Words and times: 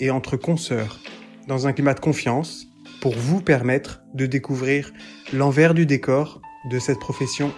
et 0.00 0.10
entre 0.10 0.36
consoeurs, 0.36 0.98
dans 1.46 1.66
un 1.66 1.72
climat 1.72 1.94
de 1.94 2.00
confiance, 2.00 2.66
pour 3.00 3.14
vous 3.14 3.40
permettre 3.40 4.02
de 4.14 4.26
découvrir 4.26 4.92
l'envers 5.32 5.74
du 5.74 5.86
décor 5.86 6.40
de 6.70 6.78
cette 6.78 6.98
profession 6.98 7.52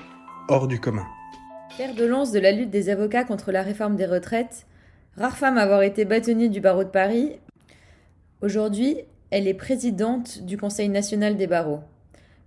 hors 0.49 0.69
du 0.69 0.79
commun. 0.79 1.07
Faire 1.77 1.95
de 1.95 2.05
lance 2.05 2.33
de 2.33 2.39
la 2.39 2.53
lutte 2.53 2.71
des 2.71 2.91
avocats 2.91 3.25
contre 3.25 3.51
la 3.51 3.63
réforme 3.63 3.97
des 3.97 4.07
retraites, 4.07 4.67
rare 5.17 5.37
femme 5.37 5.57
à 5.57 5.63
avoir 5.63 5.83
été 5.83 6.05
bâtonnier 6.05 6.49
du 6.49 6.61
barreau 6.61 6.85
de 6.85 6.91
Paris, 6.91 7.33
aujourd'hui, 8.41 8.99
elle 9.31 9.49
est 9.49 9.55
présidente 9.55 10.43
du 10.43 10.59
Conseil 10.59 10.91
national 10.91 11.37
des 11.37 11.47
barreaux. 11.47 11.81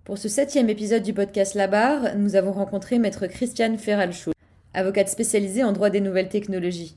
Pour 0.04 0.20
ce 0.20 0.30
septième 0.30 0.70
épisode 0.70 1.02
du 1.02 1.14
podcast 1.14 1.56
La 1.56 1.68
Barre, 1.68 2.16
nous 2.16 2.36
avons 2.36 2.52
rencontré 2.52 3.00
maître 3.00 3.26
Christiane 3.26 3.80
Ferralchou, 3.80 4.32
avocate 4.76 5.10
spécialisée 5.10 5.64
en 5.64 5.72
droit 5.72 5.90
des 5.90 6.02
nouvelles 6.02 6.30
technologies. 6.30 6.96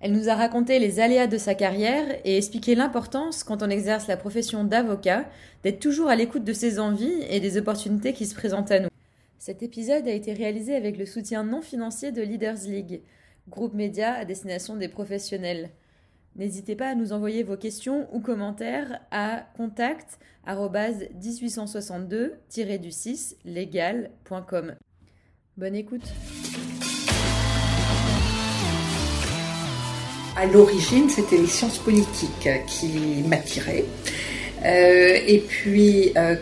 Elle 0.00 0.12
nous 0.12 0.28
a 0.28 0.34
raconté 0.34 0.78
les 0.78 1.00
aléas 1.00 1.26
de 1.26 1.38
sa 1.38 1.54
carrière 1.54 2.06
et 2.24 2.36
expliqué 2.36 2.74
l'importance, 2.74 3.44
quand 3.44 3.62
on 3.62 3.70
exerce 3.70 4.08
la 4.08 4.16
profession 4.16 4.64
d'avocat, 4.64 5.24
d'être 5.62 5.80
toujours 5.80 6.08
à 6.08 6.16
l'écoute 6.16 6.44
de 6.44 6.52
ses 6.52 6.78
envies 6.78 7.22
et 7.30 7.40
des 7.40 7.56
opportunités 7.56 8.12
qui 8.12 8.26
se 8.26 8.34
présentent 8.34 8.70
à 8.70 8.80
nous. 8.80 8.88
Cet 9.38 9.62
épisode 9.62 10.06
a 10.06 10.12
été 10.12 10.32
réalisé 10.32 10.74
avec 10.74 10.98
le 10.98 11.06
soutien 11.06 11.44
non 11.44 11.62
financier 11.62 12.12
de 12.12 12.20
Leaders 12.20 12.64
League, 12.66 13.00
groupe 13.48 13.74
média 13.74 14.14
à 14.14 14.24
destination 14.24 14.76
des 14.76 14.88
professionnels. 14.88 15.70
N'hésitez 16.36 16.76
pas 16.76 16.88
à 16.88 16.94
nous 16.94 17.12
envoyer 17.12 17.42
vos 17.42 17.56
questions 17.56 18.06
ou 18.12 18.20
commentaires 18.20 19.00
à 19.10 19.46
contact 19.56 20.18
1862-6 20.46 23.36
legal.com. 23.44 24.76
Bonne 25.56 25.74
écoute. 25.74 26.04
À 30.36 30.44
l'origine, 30.46 31.08
c'était 31.08 31.38
les 31.38 31.46
sciences 31.46 31.78
politiques 31.78 32.48
qui 32.66 32.88
m'attiraient. 33.26 33.86
Euh, 34.64 35.18
et 35.26 35.38
puis, 35.38 36.12
euh, 36.16 36.36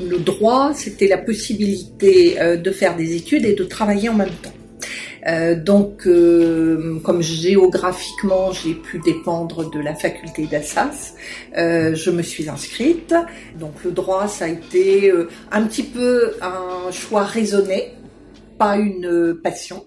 le 0.00 0.18
droit, 0.18 0.72
c'était 0.74 1.08
la 1.08 1.18
possibilité 1.18 2.40
euh, 2.40 2.56
de 2.56 2.70
faire 2.70 2.96
des 2.96 3.16
études 3.16 3.44
et 3.44 3.54
de 3.54 3.64
travailler 3.64 4.08
en 4.08 4.14
même 4.14 4.34
temps. 4.42 4.52
Euh, 5.26 5.54
donc, 5.56 6.06
euh, 6.06 7.00
comme 7.02 7.22
géographiquement, 7.22 8.52
j'ai 8.52 8.74
pu 8.74 8.98
dépendre 8.98 9.70
de 9.70 9.80
la 9.80 9.94
faculté 9.94 10.46
d'Assas, 10.46 11.14
euh, 11.56 11.94
je 11.94 12.10
me 12.10 12.22
suis 12.22 12.48
inscrite. 12.48 13.14
Donc, 13.58 13.72
le 13.84 13.90
droit, 13.90 14.28
ça 14.28 14.44
a 14.44 14.48
été 14.48 15.12
un 15.50 15.62
petit 15.62 15.82
peu 15.82 16.34
un 16.42 16.90
choix 16.92 17.24
raisonné, 17.24 17.94
pas 18.58 18.76
une 18.76 19.34
passion. 19.42 19.84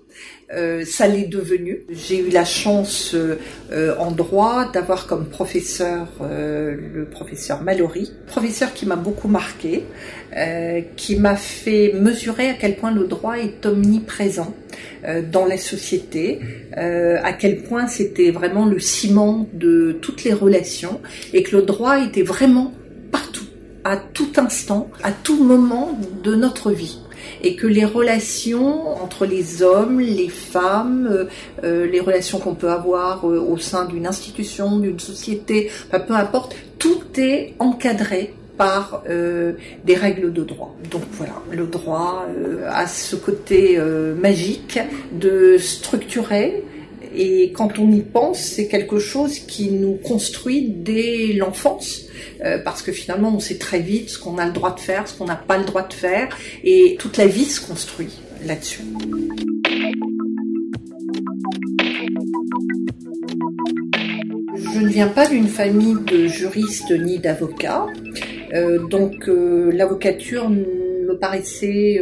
Euh, 0.53 0.85
ça 0.85 1.07
l'est 1.07 1.27
devenu. 1.27 1.81
J'ai 1.89 2.19
eu 2.19 2.29
la 2.29 2.45
chance 2.45 3.13
euh, 3.13 3.95
en 3.99 4.11
droit 4.11 4.71
d'avoir 4.71 5.05
comme 5.05 5.25
professeur 5.25 6.07
euh, 6.21 6.73
le 6.93 7.03
professeur 7.03 7.61
Mallory, 7.63 8.13
professeur 8.27 8.73
qui 8.73 8.85
m'a 8.85 8.95
beaucoup 8.95 9.27
marqué, 9.27 9.83
qui 10.95 11.15
m'a 11.15 11.35
fait 11.35 11.93
mesurer 11.95 12.49
à 12.49 12.53
quel 12.53 12.75
point 12.75 12.91
le 12.91 13.07
droit 13.07 13.39
est 13.39 13.65
omniprésent 13.65 14.53
dans 15.31 15.45
la 15.45 15.57
société, 15.57 16.39
à 16.73 17.33
quel 17.33 17.63
point 17.63 17.87
c'était 17.87 18.29
vraiment 18.29 18.65
le 18.65 18.77
ciment 18.77 19.47
de 19.53 19.97
toutes 19.99 20.25
les 20.25 20.33
relations 20.33 21.01
et 21.33 21.41
que 21.41 21.55
le 21.55 21.63
droit 21.63 22.03
était 22.03 22.21
vraiment 22.21 22.73
partout, 23.11 23.45
à 23.83 23.97
tout 23.97 24.31
instant, 24.37 24.91
à 25.01 25.11
tout 25.11 25.43
moment 25.43 25.97
de 26.23 26.35
notre 26.35 26.71
vie 26.71 26.99
et 27.47 27.55
que 27.55 27.65
les 27.65 27.85
relations 27.85 29.01
entre 29.01 29.25
les 29.25 29.63
hommes, 29.63 30.01
les 30.01 30.27
femmes, 30.27 31.07
euh, 31.09 31.25
euh, 31.63 31.87
les 31.87 32.01
relations 32.01 32.39
qu'on 32.39 32.55
peut 32.55 32.69
avoir 32.69 33.25
euh, 33.25 33.39
au 33.39 33.57
sein 33.57 33.85
d'une 33.85 34.05
institution, 34.05 34.79
d'une 34.79 34.99
société, 34.99 35.71
peu 35.89 36.13
importe, 36.13 36.57
tout 36.77 37.03
est 37.15 37.53
encadré 37.59 38.33
par 38.57 39.03
des 39.07 39.93
règles 39.93 40.33
de 40.33 40.43
droit. 40.43 40.75
Donc 40.89 41.03
voilà, 41.11 41.35
le 41.51 41.67
droit 41.67 42.25
a 42.67 42.87
ce 42.87 43.15
côté 43.15 43.79
magique 44.19 44.79
de 45.11 45.59
structurer 45.59 46.63
et 47.17 47.51
quand 47.51 47.79
on 47.79 47.91
y 47.91 48.01
pense, 48.01 48.39
c'est 48.39 48.67
quelque 48.67 48.99
chose 48.99 49.39
qui 49.39 49.71
nous 49.71 49.95
construit 49.95 50.69
dès 50.69 51.33
l'enfance, 51.33 52.05
euh, 52.45 52.59
parce 52.59 52.83
que 52.83 52.91
finalement, 52.91 53.33
on 53.35 53.39
sait 53.39 53.57
très 53.57 53.79
vite 53.79 54.09
ce 54.09 54.19
qu'on 54.19 54.37
a 54.37 54.45
le 54.45 54.53
droit 54.53 54.75
de 54.75 54.79
faire, 54.79 55.07
ce 55.07 55.17
qu'on 55.17 55.25
n'a 55.25 55.35
pas 55.35 55.57
le 55.57 55.65
droit 55.65 55.87
de 55.87 55.93
faire, 55.93 56.29
et 56.63 56.95
toute 56.99 57.17
la 57.17 57.25
vie 57.25 57.45
se 57.45 57.65
construit 57.65 58.09
là-dessus. 58.45 58.81
Je 64.55 64.79
ne 64.79 64.89
viens 64.89 65.07
pas 65.07 65.27
d'une 65.27 65.47
famille 65.47 65.97
de 66.05 66.27
juristes 66.27 66.91
ni 66.91 67.17
d'avocats, 67.17 67.87
euh, 68.53 68.87
donc 68.87 69.27
euh, 69.27 69.71
l'avocature 69.71 70.49
me 70.49 71.17
paraissait 71.17 71.99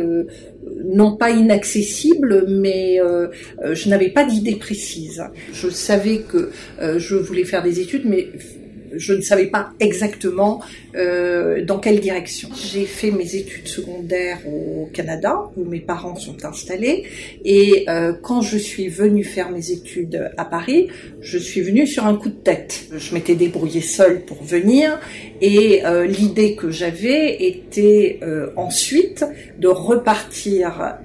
non 0.93 1.15
pas 1.15 1.31
inaccessible, 1.31 2.45
mais 2.47 2.99
euh, 2.99 3.27
euh, 3.63 3.75
je 3.75 3.89
n'avais 3.89 4.09
pas 4.09 4.23
d'idée 4.23 4.55
précise. 4.55 5.23
Je 5.53 5.69
savais 5.69 6.19
que 6.19 6.51
euh, 6.81 6.99
je 6.99 7.15
voulais 7.15 7.45
faire 7.45 7.63
des 7.63 7.79
études, 7.79 8.03
mais 8.05 8.29
je 8.97 9.13
ne 9.13 9.21
savais 9.21 9.47
pas 9.47 9.71
exactement 9.79 10.61
euh, 10.95 11.63
dans 11.63 11.79
quelle 11.79 11.99
direction. 11.99 12.49
J'ai 12.55 12.85
fait 12.85 13.11
mes 13.11 13.35
études 13.35 13.67
secondaires 13.67 14.39
au 14.47 14.89
Canada, 14.93 15.51
où 15.57 15.65
mes 15.65 15.79
parents 15.79 16.15
sont 16.15 16.45
installés, 16.45 17.05
et 17.43 17.85
euh, 17.89 18.13
quand 18.13 18.41
je 18.41 18.57
suis 18.57 18.87
venue 18.87 19.23
faire 19.23 19.49
mes 19.51 19.71
études 19.71 20.31
à 20.37 20.45
Paris, 20.45 20.89
je 21.21 21.37
suis 21.37 21.61
venue 21.61 21.87
sur 21.87 22.05
un 22.05 22.15
coup 22.15 22.29
de 22.29 22.35
tête. 22.35 22.85
Je 22.95 23.13
m'étais 23.13 23.35
débrouillée 23.35 23.81
seule 23.81 24.21
pour 24.25 24.43
venir, 24.43 24.99
et 25.41 25.85
euh, 25.85 26.05
l'idée 26.05 26.55
que 26.55 26.69
j'avais 26.71 27.43
était 27.43 28.19
ensuite 28.55 29.25
de 29.59 29.67
repartir 29.67 30.97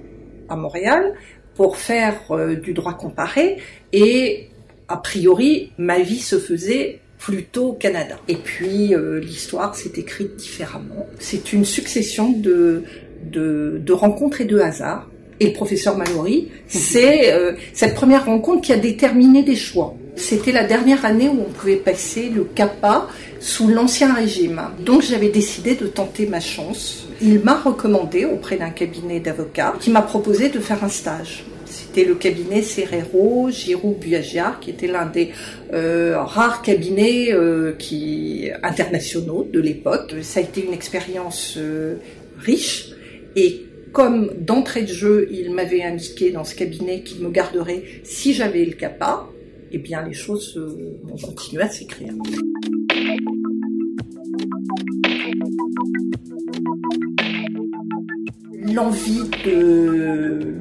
à 0.49 0.57
Montréal 0.57 1.15
pour 1.55 1.77
faire 1.77 2.21
du 2.63 2.73
droit 2.73 2.95
comparé, 2.95 3.59
et 3.93 4.49
a 4.89 4.97
priori, 4.97 5.73
ma 5.79 6.01
vie 6.01 6.19
se 6.19 6.39
faisait 6.39 7.01
plutôt 7.21 7.69
au 7.69 7.73
Canada. 7.75 8.17
Et 8.27 8.37
puis 8.37 8.95
euh, 8.95 9.21
l'histoire 9.21 9.77
s'est 9.77 9.93
écrite 9.97 10.37
différemment. 10.37 11.07
C'est 11.21 11.53
une 11.53 11.65
succession 11.65 12.33
de, 12.33 12.83
de, 13.31 13.81
de, 13.85 13.93
rencontres 13.93 14.41
et 14.41 14.47
de 14.47 14.59
hasards. 14.59 15.09
Et 15.39 15.47
le 15.47 15.53
professeur 15.53 15.97
Mallory, 15.97 16.49
c'est 16.67 17.33
euh, 17.33 17.53
cette 17.73 17.95
première 17.95 18.27
rencontre 18.27 18.63
qui 18.63 18.73
a 18.73 18.77
déterminé 18.77 19.43
des 19.43 19.57
choix. 19.57 19.95
C'était 20.17 20.53
la 20.53 20.65
dernière 20.65 21.05
année 21.07 21.29
où 21.29 21.41
on 21.41 21.51
pouvait 21.51 21.77
passer 21.77 22.29
le 22.29 22.45
CAPA 22.45 23.09
sous 23.39 23.69
l'ancien 23.69 24.13
régime. 24.13 24.61
Donc 24.85 25.03
j'avais 25.03 25.31
décidé 25.31 25.77
de 25.77 25.87
tenter 25.87 26.27
ma 26.27 26.41
chance. 26.41 27.07
Il 27.23 27.41
m'a 27.41 27.59
recommandé 27.59 28.27
auprès 28.27 28.57
d'un 28.57 28.71
cabinet 28.71 29.21
d'avocats 29.21 29.75
qui 29.81 29.91
m'a 29.91 30.03
proposé 30.03 30.51
de 30.51 30.59
faire 30.59 30.85
un 30.85 30.89
stage. 30.89 31.45
C'était 31.71 32.05
le 32.05 32.17
cabinet 32.17 32.63
Serrero 32.63 33.49
Giroux 33.49 33.95
Buagiar, 33.95 34.59
qui 34.59 34.71
était 34.71 34.89
l'un 34.89 35.07
des 35.07 35.31
euh, 35.73 36.21
rares 36.21 36.63
cabinets 36.63 37.33
euh, 37.33 37.75
internationaux 38.65 39.49
de 39.51 39.61
l'époque. 39.61 40.15
Ça 40.23 40.41
a 40.41 40.43
été 40.43 40.65
une 40.65 40.73
expérience 40.73 41.55
euh, 41.57 41.97
riche 42.39 42.91
et 43.37 43.67
comme 43.93 44.33
d'entrée 44.39 44.83
de 44.83 44.93
jeu, 44.93 45.29
il 45.31 45.53
m'avait 45.53 45.83
indiqué 45.83 46.31
dans 46.31 46.45
ce 46.45 46.57
cabinet 46.57 47.03
qu'il 47.03 47.23
me 47.23 47.31
garderait 47.31 47.83
si 48.03 48.35
j'avais 48.35 48.65
le 48.65 48.73
CAPA, 48.73 49.29
eh 49.73 49.79
bien 49.79 50.03
les 50.07 50.13
choses 50.13 50.61
ont 51.09 51.17
continué 51.17 51.63
à 51.63 51.69
s'écrire. 51.69 52.15
L'envie 58.73 59.29
de 59.45 60.55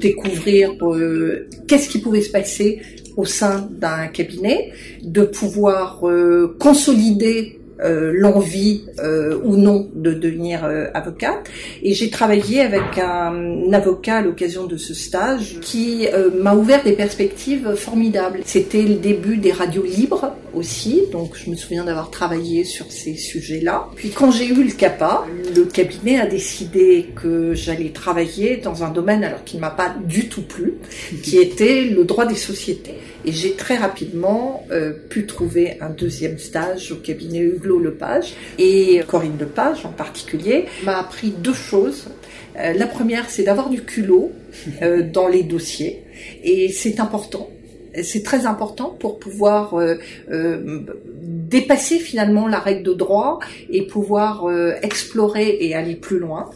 découvrir 0.00 0.74
euh, 0.82 1.48
qu'est-ce 1.66 1.88
qui 1.88 1.98
pouvait 1.98 2.22
se 2.22 2.30
passer 2.30 2.80
au 3.16 3.24
sein 3.24 3.68
d'un 3.70 4.06
cabinet, 4.06 4.72
de 5.02 5.22
pouvoir 5.22 6.06
euh, 6.06 6.56
consolider 6.58 7.57
euh, 7.80 8.12
l'envie 8.12 8.82
euh, 8.98 9.38
ou 9.44 9.56
non 9.56 9.88
de 9.94 10.12
devenir 10.12 10.64
euh, 10.64 10.86
avocate. 10.94 11.48
Et 11.82 11.94
j'ai 11.94 12.10
travaillé 12.10 12.60
avec 12.60 12.98
un, 12.98 13.72
avocat 13.72 14.16
à 14.16 14.20
l'occasion 14.22 14.66
de 14.66 14.76
ce 14.76 14.94
stage 14.94 15.58
qui 15.60 16.08
m'a 16.40 16.54
ouvert 16.54 16.82
des 16.82 16.92
perspectives 16.92 17.74
formidables. 17.74 18.40
C'était 18.44 18.82
le 18.82 18.94
début 18.94 19.36
des 19.36 19.52
radios 19.52 19.84
libres 19.84 20.32
aussi, 20.54 21.02
donc 21.12 21.36
je 21.36 21.50
me 21.50 21.56
souviens 21.56 21.84
d'avoir 21.84 22.10
travaillé 22.10 22.64
sur 22.64 22.90
ces 22.90 23.14
sujets-là. 23.14 23.86
Puis 23.94 24.10
quand 24.10 24.30
j'ai 24.30 24.48
eu 24.48 24.64
le 24.64 24.72
CAPA, 24.72 25.24
le 25.54 25.64
cabinet 25.64 26.18
a 26.18 26.26
décidé 26.26 27.06
que 27.14 27.54
j'allais 27.54 27.90
travailler 27.90 28.56
dans 28.56 28.82
un 28.82 28.90
domaine 28.90 29.22
alors 29.22 29.44
qui 29.44 29.56
ne 29.56 29.60
m'a 29.60 29.70
pas 29.70 29.94
du 30.04 30.28
tout 30.28 30.42
plu, 30.42 30.74
qui 31.22 31.38
était 31.38 31.84
le 31.84 32.04
droit 32.04 32.26
des 32.26 32.34
sociétés. 32.34 32.94
Et 33.28 33.32
j'ai 33.32 33.52
très 33.52 33.76
rapidement 33.76 34.64
euh, 34.70 34.94
pu 35.10 35.26
trouver 35.26 35.76
un 35.82 35.90
deuxième 35.90 36.38
stage 36.38 36.92
au 36.92 36.96
cabinet 36.96 37.40
Hugo 37.40 37.78
Lepage. 37.78 38.32
Et 38.58 39.02
Corinne 39.06 39.36
Lepage 39.38 39.84
en 39.84 39.90
particulier 39.90 40.64
m'a 40.82 40.98
appris 41.00 41.32
deux 41.32 41.52
choses. 41.52 42.06
Euh, 42.58 42.72
la 42.72 42.86
première, 42.86 43.28
c'est 43.28 43.42
d'avoir 43.42 43.68
du 43.68 43.82
culot 43.82 44.32
euh, 44.82 45.02
dans 45.02 45.28
les 45.28 45.42
dossiers. 45.42 46.04
Et 46.42 46.70
c'est 46.70 47.00
important 47.00 47.50
c'est 48.02 48.22
très 48.22 48.46
important 48.46 48.90
pour 48.90 49.18
pouvoir 49.18 49.74
dépasser 51.20 51.98
finalement 51.98 52.46
la 52.46 52.60
règle 52.60 52.84
de 52.84 52.92
droit 52.92 53.40
et 53.70 53.86
pouvoir 53.86 54.46
explorer 54.82 55.56
et 55.60 55.74
aller 55.74 55.96
plus 55.96 56.18
loin. 56.20 56.50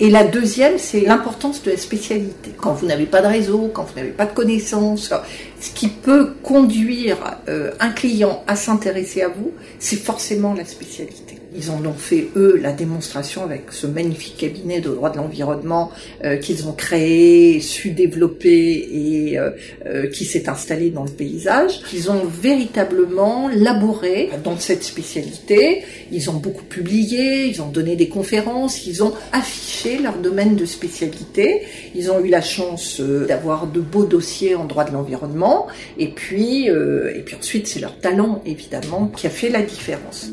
Et 0.00 0.10
la 0.10 0.22
deuxième, 0.22 0.78
c'est 0.78 1.00
l'importance 1.00 1.62
de 1.64 1.72
la 1.72 1.76
spécialité. 1.76 2.52
Quand 2.56 2.72
vous 2.72 2.86
n'avez 2.86 3.06
pas 3.06 3.20
de 3.20 3.26
réseau, 3.26 3.68
quand 3.72 3.82
vous 3.82 3.96
n'avez 3.96 4.12
pas 4.12 4.26
de 4.26 4.32
connaissances, 4.32 5.12
ce 5.60 5.70
qui 5.70 5.88
peut 5.88 6.34
conduire 6.42 7.38
un 7.80 7.90
client 7.90 8.44
à 8.46 8.56
s'intéresser 8.56 9.22
à 9.22 9.28
vous, 9.28 9.52
c'est 9.78 9.96
forcément 9.96 10.54
la 10.54 10.64
spécialité. 10.64 11.38
Ils 11.56 11.70
en 11.70 11.84
ont 11.86 11.94
fait, 11.94 12.28
eux, 12.36 12.58
la 12.60 12.72
démonstration 12.72 13.42
avec 13.42 13.72
ce 13.72 13.86
magnifique 13.86 14.36
cabinet 14.36 14.80
de 14.80 14.90
droit 14.90 15.10
de 15.10 15.16
l'environnement 15.16 15.90
euh, 16.24 16.36
qu'ils 16.36 16.68
ont 16.68 16.72
créé, 16.72 17.60
su 17.60 17.90
développer 17.90 18.88
et 18.92 19.38
euh, 19.38 19.50
euh, 19.86 20.06
qui 20.08 20.26
s'est 20.26 20.48
installé 20.48 20.90
dans 20.90 21.04
le 21.04 21.10
paysage. 21.10 21.80
Ils 21.94 22.10
ont 22.10 22.24
véritablement 22.26 23.48
labouré 23.48 24.30
dans 24.44 24.58
cette 24.58 24.84
spécialité. 24.84 25.84
Ils 26.12 26.28
ont 26.28 26.34
beaucoup 26.34 26.64
publié, 26.64 27.46
ils 27.46 27.62
ont 27.62 27.68
donné 27.68 27.96
des 27.96 28.08
conférences, 28.08 28.86
ils 28.86 29.02
ont 29.02 29.14
affiché 29.32 29.98
leur 29.98 30.18
domaine 30.18 30.54
de 30.54 30.66
spécialité. 30.66 31.62
Ils 31.94 32.10
ont 32.10 32.22
eu 32.22 32.28
la 32.28 32.42
chance 32.42 33.00
d'avoir 33.00 33.66
de 33.66 33.80
beaux 33.80 34.04
dossiers 34.04 34.54
en 34.54 34.66
droit 34.66 34.84
de 34.84 34.92
l'environnement. 34.92 35.66
Et 35.98 36.08
puis, 36.08 36.66
et 36.66 37.22
puis 37.24 37.36
ensuite, 37.36 37.66
c'est 37.66 37.80
leur 37.80 37.98
talent, 37.98 38.42
évidemment, 38.44 39.10
qui 39.16 39.26
a 39.26 39.30
fait 39.30 39.48
la 39.48 39.62
différence. 39.62 40.30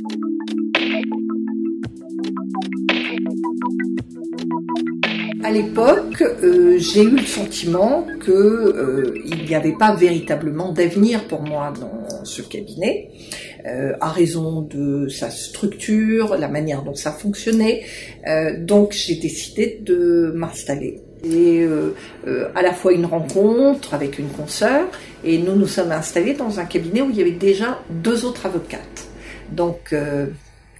À 5.45 5.51
l'époque, 5.51 6.23
euh, 6.23 6.79
j'ai 6.79 7.03
eu 7.03 7.17
le 7.17 7.25
sentiment 7.25 8.07
que 8.19 8.31
euh, 8.31 9.13
n'y 9.47 9.53
avait 9.53 9.77
pas 9.77 9.93
véritablement 9.93 10.71
d'avenir 10.71 11.27
pour 11.27 11.43
moi 11.43 11.71
dans 11.79 12.25
ce 12.25 12.41
cabinet, 12.41 13.11
euh, 13.67 13.93
à 14.01 14.09
raison 14.09 14.61
de 14.61 15.07
sa 15.07 15.29
structure, 15.29 16.35
la 16.35 16.47
manière 16.47 16.81
dont 16.81 16.95
ça 16.95 17.11
fonctionnait. 17.11 17.83
donc, 18.57 18.93
j'ai 18.93 19.17
décidé 19.17 19.79
de 19.83 20.33
m'installer. 20.33 21.01
Et 21.23 21.63
à 22.55 22.61
la 22.63 22.73
fois 22.73 22.93
une 22.93 23.05
rencontre 23.05 23.93
avec 23.93 24.17
une 24.17 24.29
consoeur, 24.29 24.87
et 25.23 25.37
nous 25.37 25.55
nous 25.55 25.67
sommes 25.67 25.91
installés 25.91 26.33
dans 26.33 26.59
un 26.59 26.65
cabinet 26.65 27.03
où 27.03 27.11
il 27.11 27.17
y 27.17 27.21
avait 27.21 27.39
déjà 27.49 27.83
deux 27.91 28.25
autres 28.25 28.47
avocates. 28.47 29.05
Donc, 29.51 29.93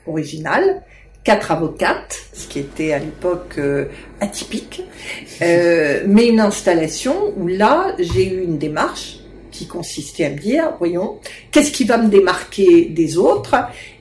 original 0.08 0.82
quatre 1.26 1.52
avocates, 1.52 2.28
ce 2.32 2.48
qui 2.48 2.60
était 2.60 2.94
à 2.94 3.00
l'époque 3.00 3.56
euh, 3.58 3.86
atypique, 4.22 4.84
euh, 5.42 6.04
mais 6.08 6.28
une 6.28 6.40
installation 6.40 7.34
où 7.36 7.48
là, 7.48 7.96
j'ai 8.00 8.32
eu 8.32 8.44
une 8.44 8.58
démarche 8.58 9.18
qui 9.52 9.68
consistait 9.68 10.26
à 10.26 10.30
me 10.30 10.38
dire, 10.38 10.74
voyons, 10.78 11.20
qu'est-ce 11.52 11.72
qui 11.72 11.84
va 11.84 11.98
me 11.98 12.10
démarquer 12.10 12.86
des 12.86 13.18
autres? 13.18 13.56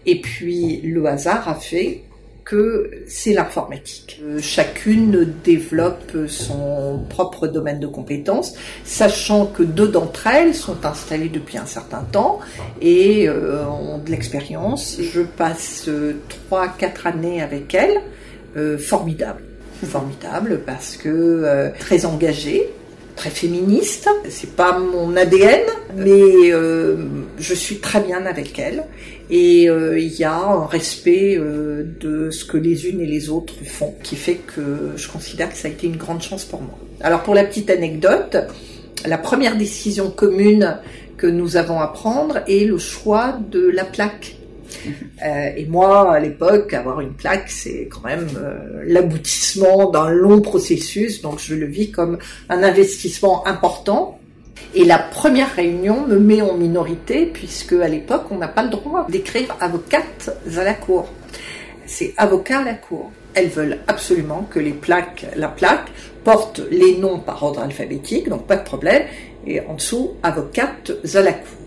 Et 0.04 0.20
puis 0.20 0.80
le 0.82 1.06
hasard 1.06 1.48
a 1.48 1.54
fait 1.54 2.02
que 2.44 2.90
c'est 3.06 3.32
l'informatique. 3.32 4.20
Euh, 4.22 4.38
chacune 4.40 5.32
développe 5.42 6.12
son 6.28 7.00
propre 7.08 7.46
domaine 7.46 7.80
de 7.80 7.86
compétences, 7.86 8.54
sachant 8.84 9.46
que 9.46 9.62
deux 9.62 9.88
d'entre 9.88 10.26
elles 10.26 10.54
sont 10.54 10.84
installées 10.84 11.28
depuis 11.30 11.58
un 11.58 11.66
certain 11.66 12.02
temps 12.02 12.40
et 12.80 13.28
euh, 13.28 13.66
ont 13.66 13.98
de 13.98 14.10
l'expérience. 14.10 14.98
Je 15.00 15.22
passe 15.22 15.86
euh, 15.88 16.16
trois, 16.28 16.68
quatre 16.68 17.06
années 17.06 17.42
avec 17.42 17.74
elles, 17.74 18.00
formidable, 18.78 19.42
formidable 19.82 20.60
parce 20.64 20.96
que 20.96 21.72
très 21.80 22.06
engagée, 22.06 22.70
très 23.16 23.30
féministe. 23.30 24.08
C'est 24.28 24.54
pas 24.54 24.78
mon 24.78 25.16
ADN, 25.16 25.62
mais 25.96 26.52
je 26.52 27.54
suis 27.54 27.78
très 27.78 27.98
bien 27.98 28.26
avec 28.26 28.56
elles 28.60 28.84
et 29.30 29.68
euh, 29.68 29.98
il 29.98 30.12
y 30.14 30.24
a 30.24 30.36
un 30.36 30.66
respect 30.66 31.36
euh, 31.38 31.84
de 32.00 32.30
ce 32.30 32.44
que 32.44 32.56
les 32.56 32.88
unes 32.88 33.00
et 33.00 33.06
les 33.06 33.30
autres 33.30 33.54
font, 33.64 33.94
qui 34.02 34.16
fait 34.16 34.36
que 34.36 34.92
je 34.96 35.08
considère 35.08 35.50
que 35.50 35.56
ça 35.56 35.68
a 35.68 35.70
été 35.70 35.86
une 35.86 35.96
grande 35.96 36.22
chance 36.22 36.44
pour 36.44 36.60
moi. 36.60 36.78
Alors 37.00 37.22
pour 37.22 37.34
la 37.34 37.44
petite 37.44 37.70
anecdote, 37.70 38.36
la 39.06 39.18
première 39.18 39.56
décision 39.56 40.10
commune 40.10 40.78
que 41.16 41.26
nous 41.26 41.56
avons 41.56 41.80
à 41.80 41.88
prendre 41.88 42.42
est 42.48 42.64
le 42.64 42.78
choix 42.78 43.38
de 43.50 43.66
la 43.68 43.84
plaque. 43.84 44.36
Euh, 45.24 45.50
et 45.56 45.64
moi, 45.64 46.12
à 46.12 46.20
l'époque, 46.20 46.74
avoir 46.74 47.00
une 47.00 47.14
plaque, 47.14 47.48
c'est 47.48 47.88
quand 47.90 48.06
même 48.06 48.26
l'aboutissement 48.84 49.88
d'un 49.88 50.10
long 50.10 50.42
processus, 50.42 51.22
donc 51.22 51.38
je 51.38 51.54
le 51.54 51.64
vis 51.64 51.90
comme 51.90 52.18
un 52.50 52.62
investissement 52.62 53.46
important 53.46 54.18
et 54.74 54.84
la 54.84 54.98
première 54.98 55.54
réunion 55.54 56.06
me 56.06 56.18
met 56.18 56.42
en 56.42 56.54
minorité 56.54 57.26
puisque 57.26 57.74
à 57.74 57.88
l'époque, 57.88 58.24
on 58.30 58.38
n'a 58.38 58.48
pas 58.48 58.64
le 58.64 58.70
droit 58.70 59.06
d'écrire 59.08 59.56
avocate 59.60 60.30
à 60.58 60.64
la 60.64 60.74
cour. 60.74 61.08
C'est 61.86 62.12
avocat 62.16 62.60
à 62.60 62.64
la 62.64 62.74
cour. 62.74 63.12
Elles 63.34 63.48
veulent 63.48 63.78
absolument 63.86 64.46
que 64.50 64.58
les 64.58 64.72
plaques, 64.72 65.26
la 65.36 65.48
plaque 65.48 65.90
porte 66.24 66.60
les 66.70 66.96
noms 66.96 67.18
par 67.18 67.42
ordre 67.42 67.60
alphabétique, 67.60 68.28
donc 68.28 68.46
pas 68.46 68.56
de 68.56 68.64
problème. 68.64 69.04
Et 69.46 69.60
en 69.60 69.74
dessous, 69.74 70.12
avocate 70.22 70.92
à 71.14 71.20
la 71.20 71.32
cour. 71.32 71.64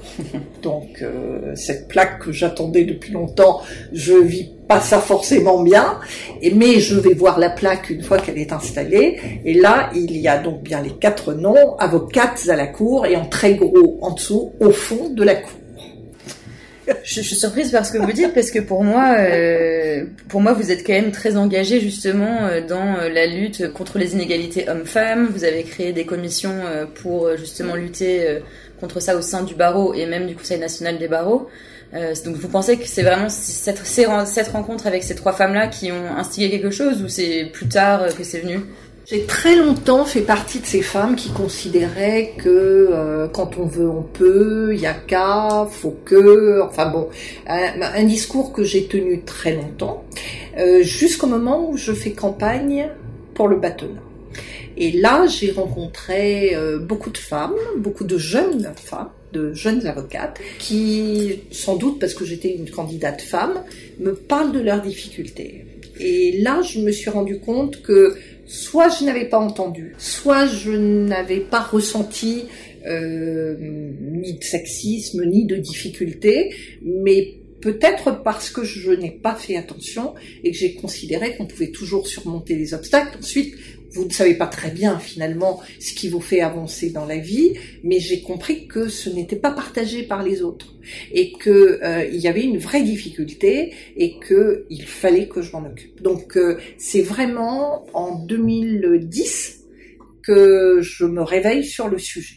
Donc 0.61 1.01
euh, 1.01 1.55
cette 1.55 1.87
plaque 1.87 2.19
que 2.19 2.31
j'attendais 2.31 2.85
depuis 2.85 3.13
longtemps, 3.13 3.61
je 3.93 4.13
vis 4.13 4.49
pas 4.67 4.79
ça 4.81 4.99
forcément 4.99 5.61
bien, 5.63 5.99
mais 6.53 6.79
je 6.79 6.95
vais 6.95 7.13
voir 7.13 7.39
la 7.39 7.49
plaque 7.49 7.89
une 7.89 8.01
fois 8.01 8.17
qu'elle 8.17 8.37
est 8.37 8.51
installée, 8.51 9.17
et 9.45 9.53
là 9.53 9.89
il 9.95 10.17
y 10.17 10.27
a 10.27 10.37
donc 10.37 10.61
bien 10.61 10.81
les 10.81 10.91
quatre 10.91 11.33
noms, 11.33 11.77
avocates 11.77 12.49
à 12.49 12.55
la 12.55 12.67
cour, 12.67 13.05
et 13.05 13.15
en 13.15 13.25
très 13.25 13.55
gros 13.55 13.97
en 14.01 14.11
dessous, 14.11 14.51
au 14.59 14.71
fond 14.71 15.09
de 15.09 15.23
la 15.23 15.35
cour. 15.35 15.59
Je, 17.03 17.21
suis 17.21 17.35
surprise 17.35 17.71
par 17.71 17.85
ce 17.85 17.91
que 17.91 17.97
vous 17.97 18.11
dites 18.11 18.33
parce 18.33 18.51
que 18.51 18.59
pour 18.59 18.83
moi, 18.83 19.15
euh, 19.19 20.05
pour 20.29 20.41
moi, 20.41 20.53
vous 20.53 20.71
êtes 20.71 20.85
quand 20.85 20.93
même 20.93 21.11
très 21.11 21.35
engagé 21.35 21.79
justement 21.79 22.45
euh, 22.45 22.61
dans 22.61 22.95
la 22.95 23.25
lutte 23.25 23.71
contre 23.73 23.97
les 23.97 24.13
inégalités 24.13 24.69
hommes-femmes. 24.69 25.27
Vous 25.27 25.43
avez 25.43 25.63
créé 25.63 25.93
des 25.93 26.05
commissions 26.05 26.61
pour 26.95 27.35
justement 27.37 27.75
lutter 27.75 28.39
contre 28.79 28.99
ça 28.99 29.15
au 29.15 29.21
sein 29.21 29.43
du 29.43 29.55
barreau 29.55 29.93
et 29.93 30.05
même 30.05 30.27
du 30.27 30.35
Conseil 30.35 30.59
national 30.59 30.97
des 30.97 31.07
barreaux. 31.07 31.49
Euh, 31.93 32.13
donc 32.25 32.35
vous 32.35 32.49
pensez 32.49 32.77
que 32.77 32.85
c'est 32.85 33.03
vraiment 33.03 33.29
cette, 33.29 33.85
cette 33.85 34.47
rencontre 34.49 34.87
avec 34.87 35.03
ces 35.03 35.15
trois 35.15 35.31
femmes-là 35.31 35.67
qui 35.67 35.91
ont 35.91 36.17
instigé 36.17 36.49
quelque 36.49 36.69
chose 36.69 37.01
ou 37.01 37.07
c'est 37.07 37.45
plus 37.53 37.67
tard 37.67 38.03
euh, 38.03 38.09
que 38.09 38.23
c'est 38.23 38.39
venu? 38.39 38.59
J'ai 39.09 39.23
très 39.23 39.55
longtemps 39.55 40.03
fait 40.03 40.21
partie 40.21 40.59
de 40.59 40.65
ces 40.65 40.81
femmes 40.81 41.15
qui 41.15 41.29
considéraient 41.29 42.33
que 42.37 42.49
euh, 42.49 43.27
quand 43.29 43.57
on 43.57 43.65
veut, 43.65 43.89
on 43.89 44.01
peut, 44.01 44.71
il 44.73 44.81
y 44.81 44.85
a 44.85 44.93
qu'à, 44.93 45.65
faut 45.71 45.95
que, 46.03 46.61
enfin 46.61 46.89
bon, 46.89 47.07
un, 47.47 48.03
discours 48.03 48.51
que 48.51 48.63
j'ai 48.65 48.85
tenu 48.85 49.21
très 49.21 49.55
longtemps, 49.55 50.03
euh, 50.57 50.83
jusqu'au 50.83 51.27
moment 51.27 51.69
où 51.69 51.77
je 51.77 51.93
fais 51.93 52.11
campagne 52.11 52.89
pour 53.33 53.47
le 53.47 53.55
bâtonnat. 53.55 54.01
Et 54.75 54.91
là, 54.91 55.25
j'ai 55.25 55.51
rencontré 55.51 56.53
euh, 56.53 56.77
beaucoup 56.77 57.09
de 57.09 57.17
femmes, 57.17 57.55
beaucoup 57.77 58.03
de 58.03 58.17
jeunes 58.17 58.73
femmes, 58.75 59.09
de 59.31 59.53
jeunes 59.53 59.87
avocates, 59.87 60.37
qui, 60.59 61.43
sans 61.51 61.77
doute 61.77 61.97
parce 61.99 62.13
que 62.13 62.25
j'étais 62.25 62.53
une 62.53 62.69
candidate 62.69 63.21
femme, 63.21 63.63
me 63.99 64.13
parlent 64.13 64.51
de 64.51 64.59
leurs 64.59 64.81
difficultés. 64.81 65.65
Et 65.99 66.41
là, 66.41 66.61
je 66.61 66.79
me 66.79 66.91
suis 66.91 67.09
rendu 67.09 67.39
compte 67.39 67.81
que 67.81 68.15
soit 68.47 68.89
je 68.89 69.05
n'avais 69.05 69.25
pas 69.25 69.39
entendu, 69.39 69.93
soit 69.97 70.47
je 70.47 70.71
n'avais 70.71 71.41
pas 71.41 71.61
ressenti 71.61 72.45
euh, 72.85 73.55
ni 73.59 74.33
de 74.33 74.43
sexisme, 74.43 75.25
ni 75.25 75.45
de 75.45 75.57
difficulté, 75.57 76.55
mais 76.81 77.35
peut-être 77.61 78.23
parce 78.23 78.49
que 78.49 78.63
je 78.63 78.91
n'ai 78.91 79.11
pas 79.11 79.35
fait 79.35 79.57
attention 79.57 80.15
et 80.43 80.51
que 80.51 80.57
j'ai 80.57 80.73
considéré 80.73 81.35
qu'on 81.35 81.45
pouvait 81.45 81.71
toujours 81.71 82.07
surmonter 82.07 82.55
les 82.55 82.73
obstacles. 82.73 83.17
Ensuite, 83.19 83.55
vous 83.91 84.05
ne 84.05 84.11
savez 84.11 84.35
pas 84.35 84.47
très 84.47 84.71
bien 84.71 84.99
finalement 84.99 85.61
ce 85.79 85.93
qui 85.93 86.09
vous 86.09 86.19
fait 86.19 86.41
avancer 86.41 86.89
dans 86.89 87.05
la 87.05 87.17
vie, 87.17 87.53
mais 87.83 87.99
j'ai 87.99 88.21
compris 88.21 88.67
que 88.67 88.89
ce 88.89 89.09
n'était 89.09 89.35
pas 89.35 89.51
partagé 89.51 90.03
par 90.03 90.23
les 90.23 90.41
autres 90.41 90.73
et 91.11 91.33
que 91.33 91.79
euh, 91.83 92.05
il 92.05 92.19
y 92.19 92.27
avait 92.27 92.43
une 92.43 92.57
vraie 92.57 92.83
difficulté 92.83 93.73
et 93.95 94.19
que 94.19 94.65
il 94.69 94.83
fallait 94.83 95.27
que 95.27 95.41
je 95.41 95.51
m'en 95.51 95.65
occupe. 95.65 96.01
Donc 96.01 96.37
euh, 96.37 96.57
c'est 96.77 97.01
vraiment 97.01 97.85
en 97.93 98.15
2010 98.25 99.65
que 100.23 100.79
je 100.81 101.05
me 101.05 101.21
réveille 101.21 101.63
sur 101.63 101.87
le 101.87 101.97
sujet. 101.97 102.35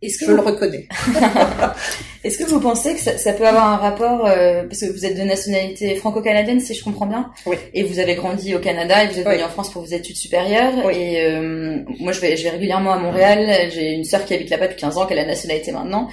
Est-ce 0.00 0.18
que 0.18 0.26
je 0.26 0.32
le 0.32 0.40
reconnais. 0.40 0.86
Est-ce 2.24 2.38
que 2.38 2.44
vous 2.44 2.60
pensez 2.60 2.94
que 2.94 3.00
ça, 3.00 3.32
peut 3.32 3.46
avoir 3.46 3.66
un 3.66 3.76
rapport 3.76 4.26
euh, 4.26 4.62
parce 4.64 4.80
que 4.80 4.92
vous 4.92 5.04
êtes 5.04 5.16
de 5.16 5.22
nationalité 5.22 5.96
franco-canadienne, 5.96 6.60
si 6.60 6.74
je 6.74 6.84
comprends 6.84 7.06
bien, 7.06 7.30
oui. 7.46 7.56
et 7.74 7.82
vous 7.82 7.98
avez 7.98 8.14
grandi 8.14 8.54
au 8.54 8.60
Canada 8.60 9.04
et 9.04 9.08
vous 9.08 9.18
êtes 9.18 9.26
venu 9.26 9.42
en 9.42 9.48
France 9.48 9.70
pour 9.70 9.82
vos 9.82 9.88
études 9.88 10.16
supérieures. 10.16 10.90
Et 10.90 11.22
euh, 11.22 11.78
moi, 11.98 12.12
je 12.12 12.20
vais, 12.20 12.36
je 12.36 12.44
vais 12.44 12.50
régulièrement 12.50 12.92
à 12.92 12.98
Montréal. 12.98 13.70
J'ai 13.72 13.92
une 13.92 14.04
sœur 14.04 14.24
qui 14.24 14.34
habite 14.34 14.50
là-bas 14.50 14.66
depuis 14.66 14.80
15 14.80 14.98
ans, 14.98 15.06
qui 15.06 15.14
a 15.14 15.16
la 15.16 15.24
nationalité 15.24 15.72
maintenant. 15.72 16.08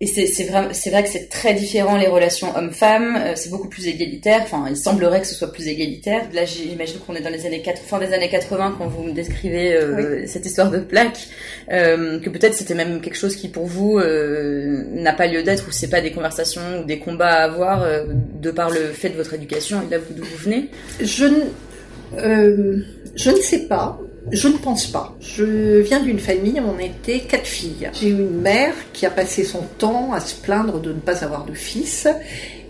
Et 0.00 0.06
c'est 0.06 0.44
vrai, 0.44 0.68
c'est 0.72 0.90
vrai 0.90 1.02
que 1.02 1.08
c'est 1.08 1.28
très 1.28 1.54
différent 1.54 1.96
les 1.96 2.06
relations 2.06 2.56
hommes-femmes. 2.56 3.16
Euh, 3.16 3.32
c'est 3.34 3.50
beaucoup 3.50 3.68
plus 3.68 3.88
égalitaire. 3.88 4.42
Enfin, 4.42 4.66
il 4.70 4.76
semblerait 4.76 5.20
que 5.20 5.26
ce 5.26 5.34
soit 5.34 5.50
plus 5.52 5.66
égalitaire. 5.66 6.22
Là, 6.32 6.44
j'imagine 6.44 7.00
qu'on 7.00 7.16
est 7.16 7.20
dans 7.20 7.30
les 7.30 7.46
années 7.46 7.62
80, 7.62 7.84
fin 7.84 7.98
des 7.98 8.12
années 8.14 8.28
80 8.28 8.76
quand 8.78 8.86
vous 8.86 9.02
me 9.02 9.12
décrivez 9.12 9.74
euh, 9.74 10.24
cette 10.28 10.46
histoire 10.46 10.70
de 10.70 10.78
plaque. 10.78 11.26
Euh, 11.72 12.20
que 12.20 12.30
peut-être 12.30 12.54
c'était 12.54 12.76
même 12.76 13.00
quelque 13.00 13.16
chose 13.16 13.34
qui 13.34 13.48
pour 13.48 13.66
vous 13.66 13.98
euh, 13.98 14.84
n'a 14.92 15.12
pas 15.12 15.26
lieu 15.26 15.42
d'être 15.42 15.66
ou 15.66 15.72
c'est 15.72 15.90
pas 15.90 16.00
des 16.00 16.12
conversations 16.12 16.80
ou 16.80 16.84
des 16.84 17.00
combats 17.00 17.32
à 17.32 17.42
avoir 17.42 17.84
de 18.06 18.50
par 18.52 18.70
le 18.70 18.92
fait 18.92 19.08
de 19.08 19.16
votre 19.16 19.34
éducation 19.34 19.82
et 19.82 19.90
là 19.90 19.98
d'où 20.10 20.22
vous 20.22 20.36
venez? 20.36 20.70
Je 21.00 21.24
ne, 21.24 22.84
je 23.16 23.30
ne 23.30 23.40
sais 23.40 23.66
pas. 23.66 23.98
Je 24.30 24.48
ne 24.48 24.56
pense 24.56 24.86
pas. 24.86 25.16
Je 25.20 25.80
viens 25.80 26.00
d'une 26.00 26.18
famille 26.18 26.60
où 26.60 26.64
on 26.64 26.78
était 26.78 27.20
quatre 27.20 27.46
filles. 27.46 27.90
J'ai 27.92 28.08
eu 28.08 28.12
une 28.12 28.40
mère 28.40 28.74
qui 28.92 29.06
a 29.06 29.10
passé 29.10 29.44
son 29.44 29.62
temps 29.78 30.12
à 30.12 30.20
se 30.20 30.34
plaindre 30.34 30.80
de 30.80 30.92
ne 30.92 31.00
pas 31.00 31.24
avoir 31.24 31.44
de 31.44 31.54
fils 31.54 32.06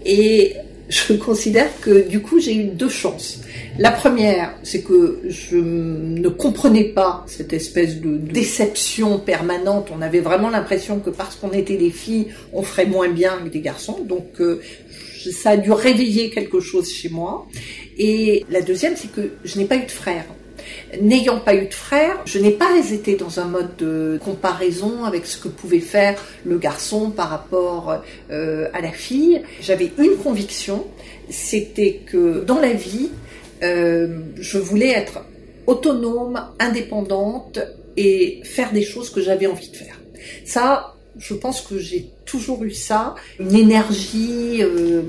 et 0.05 0.55
je 0.89 1.13
considère 1.15 1.69
que 1.81 2.09
du 2.09 2.21
coup 2.21 2.41
j'ai 2.41 2.55
eu 2.55 2.65
deux 2.65 2.89
chances. 2.89 3.41
La 3.79 3.91
première, 3.91 4.55
c'est 4.63 4.83
que 4.83 5.21
je 5.29 5.57
ne 5.57 6.29
comprenais 6.29 6.85
pas 6.85 7.25
cette 7.27 7.53
espèce 7.53 8.01
de 8.01 8.17
déception 8.17 9.19
permanente. 9.19 9.89
On 9.97 10.03
avait 10.03 10.21
vraiment 10.21 10.51
l'impression 10.51 11.01
que 11.01 11.11
parce 11.11 11.37
qu'on 11.37 11.53
était 11.53 11.77
des 11.77 11.91
filles, 11.91 12.29
on 12.53 12.63
ferait 12.63 12.87
moins 12.87 13.09
bien 13.09 13.39
que 13.45 13.49
des 13.49 13.61
garçons. 13.61 13.99
Donc 14.05 14.41
euh, 14.41 14.61
ça 15.33 15.51
a 15.51 15.57
dû 15.57 15.73
réveiller 15.73 16.31
quelque 16.31 16.61
chose 16.61 16.91
chez 16.91 17.09
moi. 17.09 17.47
Et 17.99 18.45
la 18.51 18.63
deuxième, 18.63 18.97
c'est 18.97 19.13
que 19.13 19.33
je 19.45 19.59
n'ai 19.59 19.65
pas 19.65 19.77
eu 19.77 19.85
de 19.85 19.91
frère. 19.91 20.25
N'ayant 21.01 21.41
pas 21.41 21.55
eu 21.55 21.67
de 21.67 21.75
frère, 21.75 22.17
je 22.25 22.39
n'ai 22.39 22.51
pas 22.51 22.79
été 22.93 23.17
dans 23.17 23.41
un 23.41 23.45
mode 23.45 23.77
de 23.77 24.19
comparaison 24.25 25.05
avec 25.05 25.27
ce 25.27 25.39
que 25.39 25.49
pouvait 25.49 25.81
faire 25.81 26.21
le 26.45 26.59
garçon 26.59 27.11
par 27.11 27.31
rapport 27.31 28.03
euh, 28.31 28.69
à 28.73 28.81
la 28.81 28.93
fille. 28.93 29.43
J'avais 29.61 29.93
une 29.99 30.17
conviction, 30.17 30.87
c'était 31.29 32.01
que 32.07 32.45
dans 32.45 32.59
la 32.59 32.73
vie, 32.73 33.11
euh, 33.63 34.21
je 34.37 34.59
voulais 34.59 34.91
être 34.91 35.25
autonome, 35.67 36.41
indépendante 36.59 37.59
et 37.97 38.41
faire 38.45 38.73
des 38.73 38.83
choses 38.83 39.11
que 39.11 39.21
j'avais 39.21 39.47
envie 39.47 39.69
de 39.69 39.77
faire. 39.77 40.01
Ça, 40.45 40.95
je 41.19 41.35
pense 41.35 41.61
que 41.61 41.79
j'ai 41.79 42.11
toujours 42.25 42.65
eu 42.65 42.71
ça, 42.71 43.15
une 43.41 43.55
énergie 43.55 44.63
euh, 44.63 45.03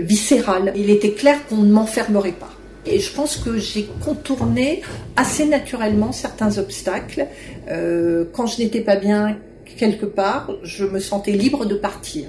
viscérale. 0.00 0.72
Il 0.76 0.90
était 0.90 1.12
clair 1.12 1.46
qu'on 1.46 1.58
ne 1.58 1.70
m'enfermerait 1.70 2.32
pas. 2.32 2.55
Et 2.86 3.00
je 3.00 3.12
pense 3.12 3.36
que 3.36 3.58
j'ai 3.58 3.88
contourné 4.04 4.82
assez 5.16 5.44
naturellement 5.46 6.12
certains 6.12 6.58
obstacles. 6.58 7.26
Euh, 7.68 8.24
quand 8.32 8.46
je 8.46 8.60
n'étais 8.60 8.80
pas 8.80 8.96
bien 8.96 9.38
quelque 9.76 10.06
part, 10.06 10.50
je 10.62 10.84
me 10.84 11.00
sentais 11.00 11.32
libre 11.32 11.66
de 11.66 11.74
partir. 11.74 12.28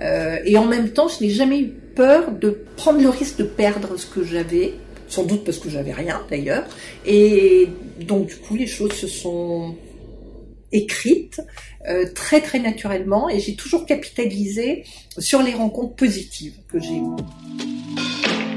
Euh, 0.00 0.38
et 0.44 0.56
en 0.56 0.66
même 0.66 0.90
temps, 0.90 1.08
je 1.08 1.24
n'ai 1.24 1.30
jamais 1.30 1.60
eu 1.60 1.68
peur 1.68 2.32
de 2.32 2.50
prendre 2.76 3.00
le 3.00 3.08
risque 3.08 3.38
de 3.38 3.44
perdre 3.44 3.96
ce 3.96 4.06
que 4.06 4.24
j'avais, 4.24 4.74
sans 5.08 5.24
doute 5.24 5.44
parce 5.44 5.58
que 5.58 5.70
j'avais 5.70 5.92
rien 5.92 6.22
d'ailleurs. 6.30 6.64
Et 7.06 7.68
donc 8.00 8.26
du 8.26 8.36
coup, 8.36 8.56
les 8.56 8.66
choses 8.66 8.92
se 8.92 9.06
sont 9.06 9.76
écrites 10.72 11.40
euh, 11.88 12.06
très 12.14 12.40
très 12.40 12.58
naturellement 12.58 13.28
et 13.28 13.38
j'ai 13.38 13.54
toujours 13.54 13.86
capitalisé 13.86 14.84
sur 15.18 15.42
les 15.42 15.54
rencontres 15.54 15.94
positives 15.94 16.56
que 16.68 16.80
j'ai 16.80 16.96
eues. 16.96 18.53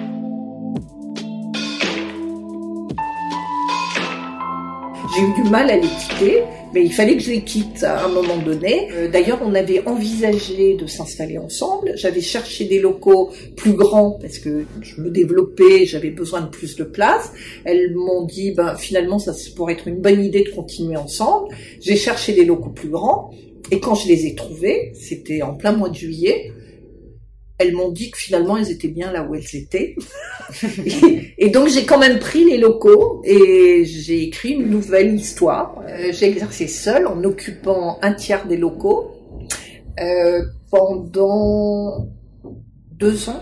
J'ai 5.16 5.22
eu 5.22 5.44
du 5.44 5.50
mal 5.50 5.70
à 5.70 5.78
les 5.78 5.88
quitter, 5.88 6.44
mais 6.74 6.84
il 6.84 6.92
fallait 6.92 7.16
que 7.16 7.24
je 7.24 7.32
les 7.32 7.42
quitte 7.42 7.84
à 7.84 8.06
un 8.06 8.10
moment 8.10 8.38
donné. 8.38 8.90
Euh, 8.92 9.10
d'ailleurs, 9.10 9.40
on 9.42 9.56
avait 9.56 9.88
envisagé 9.88 10.76
de 10.76 10.86
s'installer 10.86 11.38
ensemble. 11.38 11.94
J'avais 11.96 12.22
cherché 12.22 12.66
des 12.66 12.80
locaux 12.80 13.32
plus 13.56 13.74
grands 13.74 14.18
parce 14.22 14.38
que 14.40 14.66
je 14.82 15.02
me 15.02 15.10
développais, 15.10 15.86
j'avais 15.86 16.10
besoin 16.10 16.42
de 16.42 16.48
plus 16.48 16.76
de 16.76 16.84
place. 16.84 17.32
Elles 17.64 17.96
m'ont 17.96 18.26
dit, 18.26 18.52
ben 18.52 18.76
finalement, 18.76 19.18
ça 19.18 19.34
pourrait 19.56 19.74
être 19.74 19.88
une 19.88 20.02
bonne 20.02 20.24
idée 20.24 20.44
de 20.44 20.50
continuer 20.50 20.98
ensemble. 20.98 21.56
J'ai 21.80 21.96
cherché 21.96 22.34
des 22.34 22.44
locaux 22.44 22.72
plus 22.72 22.90
grands. 22.90 23.32
Et 23.72 23.80
quand 23.80 23.96
je 23.96 24.08
les 24.08 24.26
ai 24.26 24.36
trouvés, 24.36 24.92
c'était 24.94 25.42
en 25.42 25.54
plein 25.54 25.74
mois 25.74 25.90
de 25.90 25.96
juillet, 25.96 26.52
elles 27.58 27.74
m'ont 27.74 27.90
dit 27.90 28.12
que 28.12 28.18
finalement 28.18 28.58
elles 28.58 28.72
étaient 28.72 28.88
bien 28.88 29.12
là 29.12 29.24
où 29.24 29.36
elles 29.36 29.56
étaient. 29.56 29.96
et, 31.38 31.50
donc 31.50 31.70
j'ai 31.70 31.86
quand 31.86 31.98
même 31.98 32.20
pris 32.20 32.46
les 32.46 32.58
locaux 32.58 33.22
et 33.26 33.84
j'ai 33.86 34.24
écrit 34.24 34.54
une 34.54 34.70
nouvelle 34.70 35.14
histoire. 35.16 35.82
Euh, 35.88 36.12
j'ai 36.12 36.28
exercé 36.28 36.68
seule 36.68 37.08
en 37.08 37.24
occupant 37.24 38.00
un 38.02 38.14
tiers 38.14 38.48
des 38.48 38.58
locaux 38.58 39.12
euh, 40.00 40.44
pendant 40.70 42.08
deux 42.92 43.30
ans 43.30 43.42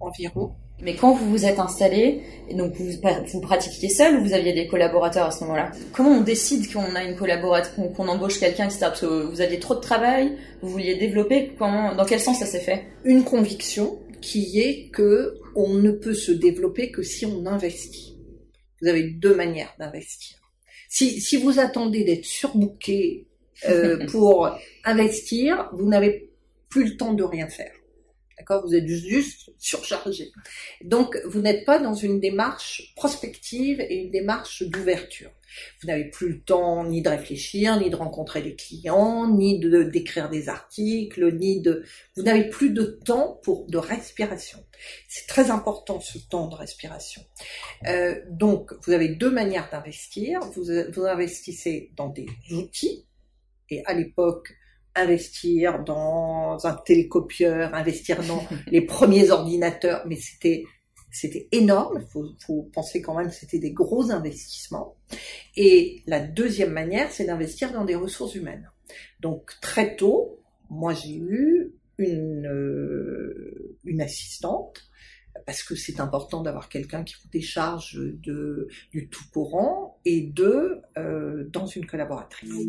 environ. 0.00 0.52
Mais 0.80 0.94
quand 0.94 1.12
vous 1.12 1.28
vous 1.28 1.44
êtes 1.44 1.58
installé, 1.58 2.22
et 2.48 2.54
donc 2.54 2.74
vous, 2.74 2.90
vous 3.32 3.40
pratiquiez 3.40 3.88
seul 3.88 4.16
ou 4.16 4.24
vous 4.24 4.32
aviez 4.32 4.52
des 4.52 4.68
collaborateurs 4.68 5.26
à 5.26 5.30
ce 5.32 5.42
moment-là? 5.44 5.72
Comment 5.92 6.10
on 6.10 6.20
décide 6.20 6.72
qu'on 6.72 6.94
a 6.94 7.02
une 7.02 7.16
collaboratrice, 7.16 7.74
qu'on 7.96 8.06
embauche 8.06 8.38
quelqu'un, 8.38 8.66
etc. 8.66 8.78
Parce 8.82 9.00
que 9.00 9.06
vous 9.06 9.40
aviez 9.40 9.58
trop 9.58 9.74
de 9.74 9.80
travail, 9.80 10.36
vous 10.62 10.68
vouliez 10.68 10.94
développer. 10.94 11.52
Comment, 11.58 11.94
dans 11.96 12.04
quel 12.04 12.20
sens 12.20 12.38
ça 12.38 12.46
s'est 12.46 12.60
fait? 12.60 12.84
Une 13.04 13.24
conviction 13.24 13.98
qui 14.20 14.60
est 14.60 14.88
que 14.90 15.34
on 15.56 15.74
ne 15.74 15.90
peut 15.90 16.14
se 16.14 16.30
développer 16.30 16.90
que 16.92 17.02
si 17.02 17.26
on 17.26 17.44
investit. 17.46 18.16
Vous 18.80 18.88
avez 18.88 19.10
deux 19.10 19.34
manières 19.34 19.74
d'investir. 19.80 20.36
Si, 20.88 21.20
si 21.20 21.36
vous 21.36 21.58
attendez 21.58 22.04
d'être 22.04 22.24
surbooké 22.24 23.26
euh, 23.68 24.06
pour 24.10 24.48
investir, 24.84 25.68
vous 25.72 25.88
n'avez 25.88 26.30
plus 26.68 26.90
le 26.90 26.96
temps 26.96 27.14
de 27.14 27.24
rien 27.24 27.48
faire. 27.48 27.72
D'accord? 28.38 28.64
Vous 28.64 28.74
êtes 28.74 28.86
juste 28.86 29.50
surchargé. 29.58 30.30
Donc, 30.84 31.18
vous 31.26 31.40
n'êtes 31.40 31.64
pas 31.64 31.78
dans 31.78 31.94
une 31.94 32.20
démarche 32.20 32.92
prospective 32.94 33.80
et 33.80 33.96
une 33.96 34.10
démarche 34.10 34.62
d'ouverture. 34.62 35.30
Vous 35.80 35.88
n'avez 35.88 36.04
plus 36.04 36.28
le 36.28 36.40
temps 36.40 36.84
ni 36.84 37.02
de 37.02 37.08
réfléchir, 37.08 37.80
ni 37.80 37.90
de 37.90 37.96
rencontrer 37.96 38.42
des 38.42 38.54
clients, 38.54 39.28
ni 39.28 39.58
de 39.58 39.82
d'écrire 39.82 40.28
des 40.28 40.48
articles, 40.48 41.34
ni 41.34 41.60
de. 41.60 41.84
Vous 42.16 42.22
n'avez 42.22 42.48
plus 42.48 42.70
de 42.70 42.84
temps 42.84 43.40
pour 43.42 43.66
de 43.66 43.78
respiration. 43.78 44.64
C'est 45.08 45.26
très 45.26 45.50
important 45.50 46.00
ce 46.00 46.18
temps 46.18 46.48
de 46.48 46.54
respiration. 46.54 47.22
Euh, 47.86 48.20
donc, 48.28 48.72
vous 48.82 48.92
avez 48.92 49.08
deux 49.08 49.30
manières 49.30 49.68
d'investir. 49.70 50.40
Vous, 50.54 50.66
vous 50.92 51.04
investissez 51.04 51.92
dans 51.96 52.08
des 52.08 52.26
outils. 52.52 53.06
Et 53.70 53.84
à 53.84 53.94
l'époque, 53.94 54.54
investir 54.98 55.82
dans 55.84 56.58
un 56.64 56.74
télécopieur, 56.74 57.74
investir 57.74 58.22
dans 58.26 58.42
les 58.66 58.82
premiers 58.82 59.30
ordinateurs, 59.30 60.04
mais 60.06 60.16
c'était 60.16 60.64
c'était 61.10 61.48
énorme. 61.52 62.00
Il 62.02 62.06
faut, 62.06 62.26
faut, 62.44 62.62
penser 62.72 63.00
quand 63.00 63.14
même 63.14 63.28
que 63.28 63.34
c'était 63.34 63.58
des 63.58 63.72
gros 63.72 64.10
investissements. 64.10 64.96
Et 65.56 66.02
la 66.06 66.20
deuxième 66.20 66.72
manière, 66.72 67.10
c'est 67.10 67.24
d'investir 67.24 67.72
dans 67.72 67.86
des 67.86 67.94
ressources 67.94 68.34
humaines. 68.34 68.70
Donc 69.20 69.52
très 69.60 69.96
tôt, 69.96 70.38
moi 70.70 70.92
j'ai 70.92 71.16
eu 71.16 71.72
une, 71.98 72.46
euh, 72.46 73.76
une 73.84 74.00
assistante 74.00 74.88
parce 75.46 75.62
que 75.62 75.74
c'est 75.74 76.00
important 76.00 76.42
d'avoir 76.42 76.68
quelqu'un 76.68 77.04
qui 77.04 77.14
des 77.32 77.40
charges 77.40 77.98
de, 77.98 78.68
du 78.92 79.08
tout 79.08 79.24
courant, 79.32 79.98
et 80.04 80.22
deux, 80.22 80.80
euh, 80.96 81.44
dans 81.52 81.66
une 81.66 81.86
collaboratrice. 81.86 82.66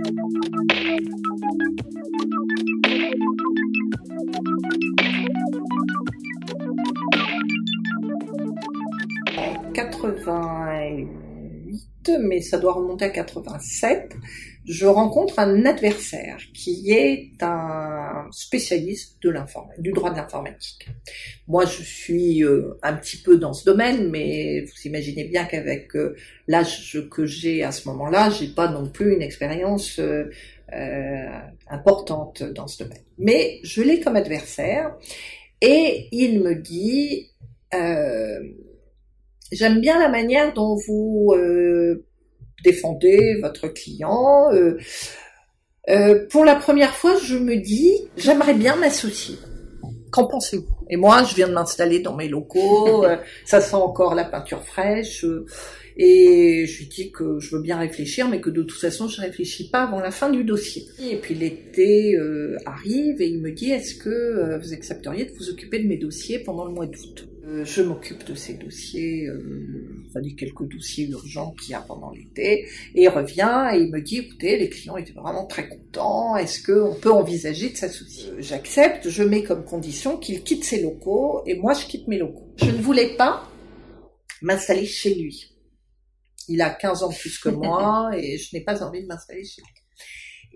En 9.38 9.72
88, 9.72 11.08
mais 12.20 12.42
ça 12.42 12.58
doit 12.58 12.74
remonter 12.74 13.06
à 13.06 13.10
87, 13.10 14.16
je 14.70 14.86
rencontre 14.86 15.40
un 15.40 15.66
adversaire 15.66 16.38
qui 16.54 16.92
est 16.92 17.42
un 17.42 18.28
spécialiste 18.30 19.18
de 19.24 19.34
du 19.80 19.92
droit 19.92 20.12
de 20.12 20.18
l'informatique. 20.18 20.88
Moi, 21.48 21.66
je 21.66 21.82
suis 21.82 22.44
euh, 22.44 22.78
un 22.84 22.94
petit 22.94 23.18
peu 23.18 23.38
dans 23.38 23.54
ce 23.54 23.66
domaine, 23.66 24.12
mais 24.12 24.62
vous 24.62 24.88
imaginez 24.88 25.24
bien 25.24 25.46
qu'avec 25.46 25.96
euh, 25.96 26.16
l'âge 26.48 27.02
que 27.10 27.26
j'ai 27.26 27.64
à 27.64 27.72
ce 27.72 27.88
moment-là, 27.90 28.30
j'ai 28.30 28.50
pas 28.50 28.68
non 28.68 28.88
plus 28.88 29.16
une 29.16 29.24
expérience 29.24 30.00
euh, 30.00 30.30
importante 31.68 32.44
dans 32.44 32.68
ce 32.68 32.84
domaine. 32.84 33.02
Mais 33.18 33.60
je 33.64 33.82
l'ai 33.82 34.00
comme 34.00 34.18
adversaire, 34.18 34.96
et 35.62 36.10
il 36.12 36.42
me 36.44 36.54
dit 36.54 37.32
j'aime 39.52 39.82
bien 39.82 40.00
la 40.00 40.10
manière 40.10 40.54
dont 40.54 40.76
vous 40.76 41.34
défendez 42.64 43.40
votre 43.42 43.68
client. 43.68 44.52
Euh, 44.54 44.78
euh, 45.90 46.28
pour 46.30 46.46
la 46.46 46.56
première 46.56 46.96
fois, 46.96 47.16
je 47.24 47.38
me 47.38 47.56
dis, 47.56 47.92
j'aimerais 48.18 48.54
bien 48.54 48.76
m'associer. 48.76 49.36
Qu'en 50.12 50.28
pensez-vous? 50.28 50.68
Et 50.90 50.98
moi, 50.98 51.24
je 51.24 51.36
viens 51.36 51.48
de 51.48 51.54
m'installer 51.54 52.00
dans 52.00 52.16
mes 52.16 52.28
locaux, 52.28 53.06
euh, 53.06 53.18
ça 53.46 53.62
sent 53.62 53.76
encore 53.76 54.16
la 54.16 54.26
peinture 54.26 54.64
fraîche, 54.64 55.24
et 55.98 56.66
je 56.66 56.80
lui 56.80 56.88
dis 56.88 57.12
que 57.12 57.40
je 57.40 57.56
veux 57.56 57.62
bien 57.62 57.78
réfléchir, 57.78 58.28
mais 58.28 58.42
que 58.42 58.50
de 58.50 58.64
toute 58.64 58.80
façon, 58.80 59.08
je 59.08 59.22
réfléchis 59.22 59.70
pas 59.70 59.84
avant 59.84 60.00
la 60.00 60.10
fin 60.10 60.30
du 60.30 60.44
dossier. 60.44 60.86
Et 61.00 61.18
puis 61.18 61.36
l'été 61.36 62.18
arrive, 62.66 63.22
et 63.22 63.28
il 63.28 63.40
me 63.40 63.52
dit, 63.52 63.72
est-ce 63.72 63.96
que 63.96 64.58
vous 64.60 64.74
accepteriez 64.74 65.26
de 65.26 65.32
vous 65.32 65.50
occuper 65.50 65.78
de 65.80 65.88
mes 65.88 65.98
dossiers 65.98 66.40
pendant 66.40 66.66
le 66.66 66.74
mois 66.74 66.88
d'août? 66.88 67.28
Euh, 67.50 67.66
je 67.66 67.82
m'occupe 67.82 68.26
de 68.26 68.36
ces 68.36 68.54
dossiers, 68.54 69.26
euh, 69.28 70.06
enfin 70.08 70.22
des 70.22 70.36
quelques 70.36 70.68
dossiers 70.68 71.08
urgents 71.08 71.54
qu'il 71.60 71.72
y 71.72 71.74
a 71.74 71.82
pendant 71.82 72.12
l'été, 72.12 72.68
et 72.94 73.04
il 73.04 73.10
revient 73.10 73.70
et 73.74 73.78
il 73.78 73.92
me 73.92 74.02
dit, 74.02 74.18
écoutez, 74.18 74.58
les 74.58 74.70
clients 74.70 74.98
étaient 74.98 75.14
vraiment 75.14 75.46
très 75.48 75.68
contents, 75.68 76.36
est-ce 76.36 76.64
qu'on 76.64 76.94
peut 76.94 77.12
envisager 77.12 77.70
de 77.70 77.78
s'associer? 77.78 78.30
Euh, 78.32 78.36
J'accepte, 78.42 79.10
je 79.10 79.24
mets 79.24 79.44
comme 79.44 79.66
condition 79.66 80.18
qu'il 80.18 80.44
quitte 80.44 80.64
ses 80.64 80.82
locaux, 80.82 81.42
et 81.48 81.56
moi 81.56 81.74
je 81.74 81.86
quitte 81.86 82.08
mes 82.08 82.20
locaux. 82.20 82.54
Je 82.58 82.72
ne 82.72 82.82
voulais 82.82 83.16
pas 83.16 83.50
m'installer 84.42 84.86
chez 84.86 85.16
lui. 85.16 85.56
Il 86.48 86.62
a 86.62 86.70
15 86.70 87.04
ans 87.04 87.10
plus 87.10 87.40
que 87.40 87.50
moi, 87.50 88.12
et 88.18 88.38
je 88.38 88.56
n'ai 88.56 88.64
pas 88.64 88.84
envie 88.84 89.02
de 89.02 89.08
m'installer 89.08 89.44
chez 89.44 89.62
lui. 89.62 89.79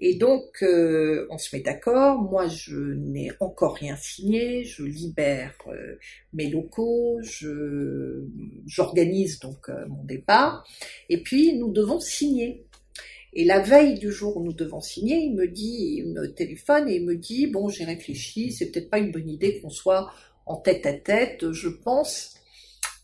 Et 0.05 0.15
donc, 0.15 0.61
euh, 0.63 1.27
on 1.29 1.37
se 1.37 1.55
met 1.55 1.61
d'accord. 1.61 2.21
Moi, 2.21 2.49
je 2.49 2.75
n'ai 2.75 3.31
encore 3.39 3.75
rien 3.75 3.95
signé. 3.95 4.65
Je 4.65 4.83
libère 4.83 5.53
euh, 5.67 5.97
mes 6.33 6.49
locaux. 6.49 7.21
Je 7.21 8.25
j'organise 8.67 9.39
donc 9.39 9.69
euh, 9.69 9.87
mon 9.87 10.03
départ. 10.03 10.67
Et 11.07 11.23
puis, 11.23 11.57
nous 11.57 11.71
devons 11.71 12.01
signer. 12.01 12.65
Et 13.31 13.45
la 13.45 13.61
veille 13.61 13.97
du 13.97 14.11
jour 14.11 14.35
où 14.35 14.43
nous 14.43 14.51
devons 14.51 14.81
signer, 14.81 15.19
il 15.19 15.35
me 15.35 15.47
dit, 15.47 15.95
il 15.99 16.11
me 16.11 16.33
téléphone 16.33 16.89
et 16.89 16.97
il 16.97 17.05
me 17.05 17.15
dit, 17.15 17.47
bon, 17.47 17.69
j'ai 17.69 17.85
réfléchi. 17.85 18.51
C'est 18.51 18.71
peut-être 18.71 18.89
pas 18.89 18.99
une 18.99 19.13
bonne 19.13 19.29
idée 19.29 19.61
qu'on 19.61 19.69
soit 19.69 20.11
en 20.45 20.57
tête 20.57 20.85
à 20.85 20.91
tête. 20.91 21.49
Je 21.53 21.69
pense 21.69 22.35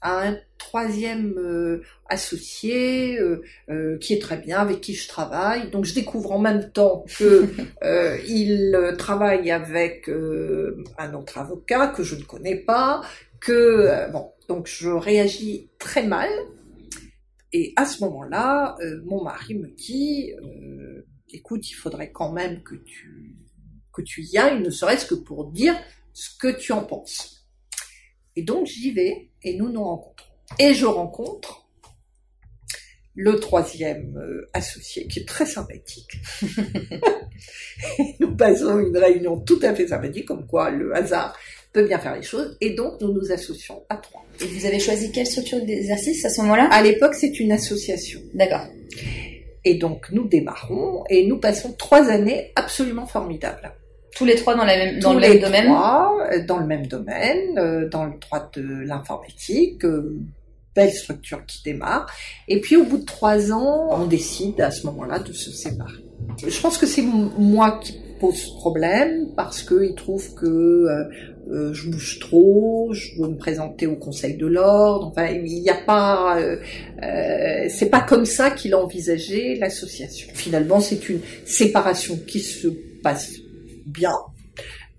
à 0.01 0.27
un 0.27 0.37
troisième 0.57 1.37
euh, 1.37 1.83
associé 2.07 3.17
euh, 3.19 3.41
euh, 3.69 3.97
qui 3.97 4.13
est 4.13 4.21
très 4.21 4.37
bien, 4.37 4.59
avec 4.59 4.81
qui 4.81 4.93
je 4.93 5.07
travaille. 5.07 5.71
Donc 5.71 5.85
je 5.85 5.93
découvre 5.93 6.31
en 6.31 6.39
même 6.39 6.71
temps 6.71 7.05
que 7.17 7.47
il 8.27 8.95
travaille 8.97 9.51
avec 9.51 10.09
un 10.97 11.13
autre 11.13 11.37
avocat 11.37 11.87
que 11.87 12.03
je 12.03 12.15
ne 12.15 12.23
connais 12.23 12.55
pas, 12.55 13.01
que 13.39 14.11
bon, 14.11 14.31
donc 14.47 14.67
je 14.67 14.89
réagis 14.89 15.69
très 15.79 16.05
mal. 16.05 16.29
Et 17.51 17.73
à 17.75 17.85
ce 17.85 18.03
moment-là, 18.03 18.77
mon 19.05 19.23
mari 19.23 19.55
me 19.55 19.69
dit, 19.69 20.33
écoute, 21.29 21.69
il 21.71 21.73
faudrait 21.73 22.11
quand 22.11 22.31
même 22.31 22.61
que 22.61 22.75
tu 22.75 23.35
que 23.91 24.03
tu 24.03 24.21
y 24.21 24.37
ailles, 24.37 24.61
ne 24.61 24.69
serait-ce 24.69 25.05
que 25.05 25.15
pour 25.15 25.51
dire 25.51 25.75
ce 26.13 26.29
que 26.37 26.47
tu 26.47 26.71
en 26.71 26.83
penses. 26.83 27.38
Et 28.39 28.43
donc 28.43 28.67
j'y 28.67 28.91
vais 28.91 29.27
et 29.43 29.57
nous 29.57 29.67
nous 29.67 29.83
rencontrons. 29.83 30.29
Et 30.59 30.73
je 30.73 30.85
rencontre 30.85 31.67
le 33.13 33.37
troisième 33.37 34.15
euh, 34.15 34.49
associé, 34.53 35.07
qui 35.07 35.19
est 35.19 35.27
très 35.27 35.45
sympathique. 35.45 36.21
nous 38.21 38.33
passons 38.37 38.79
une 38.79 38.95
réunion 38.95 39.41
tout 39.41 39.59
à 39.61 39.75
fait 39.75 39.89
sympathique, 39.89 40.23
comme 40.23 40.47
quoi 40.47 40.69
le 40.69 40.95
hasard 40.95 41.37
peut 41.73 41.85
bien 41.85 41.99
faire 41.99 42.15
les 42.15 42.21
choses, 42.21 42.55
et 42.61 42.69
donc 42.75 43.01
nous 43.01 43.11
nous 43.11 43.29
associons 43.33 43.83
à 43.89 43.97
trois. 43.97 44.23
Et 44.39 44.45
vous 44.45 44.65
avez 44.65 44.79
choisi 44.79 45.11
quelle 45.11 45.27
structure 45.27 45.61
d'exercice 45.65 46.23
à 46.23 46.29
ce 46.29 46.39
moment-là? 46.39 46.69
À 46.71 46.81
l'époque, 46.81 47.15
c'est 47.15 47.41
une 47.41 47.51
association. 47.51 48.21
D'accord. 48.33 48.67
Et 49.65 49.73
donc 49.75 50.11
nous 50.13 50.29
démarrons, 50.29 51.03
et 51.09 51.27
nous 51.27 51.41
passons 51.41 51.73
trois 51.73 52.07
années 52.07 52.53
absolument 52.55 53.05
formidables. 53.05 53.73
Tous 54.15 54.25
les 54.25 54.35
trois 54.35 54.55
dans, 54.55 54.65
la 54.65 54.75
même, 54.75 54.99
dans 54.99 55.13
le 55.13 55.19
même 55.19 55.39
domaine 55.39 55.71
euh, 55.71 56.45
Dans 56.45 56.57
le 56.57 56.65
même 56.65 56.87
domaine, 56.87 57.57
euh, 57.57 57.87
dans 57.87 58.05
le 58.05 58.13
droit 58.19 58.49
de 58.53 58.61
l'informatique, 58.85 59.85
belle 60.75 60.93
structure 60.93 61.45
qui 61.45 61.63
démarre. 61.63 62.07
Et 62.47 62.59
puis 62.59 62.75
au 62.75 62.83
bout 62.83 62.97
de 62.97 63.05
trois 63.05 63.51
ans, 63.51 63.89
on 63.91 64.05
décide 64.05 64.61
à 64.61 64.71
ce 64.71 64.85
moment-là 64.87 65.19
de 65.19 65.33
se 65.33 65.51
séparer. 65.51 66.03
Je 66.45 66.61
pense 66.61 66.77
que 66.77 66.85
c'est 66.85 67.01
moi 67.01 67.79
qui 67.81 67.97
pose 68.19 68.53
problème 68.57 69.29
parce 69.35 69.63
qu'il 69.63 69.95
trouve 69.95 70.33
que 70.35 70.45
euh, 70.45 71.03
euh, 71.49 71.73
je 71.73 71.89
bouge 71.89 72.19
trop, 72.19 72.89
je 72.93 73.19
veux 73.19 73.29
me 73.29 73.37
présenter 73.37 73.87
au 73.87 73.95
Conseil 73.95 74.37
de 74.37 74.45
l'ordre. 74.45 75.07
Enfin, 75.07 75.27
il 75.27 75.61
n'y 75.61 75.69
a 75.69 75.75
pas, 75.85 76.37
euh, 76.39 76.57
euh, 77.01 77.65
c'est 77.69 77.89
pas 77.89 78.01
comme 78.01 78.25
ça 78.25 78.51
qu'il 78.51 78.73
a 78.73 78.79
envisagé 78.79 79.55
l'association. 79.55 80.27
Finalement, 80.33 80.79
c'est 80.79 81.09
une 81.09 81.21
séparation 81.45 82.19
qui 82.27 82.39
se 82.39 82.67
passe 83.01 83.31
bien. 83.89 84.15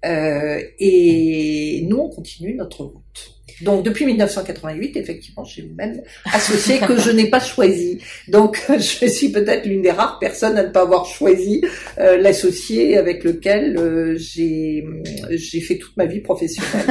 et 0.04 1.86
nous, 1.88 1.98
on 1.98 2.08
continue 2.08 2.54
notre 2.54 2.84
route. 2.84 3.40
Donc 3.62 3.84
depuis 3.84 4.06
1988, 4.06 4.96
effectivement, 4.96 5.44
j'ai 5.44 5.62
même 5.76 6.00
associé 6.32 6.78
que 6.78 6.98
je 6.98 7.10
n'ai 7.10 7.28
pas 7.28 7.40
choisi. 7.40 7.98
Donc 8.28 8.62
je 8.68 9.06
suis 9.06 9.30
peut-être 9.30 9.66
l'une 9.66 9.82
des 9.82 9.90
rares 9.90 10.18
personnes 10.18 10.56
à 10.56 10.62
ne 10.64 10.70
pas 10.70 10.82
avoir 10.82 11.06
choisi 11.06 11.62
euh, 11.98 12.16
l'associé 12.16 12.96
avec 12.96 13.24
lequel 13.24 13.76
euh, 13.76 14.16
j'ai 14.16 14.84
j'ai 15.30 15.60
fait 15.60 15.76
toute 15.76 15.96
ma 15.96 16.06
vie 16.06 16.20
professionnelle. 16.20 16.86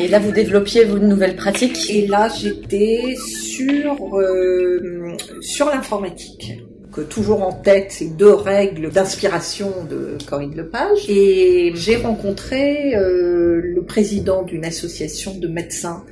Et 0.00 0.06
là, 0.06 0.20
vous 0.20 0.30
développiez 0.30 0.84
vos 0.84 0.98
nouvelles 0.98 1.34
pratiques? 1.34 1.90
Et 1.90 2.06
là, 2.06 2.28
j'étais 2.28 3.16
sur 3.16 4.16
euh, 4.16 4.97
sur 5.40 5.66
l'informatique 5.66 6.62
toujours 7.04 7.42
en 7.42 7.52
tête 7.52 7.92
ces 7.92 8.08
deux 8.08 8.32
règles 8.32 8.90
d'inspiration 8.90 9.72
de 9.88 10.18
Corinne 10.26 10.54
Lepage. 10.54 11.08
Et 11.08 11.72
j'ai 11.74 11.96
rencontré 11.96 12.94
euh, 12.94 13.60
le 13.62 13.82
président 13.82 14.42
d'une 14.42 14.64
association 14.64 15.36
de 15.36 15.48
médecins 15.48 16.04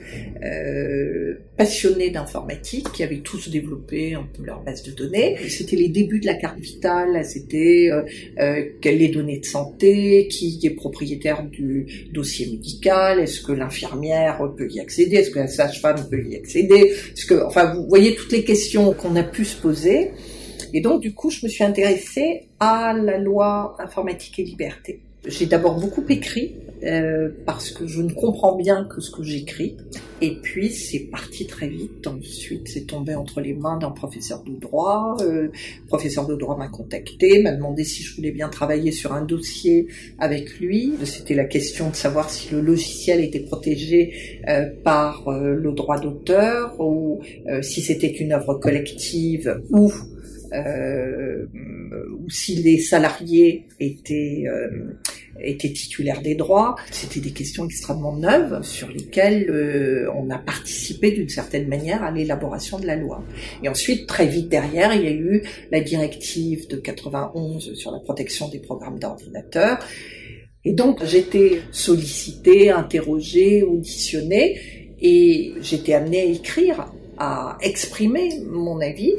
euh, 0.42 1.34
passionnés 1.56 2.10
d'informatique 2.10 2.92
qui 2.92 3.02
avaient 3.02 3.20
tous 3.20 3.48
développé 3.48 4.14
un 4.14 4.28
peu 4.36 4.44
leur 4.44 4.62
base 4.62 4.82
de 4.82 4.90
données. 4.90 5.36
C'était 5.48 5.76
les 5.76 5.88
débuts 5.88 6.20
de 6.20 6.26
la 6.26 6.34
carte 6.34 6.58
vitale, 6.58 7.24
c'était 7.24 7.88
euh, 7.90 8.02
euh, 8.38 8.62
les 8.84 9.08
données 9.08 9.38
de 9.38 9.46
santé, 9.46 10.28
qui 10.28 10.60
est 10.62 10.70
propriétaire 10.70 11.44
du 11.44 11.86
dossier 12.12 12.46
médical, 12.46 13.20
est-ce 13.20 13.40
que 13.40 13.52
l'infirmière 13.52 14.38
peut 14.56 14.68
y 14.70 14.80
accéder, 14.80 15.16
est-ce 15.16 15.30
que 15.30 15.38
la 15.38 15.48
sage-femme 15.48 16.06
peut 16.10 16.22
y 16.22 16.36
accéder, 16.36 16.92
enfin, 17.46 17.74
vous 17.74 17.86
voyez 17.88 18.14
toutes 18.14 18.32
les 18.32 18.44
questions 18.44 18.92
qu'on 18.92 19.16
a 19.16 19.22
pu 19.22 19.46
se 19.46 19.56
poser. 19.56 20.10
Et 20.76 20.82
donc, 20.82 21.00
du 21.00 21.14
coup, 21.14 21.30
je 21.30 21.42
me 21.42 21.48
suis 21.48 21.64
intéressée 21.64 22.48
à 22.60 22.92
la 22.92 23.16
loi 23.16 23.76
informatique 23.78 24.38
et 24.40 24.42
liberté. 24.42 25.00
J'ai 25.26 25.46
d'abord 25.46 25.80
beaucoup 25.80 26.04
écrit 26.10 26.54
euh, 26.84 27.30
parce 27.46 27.70
que 27.70 27.86
je 27.86 28.02
ne 28.02 28.12
comprends 28.12 28.56
bien 28.56 28.84
que 28.84 29.00
ce 29.00 29.10
que 29.10 29.22
j'écris. 29.22 29.78
Et 30.20 30.36
puis 30.42 30.70
c'est 30.70 30.98
parti 31.10 31.46
très 31.46 31.68
vite. 31.68 32.06
Ensuite, 32.06 32.68
c'est 32.68 32.86
tombé 32.86 33.14
entre 33.14 33.40
les 33.40 33.54
mains 33.54 33.78
d'un 33.78 33.90
professeur 33.90 34.42
de 34.44 34.52
droit. 34.52 35.16
Euh, 35.22 35.44
le 35.44 35.86
professeur 35.88 36.26
de 36.26 36.36
droit 36.36 36.58
m'a 36.58 36.68
contacté, 36.68 37.40
m'a 37.40 37.52
demandé 37.52 37.82
si 37.82 38.02
je 38.02 38.14
voulais 38.14 38.30
bien 38.30 38.50
travailler 38.50 38.92
sur 38.92 39.14
un 39.14 39.24
dossier 39.24 39.88
avec 40.18 40.60
lui. 40.60 40.92
C'était 41.04 41.34
la 41.34 41.46
question 41.46 41.88
de 41.88 41.96
savoir 41.96 42.28
si 42.28 42.52
le 42.52 42.60
logiciel 42.60 43.20
était 43.24 43.40
protégé 43.40 44.42
euh, 44.46 44.66
par 44.84 45.24
le 45.30 45.72
droit 45.72 45.98
d'auteur 45.98 46.78
ou 46.78 47.22
si 47.62 47.80
c'était 47.80 48.12
une 48.12 48.32
œuvre 48.32 48.54
collective 48.54 49.62
ou 49.70 49.90
euh, 50.52 51.46
ou 52.18 52.28
si 52.30 52.56
les 52.56 52.78
salariés 52.78 53.66
étaient 53.80 54.44
euh, 54.46 54.98
étaient 55.40 55.72
titulaires 55.72 56.22
des 56.22 56.34
droits. 56.34 56.76
C'était 56.90 57.20
des 57.20 57.32
questions 57.32 57.64
extrêmement 57.64 58.16
neuves 58.16 58.62
sur 58.62 58.88
lesquelles 58.88 59.50
euh, 59.50 60.10
on 60.14 60.30
a 60.30 60.38
participé 60.38 61.10
d'une 61.10 61.28
certaine 61.28 61.68
manière 61.68 62.02
à 62.02 62.10
l'élaboration 62.10 62.78
de 62.78 62.86
la 62.86 62.96
loi. 62.96 63.22
Et 63.62 63.68
ensuite, 63.68 64.06
très 64.06 64.26
vite 64.26 64.48
derrière, 64.48 64.94
il 64.94 65.02
y 65.02 65.08
a 65.08 65.12
eu 65.12 65.42
la 65.70 65.80
directive 65.80 66.68
de 66.68 66.76
91 66.76 67.74
sur 67.74 67.90
la 67.90 68.00
protection 68.00 68.48
des 68.48 68.58
programmes 68.58 68.98
d'ordinateur. 68.98 69.78
Et 70.64 70.72
donc, 70.72 71.04
j'étais 71.04 71.60
sollicitée, 71.70 72.70
interrogée, 72.70 73.62
auditionnée, 73.62 74.58
et 75.00 75.52
j'étais 75.60 75.92
amenée 75.92 76.22
à 76.22 76.24
écrire 76.24 76.86
à 77.18 77.56
exprimer 77.60 78.40
mon 78.44 78.80
avis. 78.80 79.14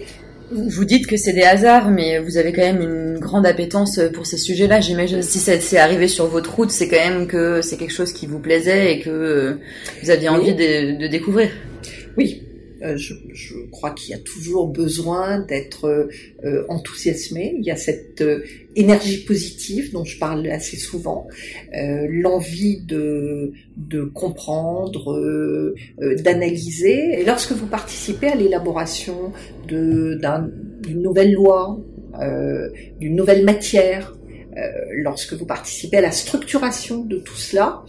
Vous 0.50 0.86
dites 0.86 1.08
que 1.08 1.18
c'est 1.18 1.34
des 1.34 1.44
hasards, 1.44 1.90
mais 1.90 2.20
vous 2.20 2.38
avez 2.38 2.54
quand 2.54 2.62
même 2.62 2.82
une 2.82 3.20
grande 3.20 3.46
appétence 3.46 4.00
pour 4.14 4.26
ces 4.26 4.38
sujets-là. 4.38 4.80
J'imagine 4.80 5.22
si 5.22 5.40
c'est 5.40 5.78
arrivé 5.78 6.08
sur 6.08 6.28
votre 6.28 6.56
route, 6.56 6.72
c'est 6.72 6.88
quand 6.88 6.96
même 6.96 7.28
que 7.28 7.62
c'est 7.62 7.78
quelque 7.78 7.94
chose 7.94 8.14
qui 8.14 8.28
vous 8.28 8.40
plaisait 8.40 8.94
et 8.94 9.00
que 9.02 9.58
vous 10.02 10.10
aviez 10.10 10.30
envie 10.30 10.56
de, 10.56 10.98
de 10.98 11.08
découvrir. 11.08 11.50
Oui, 12.18 12.44
euh, 12.44 12.47
je, 12.82 13.14
je, 13.34 13.54
crois 13.72 13.92
qu'il 13.92 14.12
y 14.12 14.14
a 14.14 14.20
toujours 14.20 14.68
besoin 14.68 15.40
d'être 15.40 16.10
euh, 16.44 16.66
enthousiasmé. 16.70 17.56
Il 17.58 17.66
y 17.66 17.72
a 17.72 17.76
cette 17.76 18.22
euh, 18.22 18.44
énergie 18.76 19.24
positive 19.24 19.92
dont 19.92 20.06
je 20.06 20.20
parle 20.20 20.48
assez 20.48 20.78
souvent, 20.78 21.28
l'envie 21.74 22.82
de, 22.82 23.54
de 23.76 24.04
comprendre, 24.04 25.74
d'analyser. 26.22 27.20
Et 27.20 27.26
lorsque 27.26 27.54
vous 27.54 27.66
participez 27.66 28.28
à 28.28 28.36
l'élaboration 28.36 29.32
d'une 29.68 30.20
nouvelle 30.86 31.34
loi, 31.34 31.80
d'une 33.00 33.16
nouvelle 33.16 33.44
matière, 33.46 34.16
lorsque 34.92 35.34
vous 35.34 35.48
participez 35.48 35.98
à 35.98 36.02
la 36.02 36.12
structuration 36.12 37.04
de 37.04 37.18
tout 37.18 37.36
cela, 37.36 37.84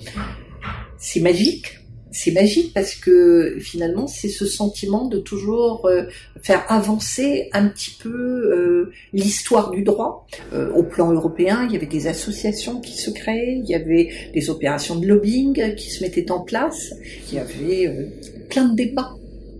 c'est 0.96 1.20
magique 1.20 1.78
c'est 2.10 2.32
magique 2.32 2.72
parce 2.74 2.94
que 2.94 3.56
finalement 3.60 4.06
c'est 4.06 4.28
ce 4.28 4.46
sentiment 4.46 5.06
de 5.06 5.18
toujours 5.18 5.86
euh, 5.86 6.04
faire 6.42 6.64
avancer 6.68 7.48
un 7.52 7.68
petit 7.68 7.96
peu 8.02 8.10
euh, 8.10 8.92
l'histoire 9.12 9.70
du 9.70 9.82
droit. 9.82 10.26
Euh, 10.52 10.72
au 10.72 10.82
plan 10.82 11.12
européen, 11.12 11.66
il 11.68 11.72
y 11.72 11.76
avait 11.76 11.86
des 11.86 12.06
associations 12.06 12.80
qui 12.80 12.96
se 12.96 13.10
créaient, 13.10 13.60
il 13.62 13.68
y 13.68 13.74
avait 13.74 14.10
des 14.32 14.50
opérations 14.50 14.96
de 14.96 15.06
lobbying 15.06 15.74
qui 15.74 15.90
se 15.90 16.02
mettaient 16.02 16.30
en 16.30 16.40
place, 16.40 16.94
il 17.28 17.34
y 17.34 17.38
avait 17.38 18.10
plein 18.48 18.68
de 18.68 18.74
débats, 18.74 19.10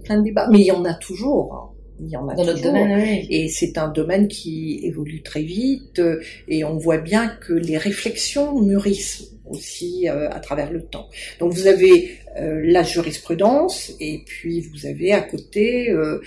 plein 0.05 0.19
de 0.19 0.25
débats, 0.25 0.49
mais 0.51 0.61
il 0.61 0.67
y 0.67 0.73
en 0.73 0.85
a 0.85 0.95
toujours. 0.95 1.75
Il 2.01 2.09
y 2.09 2.17
en 2.17 2.29
a 2.29 2.35
Dans 2.35 2.45
toujours. 2.45 2.63
Domaine, 2.63 3.27
Et 3.29 3.49
c'est 3.49 3.77
un 3.79 3.89
domaine 3.89 4.29
qui 4.29 4.81
évolue 4.85 5.23
très 5.23 5.43
vite 5.43 6.01
et 6.47 6.65
on 6.65 6.77
voit 6.77 6.99
bien 6.99 7.29
que 7.29 7.53
les 7.53 7.77
réflexions 7.77 8.61
mûrissent 8.61 9.33
aussi 9.51 10.09
euh, 10.09 10.31
à 10.31 10.41
travers 10.41 10.71
le 10.73 10.83
temps. 10.83 11.09
Donc 11.41 11.53
vous 11.53 11.67
avez 11.67 12.11
euh, 12.37 12.61
la 12.65 12.83
jurisprudence 12.83 13.93
et 14.01 14.23
puis 14.27 14.61
vous 14.61 14.87
avez 14.87 15.13
à 15.13 15.21
côté 15.21 15.91
euh, 15.91 16.21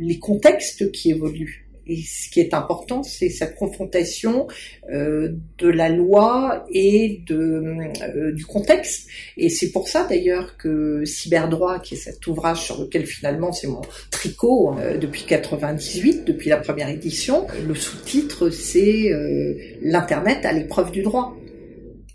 les 0.00 0.18
contextes 0.18 0.90
qui 0.92 1.10
évoluent. 1.10 1.63
Et 1.86 1.98
ce 2.02 2.30
qui 2.30 2.40
est 2.40 2.54
important, 2.54 3.02
c'est 3.02 3.28
cette 3.28 3.56
confrontation 3.56 4.46
euh, 4.90 5.32
de 5.58 5.68
la 5.68 5.88
loi 5.88 6.64
et 6.70 7.22
de, 7.26 7.90
euh, 8.16 8.32
du 8.32 8.44
contexte. 8.46 9.08
Et 9.36 9.48
c'est 9.48 9.70
pour 9.70 9.88
ça 9.88 10.06
d'ailleurs 10.08 10.56
que 10.56 11.04
Cyberdroit, 11.04 11.80
qui 11.80 11.94
est 11.94 11.98
cet 11.98 12.26
ouvrage 12.26 12.64
sur 12.64 12.80
lequel 12.80 13.06
finalement 13.06 13.52
c'est 13.52 13.66
mon 13.66 13.82
tricot 14.10 14.74
euh, 14.78 14.96
depuis 14.98 15.24
98, 15.24 16.24
depuis 16.24 16.48
la 16.48 16.56
première 16.58 16.88
édition, 16.88 17.46
le 17.66 17.74
sous-titre 17.74 18.50
c'est 18.50 19.10
l'internet 19.82 20.44
à 20.44 20.52
l'épreuve 20.52 20.90
du 20.90 21.02
droit 21.02 21.36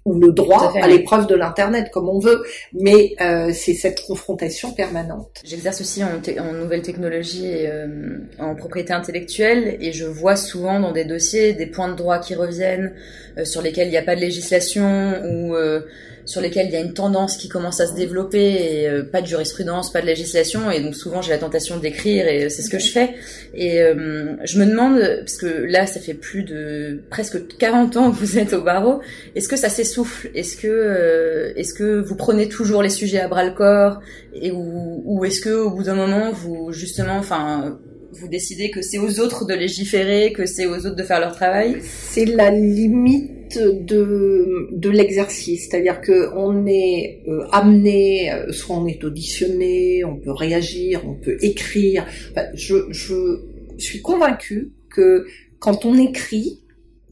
ou 0.10 0.19
le 0.19 0.32
droit 0.32 0.74
à, 0.82 0.88
l'épreuve 0.88 1.28
de 1.28 1.36
l'internet 1.36 1.91
comme 1.91 2.10
on 2.10 2.19
veut, 2.19 2.43
mais 2.74 3.15
euh, 3.22 3.52
c'est 3.54 3.74
cette 3.74 4.02
confrontation 4.06 4.72
permanente. 4.72 5.41
J'exerce 5.43 5.82
aussi 5.82 6.04
en, 6.04 6.08
en 6.08 6.54
nouvelles 6.54 6.82
technologies 6.82 7.45
et 7.45 7.69
euh, 7.69 8.17
en 8.39 8.56
propriété 8.56 8.91
intellectuelle 8.91 9.78
et 9.80 9.93
je 9.93 10.06
vois 10.06 10.36
souvent 10.36 10.80
dans 10.80 10.91
des 10.91 11.06
dossiers 11.06 11.54
des 11.54 11.67
points 11.67 11.89
de 11.89 11.95
droit 11.95 12.19
qui 12.19 12.34
reviennent 12.34 12.93
euh, 13.38 13.45
sur 13.45 13.62
lesquels 13.62 13.88
il 13.88 13.91
n'y 13.91 13.98
a 13.98 14.04
pas 14.04 14.15
de 14.15 14.22
législation 14.22 15.22
ou 15.24 15.56
euh, 15.56 15.82
sur 16.30 16.42
lesquels 16.42 16.68
il 16.68 16.74
y 16.74 16.76
a 16.76 16.80
une 16.80 16.94
tendance 16.94 17.38
qui 17.38 17.50
commence 17.50 17.80
à 17.80 17.88
se 17.88 17.96
développer 17.96 18.38
et 18.38 18.88
euh, 18.88 19.02
pas 19.04 19.20
de 19.20 19.26
jurisprudence, 19.26 19.92
pas 19.92 20.00
de 20.00 20.06
législation. 20.06 20.70
Et 20.70 20.80
donc 20.80 20.94
souvent 20.94 21.24
j'ai 21.24 21.32
la 21.32 21.39
tentation 21.39 21.78
d'écrire 21.78 22.28
et 22.28 22.46
euh, 22.46 22.50
c'est 22.50 22.62
ce 22.62 22.70
que 22.70 22.78
je 22.78 22.92
fais. 22.92 23.15
Et 23.56 23.82
euh, 23.82 24.36
je 24.44 24.60
me 24.60 24.68
demande 24.68 25.00
parce 25.22 25.38
que 25.38 25.48
là 25.48 25.88
ça 25.88 26.00
fait 26.00 26.13
plus 26.13 26.44
de 26.44 27.02
presque 27.10 27.58
40 27.58 27.98
ans 27.98 28.12
que 28.12 28.18
vous 28.18 28.38
êtes 28.38 28.54
au 28.54 28.62
barreau, 28.62 29.02
est-ce 29.34 29.48
que 29.48 29.56
ça 29.56 29.70
s'essouffle? 29.70 30.30
Est-ce 30.36 30.56
que 30.56 31.52
est-ce 31.56 31.74
que 31.74 32.00
vous 32.00 32.15
prenez 32.15 32.48
toujours 32.48 32.84
les 32.84 32.92
sujets 32.92 33.22
à 33.22 33.28
bras 33.28 33.44
le 33.44 33.56
corps 33.56 34.00
et 34.32 34.52
ou, 34.52 35.02
ou 35.06 35.26
est-ce 35.26 35.42
que 35.42 35.50
au 35.50 35.72
bout 35.72 35.84
d'un 35.84 35.96
moment 35.96 36.32
vous 36.32 36.72
justement 36.72 37.18
enfin 37.18 37.80
vous 38.12 38.28
décidez 38.28 38.70
que 38.70 38.84
c'est 38.84 39.00
aux 39.00 39.20
autres 39.20 39.46
de 39.46 39.56
légiférer, 39.56 40.32
que 40.32 40.46
c'est 40.46 40.68
aux 40.68 40.86
autres 40.86 40.96
de 40.96 41.04
faire 41.04 41.20
leur 41.20 41.36
travail? 41.36 41.78
C'est 41.82 42.26
la 42.26 42.52
limite 42.52 43.38
de, 43.58 44.90
l'exercice, 44.90 45.70
c'est-à-dire 45.70 46.02
que 46.02 46.34
on 46.36 46.66
est 46.66 47.24
euh, 47.28 47.48
amené, 47.52 48.32
euh, 48.32 48.52
soit 48.52 48.76
on 48.76 48.88
est 48.88 49.04
auditionné, 49.04 50.04
on 50.04 50.18
peut 50.18 50.32
réagir, 50.32 51.02
on 51.06 51.16
peut 51.16 51.38
écrire. 51.42 52.06
je, 52.54 52.92
je 52.92 53.40
suis 53.78 54.02
convaincue 54.02 54.74
que 54.90 55.26
quand 55.60 55.86
on 55.86 55.98
écrit, 55.98 56.62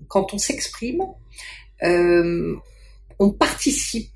quand 0.07 0.33
on 0.33 0.37
s'exprime, 0.37 1.03
euh, 1.83 2.55
on 3.19 3.31
participe 3.31 4.11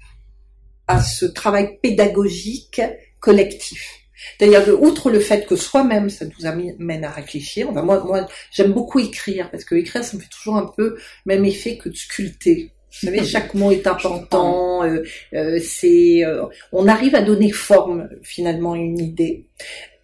à 0.88 1.02
ce 1.02 1.26
travail 1.26 1.80
pédagogique 1.82 2.82
collectif. 3.20 4.01
C'est-à-dire 4.38 4.66
que, 4.66 4.72
outre 4.72 5.10
le 5.10 5.20
fait 5.20 5.46
que 5.46 5.56
soi-même, 5.56 6.10
ça 6.10 6.26
nous 6.26 6.46
amène 6.46 7.04
à 7.04 7.12
réfléchir, 7.12 7.72
moi, 7.72 8.04
moi 8.04 8.28
j'aime 8.52 8.74
beaucoup 8.74 9.00
écrire, 9.00 9.50
parce 9.52 9.64
que 9.64 9.76
écrire, 9.76 10.04
ça 10.04 10.18
me 10.18 10.22
fait 10.22 10.30
toujours 10.30 10.58
un 10.58 10.72
peu 10.76 10.98
même 11.26 11.46
effet 11.46 11.78
que 11.78 11.90
de 11.90 11.96
sculpter. 11.96 12.72
Vous 12.92 13.08
savez, 13.08 13.24
chaque 13.26 13.54
mot 13.54 13.72
est 13.72 13.88
important. 13.88 14.84
Euh, 14.84 15.04
euh, 15.34 15.60
c'est, 15.64 16.26
euh, 16.26 16.46
on 16.72 16.88
arrive 16.88 17.16
à 17.16 17.22
donner 17.22 17.52
forme 17.52 18.10
finalement 18.22 18.74
à 18.74 18.78
une 18.78 19.00
idée. 19.00 19.48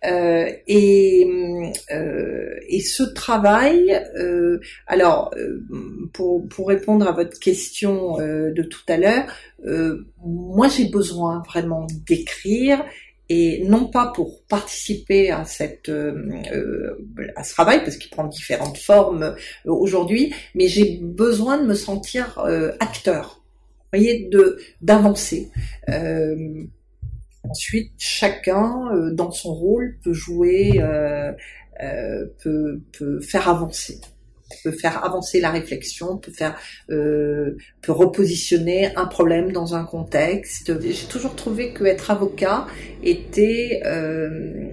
Euh, 0.05 0.51
et, 0.67 1.27
euh, 1.91 2.59
et 2.67 2.81
ce 2.81 3.03
travail, 3.03 3.99
euh, 4.15 4.59
alors 4.85 5.33
pour, 6.13 6.47
pour 6.47 6.67
répondre 6.67 7.07
à 7.07 7.11
votre 7.11 7.39
question 7.39 8.17
de 8.17 8.63
tout 8.63 8.83
à 8.87 8.97
l'heure, 8.97 9.25
moi 10.23 10.67
j'ai 10.67 10.85
besoin 10.89 11.41
vraiment 11.45 11.87
d'écrire 12.05 12.83
et 13.29 13.63
non 13.65 13.87
pas 13.87 14.11
pour 14.15 14.43
participer 14.43 15.31
à 15.31 15.45
cette 15.45 15.89
euh, 15.89 16.31
euh, 16.53 17.05
à 17.35 17.43
ce 17.43 17.53
travail 17.53 17.83
parce 17.83 17.97
qu'il 17.97 18.09
prend 18.09 18.25
différentes 18.25 18.77
formes 18.77 19.23
euh, 19.23 19.35
aujourd'hui, 19.65 20.33
mais 20.55 20.67
j'ai 20.67 20.99
besoin 21.01 21.57
de 21.57 21.65
me 21.65 21.73
sentir 21.73 22.39
acteur, 22.79 23.41
vous 23.93 23.99
voyez, 23.99 24.29
de 24.31 24.59
d'avancer. 24.81 25.51
ensuite, 27.43 27.91
chacun 27.97 29.09
dans 29.11 29.31
son 29.31 29.53
rôle 29.53 29.97
peut 30.03 30.13
jouer, 30.13 30.81
peut 32.43 32.81
peut 32.97 33.19
faire 33.19 33.49
avancer 33.49 33.99
peut 34.63 34.71
faire 34.71 35.03
avancer 35.03 35.39
la 35.39 35.51
réflexion, 35.51 36.17
peut 36.17 36.31
faire, 36.31 36.57
euh, 36.89 37.57
peut 37.81 37.91
repositionner 37.91 38.95
un 38.95 39.05
problème 39.05 39.51
dans 39.51 39.75
un 39.75 39.83
contexte. 39.83 40.71
J'ai 40.81 41.07
toujours 41.07 41.35
trouvé 41.35 41.73
que 41.73 41.83
être 41.83 42.11
avocat 42.11 42.67
était 43.03 43.81
euh, 43.85 44.71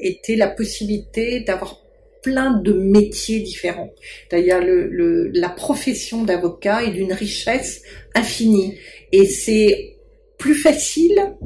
était 0.00 0.36
la 0.36 0.48
possibilité 0.48 1.40
d'avoir 1.40 1.82
plein 2.22 2.52
de 2.52 2.72
métiers 2.72 3.40
différents. 3.40 3.92
D'ailleurs, 4.30 4.60
le, 4.60 4.88
le, 4.88 5.30
la 5.32 5.48
profession 5.48 6.24
d'avocat 6.24 6.82
est 6.82 6.90
d'une 6.90 7.12
richesse 7.12 7.82
infinie 8.14 8.76
et 9.12 9.26
c'est 9.26 9.96
plus 10.38 10.54
facile 10.54 11.36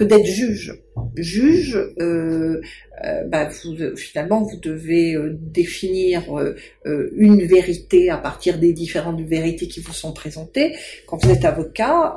que 0.00 0.04
d'être 0.04 0.26
juge. 0.26 0.82
Juge, 1.16 1.76
euh, 2.00 2.60
euh, 3.04 3.24
bah, 3.24 3.48
vous, 3.48 3.96
finalement, 3.96 4.42
vous 4.42 4.56
devez 4.56 5.14
euh, 5.14 5.36
définir 5.38 6.22
une 6.84 7.44
vérité 7.44 8.10
à 8.10 8.16
partir 8.16 8.58
des 8.58 8.72
différentes 8.72 9.20
vérités 9.20 9.68
qui 9.68 9.80
vous 9.80 9.92
sont 9.92 10.12
présentées. 10.12 10.74
Quand 11.06 11.22
vous 11.22 11.30
êtes 11.30 11.44
avocat, 11.44 12.16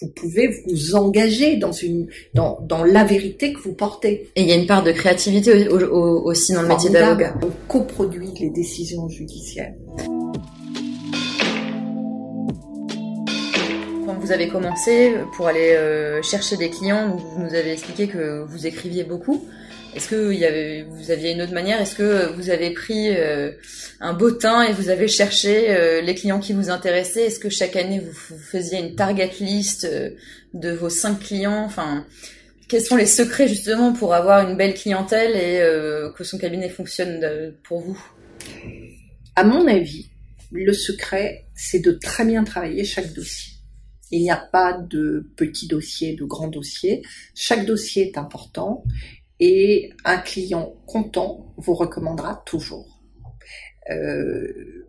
vous 0.00 0.08
pouvez 0.08 0.50
vous 0.66 0.94
engager 0.96 1.56
dans 1.56 1.72
une 1.72 2.08
dans, 2.34 2.58
dans 2.62 2.82
la 2.82 3.04
vérité 3.04 3.52
que 3.52 3.60
vous 3.60 3.74
portez. 3.74 4.30
Et 4.36 4.42
il 4.42 4.48
y 4.48 4.52
a 4.52 4.56
une 4.56 4.66
part 4.66 4.82
de 4.82 4.92
créativité 4.92 5.68
aussi 5.68 6.54
dans 6.54 6.62
le 6.62 6.68
métier 6.68 6.90
d'avocat. 6.90 7.34
On 7.42 7.50
coproduit 7.68 8.30
les 8.40 8.50
décisions 8.50 9.08
judiciaires. 9.08 9.74
Vous 14.22 14.30
avez 14.30 14.48
commencé 14.48 15.14
pour 15.36 15.48
aller 15.48 15.72
euh, 15.72 16.22
chercher 16.22 16.56
des 16.56 16.70
clients, 16.70 17.16
vous 17.16 17.42
nous 17.42 17.54
avez 17.54 17.72
expliqué 17.72 18.06
que 18.06 18.44
vous 18.44 18.66
écriviez 18.66 19.02
beaucoup. 19.02 19.44
Est-ce 19.96 20.08
que 20.08 20.84
vous 20.88 21.10
aviez 21.10 21.32
une 21.32 21.42
autre 21.42 21.52
manière? 21.52 21.80
Est-ce 21.80 21.96
que 21.96 22.32
vous 22.34 22.48
avez 22.48 22.70
pris 22.70 23.08
euh, 23.10 23.50
un 24.00 24.14
bottin 24.14 24.62
et 24.62 24.72
vous 24.72 24.88
avez 24.88 25.08
cherché 25.08 25.70
euh, 25.70 26.00
les 26.00 26.14
clients 26.14 26.38
qui 26.38 26.52
vous 26.52 26.70
intéressaient? 26.70 27.26
Est-ce 27.26 27.40
que 27.40 27.50
chaque 27.50 27.74
année 27.74 28.00
vous, 28.00 28.38
faisiez 28.38 28.78
une 28.78 28.94
target 28.94 29.32
list 29.40 29.86
de 30.54 30.70
vos 30.70 30.88
cinq 30.88 31.18
clients? 31.18 31.64
Enfin, 31.64 32.06
quels 32.68 32.80
sont 32.80 32.96
les 32.96 33.06
secrets 33.06 33.48
justement 33.48 33.92
pour 33.92 34.14
avoir 34.14 34.48
une 34.48 34.56
belle 34.56 34.74
clientèle 34.74 35.36
et 35.36 35.58
que 36.16 36.24
son 36.24 36.38
cabinet 36.38 36.68
fonctionne 36.68 37.52
pour 37.64 37.80
vous? 37.80 38.00
À 39.34 39.44
mon 39.44 39.66
avis, 39.66 40.08
le 40.52 40.72
secret, 40.72 41.44
c'est 41.54 41.80
de 41.80 41.90
très 41.90 42.24
bien 42.24 42.44
travailler 42.44 42.84
chaque 42.84 43.12
dossier 43.12 43.51
Il 44.12 44.22
n'y 44.22 44.30
a 44.30 44.36
pas 44.36 44.74
de 44.74 45.26
petits 45.36 45.66
dossiers, 45.66 46.14
de 46.14 46.24
grands 46.24 46.48
dossiers. 46.48 47.02
Chaque 47.34 47.66
dossier 47.66 48.08
est 48.08 48.18
important 48.18 48.84
et 49.40 49.90
un 50.04 50.18
client 50.18 50.74
content 50.86 51.52
vous 51.56 51.74
recommandera 51.74 52.42
toujours. 52.46 53.00
Euh, 53.90 54.86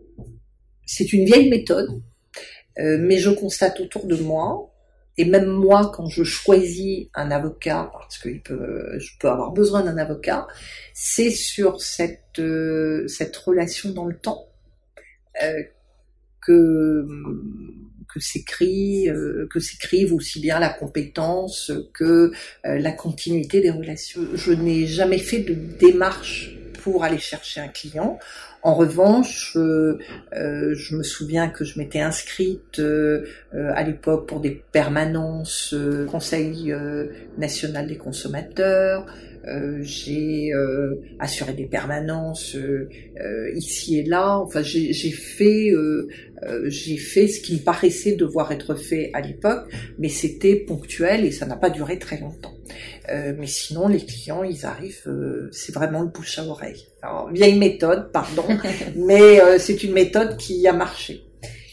c'est 0.85 1.11
une 1.13 1.25
vieille 1.25 1.49
méthode, 1.49 1.89
euh, 2.77 2.97
mais 2.99 3.17
je 3.17 3.31
constate 3.31 3.79
autour 3.79 4.05
de 4.05 4.15
moi, 4.17 4.71
et 5.17 5.25
même 5.25 5.47
moi 5.47 5.91
quand 5.93 6.07
je 6.07 6.23
choisis 6.23 7.07
un 7.15 7.31
avocat, 7.31 7.89
parce 7.93 8.17
que 8.17 8.29
je 8.29 9.17
peux 9.19 9.29
avoir 9.29 9.51
besoin 9.53 9.83
d'un 9.83 9.97
avocat, 9.97 10.47
c'est 10.93 11.31
sur 11.31 11.81
cette, 11.81 12.39
euh, 12.39 13.07
cette 13.07 13.35
relation 13.37 13.91
dans 13.91 14.05
le 14.05 14.17
temps 14.17 14.47
euh, 15.43 15.63
que 16.41 17.07
euh, 18.21 19.47
que 19.49 19.59
s'écrivent 19.59 20.13
aussi 20.13 20.39
bien 20.39 20.59
la 20.59 20.69
compétence 20.69 21.71
que 21.93 22.31
euh, 22.65 22.79
la 22.79 22.91
continuité 22.91 23.61
des 23.61 23.71
relations. 23.71 24.21
Je 24.35 24.51
n'ai 24.51 24.87
jamais 24.87 25.17
fait 25.17 25.39
de 25.39 25.53
démarche 25.53 26.55
pour 26.83 27.03
aller 27.03 27.17
chercher 27.17 27.61
un 27.61 27.69
client. 27.69 28.19
En 28.61 28.75
revanche, 28.75 29.57
euh, 29.57 29.97
je 30.31 30.95
me 30.95 31.03
souviens 31.03 31.49
que 31.49 31.65
je 31.65 31.79
m'étais 31.79 31.99
inscrite 31.99 32.81
à 33.53 33.83
l'époque 33.83 34.27
pour 34.27 34.39
des 34.39 34.63
permanences 34.71 35.75
Conseil 36.09 36.73
national 37.37 37.87
des 37.87 37.97
consommateurs. 37.97 39.05
J'ai 39.81 40.51
assuré 41.19 41.53
des 41.53 41.65
permanences 41.65 42.57
ici 43.55 43.99
et 43.99 44.03
là. 44.03 44.39
Enfin, 44.39 44.61
j'ai 44.61 44.93
fait 45.11 45.71
euh, 46.45 46.69
j'ai 46.69 46.97
fait 46.97 47.27
ce 47.27 47.39
qui 47.41 47.53
me 47.53 47.59
paraissait 47.59 48.13
devoir 48.13 48.51
être 48.51 48.75
fait 48.75 49.11
à 49.13 49.21
l'époque, 49.21 49.69
mais 49.99 50.09
c'était 50.09 50.55
ponctuel 50.55 51.25
et 51.25 51.31
ça 51.31 51.45
n'a 51.45 51.55
pas 51.55 51.69
duré 51.69 51.99
très 51.99 52.19
longtemps. 52.19 52.53
Euh, 53.09 53.33
mais 53.37 53.47
sinon, 53.47 53.87
les 53.87 54.05
clients, 54.05 54.43
ils 54.43 54.65
arrivent, 54.65 55.07
euh, 55.07 55.49
c'est 55.51 55.73
vraiment 55.73 56.01
le 56.01 56.07
bouche 56.07 56.39
à 56.39 56.45
oreille. 56.45 56.87
Alors, 57.01 57.31
vieille 57.31 57.57
méthode, 57.57 58.11
pardon, 58.11 58.45
mais 58.95 59.39
c'est 59.59 59.83
une 59.83 59.93
méthode 59.93 60.37
qui 60.37 60.67
a 60.67 60.73
marché. 60.73 61.23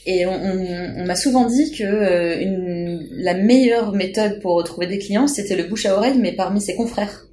Et 0.06 0.26
on, 0.26 0.32
on, 0.32 1.04
m'a 1.06 1.14
souvent 1.14 1.46
dit 1.46 1.72
que 1.76 2.42
une, 2.42 3.06
la 3.12 3.34
meilleure 3.34 3.92
méthode 3.92 4.40
pour 4.40 4.54
retrouver 4.54 4.86
des 4.86 4.98
clients, 4.98 5.26
c'était 5.26 5.56
le 5.56 5.64
bouche 5.64 5.86
à 5.86 5.94
oreille, 5.94 6.18
mais 6.18 6.32
parmi 6.32 6.60
ses 6.60 6.74
confrères. 6.74 7.26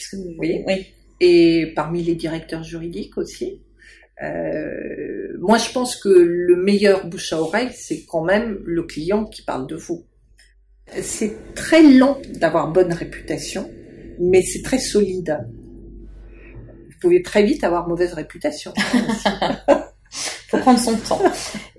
Que. 0.00 0.16
Oui. 0.38 0.62
oui. 0.66 0.86
Et 1.20 1.72
parmi 1.74 2.02
les 2.02 2.14
directeurs 2.14 2.62
juridiques 2.62 3.16
aussi. 3.16 3.60
Euh, 4.22 5.36
moi, 5.40 5.58
je 5.58 5.70
pense 5.72 5.96
que 5.96 6.08
le 6.08 6.56
meilleur 6.56 7.06
bouche 7.06 7.32
à 7.32 7.40
oreille, 7.40 7.70
c'est 7.74 8.04
quand 8.04 8.24
même 8.24 8.58
le 8.64 8.82
client 8.82 9.24
qui 9.24 9.42
parle 9.42 9.66
de 9.66 9.76
vous. 9.76 10.04
C'est 11.02 11.54
très 11.54 11.82
lent 11.82 12.18
d'avoir 12.34 12.70
bonne 12.70 12.92
réputation, 12.92 13.70
mais 14.20 14.42
c'est 14.42 14.62
très 14.62 14.78
solide. 14.78 15.38
Vous 16.42 17.00
pouvez 17.00 17.22
très 17.22 17.42
vite 17.42 17.64
avoir 17.64 17.88
mauvaise 17.88 18.14
réputation. 18.14 18.72
prendre 20.66 20.80
son 20.80 20.96
temps. 20.96 21.22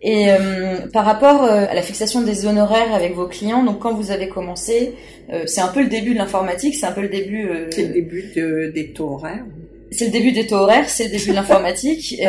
Et 0.02 0.32
euh, 0.32 0.88
par 0.94 1.04
rapport 1.04 1.44
euh, 1.44 1.66
à 1.70 1.74
la 1.74 1.82
fixation 1.82 2.22
des 2.22 2.46
honoraires 2.46 2.94
avec 2.96 3.14
vos 3.14 3.28
clients, 3.28 3.64
donc 3.64 3.80
quand 3.80 3.94
vous 3.94 4.12
avez 4.12 4.30
commencé, 4.30 4.94
euh, 5.34 5.44
c'est 5.46 5.60
un 5.60 5.68
peu 5.68 5.82
le 5.82 5.90
début 5.90 6.14
de 6.14 6.20
l'informatique, 6.20 6.76
c'est 6.76 6.86
un 6.86 6.94
peu 6.94 7.02
le 7.02 7.10
début. 7.10 7.50
c'est 7.72 7.88
le 7.88 7.94
début 7.94 8.32
de, 8.34 8.72
des 8.74 8.94
taux 8.94 9.16
horaires 9.16 9.44
c'est 9.90 10.06
le 10.06 10.12
début 10.12 10.34
des 10.34 10.46
taux 10.48 10.58
horaires, 10.58 10.90
c'est 10.90 11.06
le 11.06 11.12
début 11.12 11.30
de 11.30 11.36
l'informatique. 11.42 12.22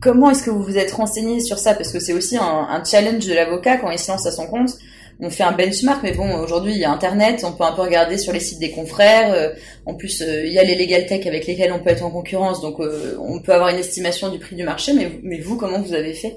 comment 0.00 0.30
est-ce 0.30 0.42
que 0.42 0.50
vous 0.50 0.62
vous 0.62 0.78
êtes 0.78 0.90
renseigné 0.92 1.40
sur 1.40 1.58
ça? 1.58 1.74
Parce 1.74 1.92
que 1.92 2.00
c'est 2.00 2.12
aussi 2.12 2.36
un, 2.36 2.42
un 2.42 2.82
challenge 2.84 3.26
de 3.26 3.34
l'avocat 3.34 3.76
quand 3.76 3.90
il 3.90 3.98
se 3.98 4.10
lance 4.10 4.26
à 4.26 4.32
son 4.32 4.46
compte. 4.46 4.70
On 5.22 5.30
fait 5.30 5.42
un 5.42 5.52
benchmark, 5.52 6.02
mais 6.02 6.12
bon, 6.12 6.34
aujourd'hui 6.38 6.72
il 6.72 6.78
y 6.78 6.84
a 6.84 6.90
Internet, 6.90 7.44
on 7.44 7.52
peut 7.52 7.64
un 7.64 7.72
peu 7.72 7.82
regarder 7.82 8.16
sur 8.16 8.32
les 8.32 8.40
sites 8.40 8.58
des 8.58 8.70
confrères. 8.70 9.32
Euh, 9.34 9.50
en 9.86 9.94
plus, 9.94 10.22
euh, 10.22 10.46
il 10.46 10.52
y 10.52 10.58
a 10.58 10.64
les 10.64 10.76
legal 10.76 11.06
tech 11.06 11.26
avec 11.26 11.46
lesquels 11.46 11.72
on 11.72 11.78
peut 11.78 11.90
être 11.90 12.04
en 12.04 12.10
concurrence, 12.10 12.60
donc 12.60 12.80
euh, 12.80 13.16
on 13.18 13.40
peut 13.40 13.52
avoir 13.52 13.68
une 13.68 13.78
estimation 13.78 14.30
du 14.30 14.38
prix 14.38 14.56
du 14.56 14.64
marché. 14.64 14.92
Mais, 14.94 15.10
mais 15.22 15.38
vous, 15.38 15.56
comment 15.56 15.80
vous 15.80 15.92
avez 15.92 16.14
fait? 16.14 16.36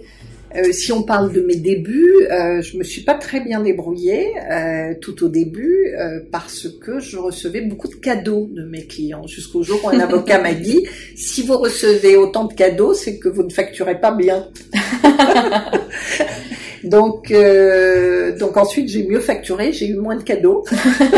Euh, 0.56 0.72
si 0.72 0.92
on 0.92 1.02
parle 1.02 1.34
de 1.34 1.42
mes 1.42 1.56
débuts, 1.56 2.28
euh, 2.30 2.62
je 2.62 2.78
me 2.78 2.84
suis 2.84 3.02
pas 3.02 3.16
très 3.16 3.40
bien 3.40 3.62
débrouillée 3.62 4.34
euh, 4.52 4.94
tout 5.02 5.24
au 5.24 5.28
début 5.28 5.96
euh, 5.98 6.20
parce 6.32 6.68
que 6.70 7.00
je 7.00 7.18
recevais 7.18 7.62
beaucoup 7.62 7.88
de 7.88 7.96
cadeaux 7.96 8.48
de 8.52 8.64
mes 8.64 8.86
clients 8.86 9.26
jusqu'au 9.26 9.64
jour 9.64 9.80
où 9.84 9.90
un 9.90 10.00
avocat 10.00 10.40
m'a 10.40 10.54
dit 10.54 10.86
si 11.16 11.42
vous 11.42 11.58
recevez 11.58 12.18
autant 12.18 12.46
de 12.46 12.54
cadeaux, 12.54 12.94
c'est 12.94 13.18
que 13.18 13.30
vous 13.30 13.44
ne 13.44 13.52
facturez 13.52 14.00
pas 14.00 14.12
bien. 14.12 14.48
Donc, 16.84 17.32
euh, 17.32 18.38
donc 18.38 18.58
ensuite 18.58 18.90
j'ai 18.90 19.08
mieux 19.08 19.20
facturé, 19.20 19.72
j'ai 19.72 19.88
eu 19.88 19.96
moins 19.96 20.16
de 20.16 20.24
cadeaux, 20.24 20.66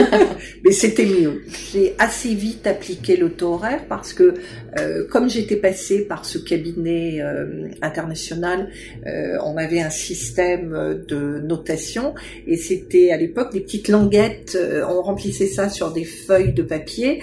mais 0.63 0.71
c'était 0.71 1.05
mieux. 1.05 1.43
J'ai 1.73 1.95
assez 1.97 2.33
vite 2.33 2.67
appliqué 2.67 3.17
le 3.17 3.29
taux 3.29 3.53
horaire 3.53 3.85
parce 3.89 4.13
que 4.13 4.35
euh, 4.79 5.05
comme 5.09 5.29
j'étais 5.29 5.55
passée 5.55 6.05
par 6.05 6.25
ce 6.25 6.37
cabinet 6.37 7.21
euh, 7.21 7.69
international, 7.81 8.69
euh, 9.07 9.37
on 9.43 9.57
avait 9.57 9.81
un 9.81 9.89
système 9.89 11.03
de 11.07 11.39
notation 11.39 12.13
et 12.47 12.57
c'était 12.57 13.11
à 13.11 13.17
l'époque 13.17 13.51
des 13.51 13.61
petites 13.61 13.87
languettes. 13.87 14.57
Euh, 14.59 14.85
on 14.87 15.01
remplissait 15.01 15.47
ça 15.47 15.69
sur 15.69 15.91
des 15.91 16.05
feuilles 16.05 16.53
de 16.53 16.63
papier 16.63 17.21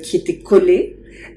qui 0.00 0.16
étaient 0.16 0.38
collées 0.38 0.95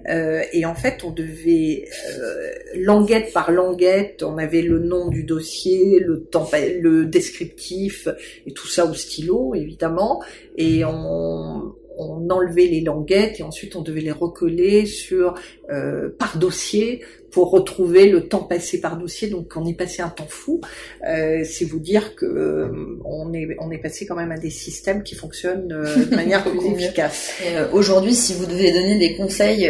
euh, 0.09 0.43
et 0.53 0.65
en 0.65 0.75
fait, 0.75 1.03
on 1.03 1.11
devait 1.11 1.85
euh, 2.17 2.51
languette 2.75 3.33
par 3.33 3.51
languette, 3.51 4.23
on 4.23 4.37
avait 4.37 4.61
le 4.61 4.79
nom 4.79 5.07
du 5.07 5.23
dossier, 5.23 5.99
le 5.99 6.23
temps, 6.23 6.49
le 6.53 7.05
descriptif 7.05 8.07
et 8.45 8.51
tout 8.51 8.67
ça 8.67 8.85
au 8.85 8.93
stylo, 8.93 9.53
évidemment. 9.55 10.21
Et 10.57 10.83
on, 10.85 11.75
on 11.99 12.29
enlevait 12.29 12.67
les 12.67 12.81
languettes 12.81 13.39
et 13.39 13.43
ensuite 13.43 13.75
on 13.75 13.81
devait 13.81 14.01
les 14.01 14.11
recoller 14.11 14.85
sur 14.85 15.35
euh, 15.69 16.09
par 16.17 16.37
dossier 16.37 17.01
pour 17.31 17.51
retrouver 17.51 18.09
le 18.09 18.27
temps 18.27 18.43
passé 18.43 18.81
par 18.81 18.97
dossier. 18.97 19.29
Donc 19.29 19.53
on 19.55 19.65
est 19.65 19.73
passé 19.73 20.01
un 20.01 20.09
temps 20.09 20.27
fou. 20.27 20.61
Euh, 21.07 21.43
c'est 21.43 21.65
vous 21.65 21.79
dire 21.79 22.15
que 22.15 22.25
euh, 22.25 22.99
on 23.05 23.33
est 23.33 23.55
on 23.59 23.71
est 23.71 23.77
passé 23.77 24.05
quand 24.05 24.15
même 24.15 24.31
à 24.31 24.37
des 24.37 24.49
systèmes 24.49 25.03
qui 25.03 25.15
fonctionnent 25.15 25.71
euh, 25.71 26.05
de 26.05 26.15
manière 26.15 26.43
plus 26.49 26.65
efficace. 26.65 27.33
Aujourd'hui, 27.73 28.13
si 28.13 28.33
vous 28.33 28.45
devez 28.45 28.71
donner 28.71 28.97
des 28.99 29.15
conseils 29.15 29.69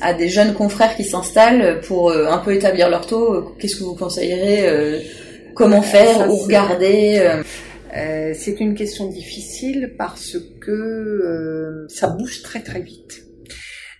à 0.00 0.14
des 0.14 0.28
jeunes 0.28 0.54
confrères 0.54 0.96
qui 0.96 1.04
s'installent 1.04 1.80
pour 1.80 2.12
un 2.12 2.38
peu 2.38 2.54
établir 2.54 2.88
leur 2.88 3.06
taux, 3.06 3.54
qu'est-ce 3.58 3.76
que 3.76 3.84
vous 3.84 3.94
conseillerez 3.94 5.02
Comment 5.54 5.82
faire 5.82 6.30
Où 6.30 6.36
regarder 6.36 7.40
euh, 7.96 8.32
c'est 8.34 8.60
une 8.60 8.74
question 8.74 9.08
difficile 9.08 9.94
parce 9.98 10.36
que 10.60 10.70
euh, 10.70 11.86
ça 11.88 12.08
bouge 12.08 12.42
très 12.42 12.62
très 12.62 12.80
vite. 12.80 13.24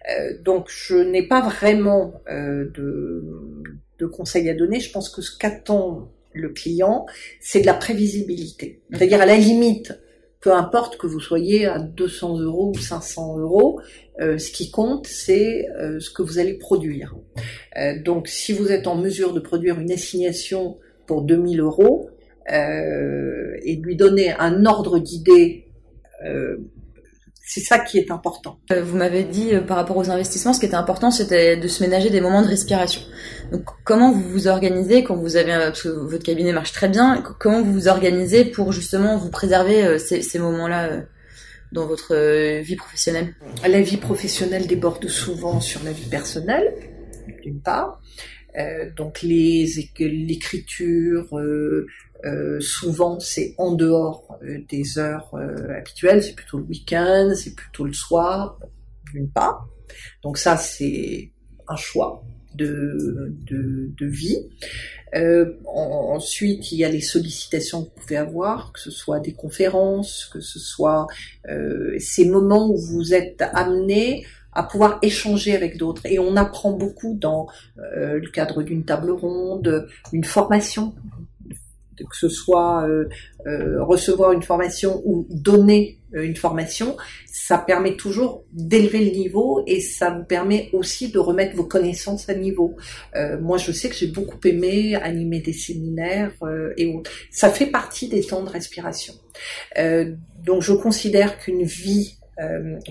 Euh, 0.08 0.34
donc 0.42 0.68
je 0.68 0.96
n'ai 0.96 1.26
pas 1.26 1.40
vraiment 1.40 2.14
de, 2.28 3.24
de 3.98 4.06
conseils 4.06 4.48
à 4.48 4.54
donner. 4.54 4.80
Je 4.80 4.90
pense 4.90 5.08
que 5.08 5.22
ce 5.22 5.36
qu'attend 5.36 6.12
le 6.32 6.50
client, 6.50 7.06
c'est 7.40 7.60
de 7.60 7.66
la 7.66 7.74
prévisibilité. 7.74 8.82
C'est-à-dire 8.92 9.20
à 9.20 9.26
la 9.26 9.36
limite, 9.36 9.98
peu 10.40 10.52
importe 10.52 10.96
que 10.96 11.06
vous 11.06 11.20
soyez 11.20 11.66
à 11.66 11.80
200 11.80 12.40
euros 12.40 12.72
ou 12.74 12.78
500 12.78 13.38
euros, 13.38 13.80
ce 14.18 14.50
qui 14.52 14.70
compte, 14.70 15.06
c'est 15.06 15.66
ce 15.98 16.10
que 16.10 16.22
vous 16.22 16.38
allez 16.38 16.54
produire. 16.54 17.16
donc 18.04 18.28
si 18.28 18.52
vous 18.52 18.70
êtes 18.70 18.86
en 18.86 18.94
mesure 18.94 19.34
de 19.34 19.40
produire 19.40 19.80
une 19.80 19.90
assignation 19.90 20.78
pour 21.06 21.22
2000 21.22 21.60
euros, 21.60 22.09
euh, 22.50 23.56
et 23.62 23.76
lui 23.76 23.96
donner 23.96 24.32
un 24.38 24.64
ordre 24.66 24.98
d'idée. 24.98 25.66
Euh, 26.24 26.56
c'est 27.34 27.60
ça 27.60 27.80
qui 27.80 27.98
est 27.98 28.10
important. 28.12 28.60
Euh, 28.70 28.82
vous 28.82 28.96
m'avez 28.96 29.24
dit 29.24 29.52
par 29.66 29.76
rapport 29.76 29.96
aux 29.96 30.10
investissements, 30.10 30.52
ce 30.52 30.60
qui 30.60 30.66
était 30.66 30.76
important, 30.76 31.10
c'était 31.10 31.56
de 31.56 31.68
se 31.68 31.82
ménager 31.82 32.08
des 32.08 32.20
moments 32.20 32.42
de 32.42 32.46
respiration. 32.46 33.02
Donc, 33.50 33.64
comment 33.84 34.12
vous 34.12 34.22
vous 34.22 34.46
organisez 34.46 35.02
quand 35.02 35.16
vous 35.16 35.36
avez, 35.36 35.52
parce 35.52 35.82
que 35.82 35.88
votre 35.88 36.24
cabinet 36.24 36.52
marche 36.52 36.72
très 36.72 36.88
bien, 36.88 37.22
comment 37.40 37.62
vous 37.62 37.72
vous 37.72 37.88
organisez 37.88 38.44
pour 38.44 38.72
justement 38.72 39.16
vous 39.16 39.30
préserver 39.30 39.98
ces, 39.98 40.22
ces 40.22 40.38
moments-là 40.38 41.02
dans 41.72 41.86
votre 41.86 42.60
vie 42.60 42.76
professionnelle? 42.76 43.34
La 43.66 43.80
vie 43.80 43.96
professionnelle 43.96 44.68
déborde 44.68 45.08
souvent 45.08 45.60
sur 45.60 45.82
la 45.82 45.90
vie 45.90 46.08
personnelle, 46.08 46.72
d'une 47.42 47.60
part. 47.60 48.00
Euh, 48.58 48.90
donc 48.96 49.22
les 49.22 49.66
l'écriture, 49.98 51.38
euh, 51.38 51.86
euh, 52.24 52.60
souvent 52.60 53.18
c'est 53.18 53.54
en 53.58 53.72
dehors 53.72 54.38
euh, 54.42 54.58
des 54.68 54.98
heures 54.98 55.30
euh, 55.34 55.76
habituelles, 55.76 56.22
c'est 56.22 56.34
plutôt 56.34 56.58
le 56.58 56.64
week-end, 56.64 57.32
c'est 57.34 57.54
plutôt 57.54 57.84
le 57.84 57.92
soir, 57.92 58.58
d'une 59.12 59.30
part. 59.30 59.68
Donc 60.22 60.38
ça 60.38 60.56
c'est 60.56 61.32
un 61.68 61.76
choix 61.76 62.22
de, 62.54 63.32
de, 63.46 64.06
vie. 64.06 64.50
Euh, 65.14 65.54
ensuite, 65.66 66.72
il 66.72 66.78
y 66.78 66.84
a 66.84 66.88
les 66.88 67.00
sollicitations 67.00 67.84
que 67.84 67.88
vous 67.88 68.00
pouvez 68.02 68.16
avoir, 68.16 68.72
que 68.72 68.80
ce 68.80 68.90
soit 68.90 69.20
des 69.20 69.32
conférences, 69.32 70.28
que 70.32 70.40
ce 70.40 70.58
soit 70.58 71.06
euh, 71.48 71.96
ces 71.98 72.28
moments 72.28 72.68
où 72.68 72.76
vous 72.76 73.14
êtes 73.14 73.40
amené 73.54 74.26
à 74.52 74.64
pouvoir 74.64 74.98
échanger 75.00 75.54
avec 75.54 75.78
d'autres. 75.78 76.04
Et 76.06 76.18
on 76.18 76.36
apprend 76.36 76.72
beaucoup 76.72 77.16
dans 77.18 77.46
le 77.76 78.28
cadre 78.30 78.62
d'une 78.62 78.84
table 78.84 79.12
ronde, 79.12 79.88
une 80.12 80.24
formation 80.24 80.92
que 82.08 82.16
ce 82.16 82.28
soit 82.28 82.86
euh, 82.88 83.08
euh, 83.46 83.82
recevoir 83.84 84.32
une 84.32 84.42
formation 84.42 85.02
ou 85.04 85.26
donner 85.30 85.98
euh, 86.14 86.22
une 86.22 86.36
formation, 86.36 86.96
ça 87.26 87.58
permet 87.58 87.96
toujours 87.96 88.44
d'élever 88.52 89.04
le 89.04 89.10
niveau 89.10 89.62
et 89.66 89.80
ça 89.80 90.10
vous 90.10 90.24
permet 90.24 90.70
aussi 90.72 91.10
de 91.10 91.18
remettre 91.18 91.56
vos 91.56 91.64
connaissances 91.64 92.28
à 92.28 92.34
niveau. 92.34 92.76
moi, 93.40 93.58
je 93.58 93.72
sais 93.72 93.88
que 93.88 93.94
j'ai 93.94 94.06
beaucoup 94.06 94.38
aimé 94.44 94.94
animer 94.94 95.40
des 95.40 95.52
séminaires 95.52 96.32
et 96.76 96.86
autres. 96.94 97.10
Ça 97.30 97.50
fait 97.50 97.66
partie 97.66 98.08
des 98.08 98.22
temps 98.22 98.42
de 98.42 98.50
respiration. 98.50 99.14
donc, 100.44 100.62
je 100.62 100.72
considère 100.72 101.38
qu'une 101.38 101.64
vie 101.64 102.18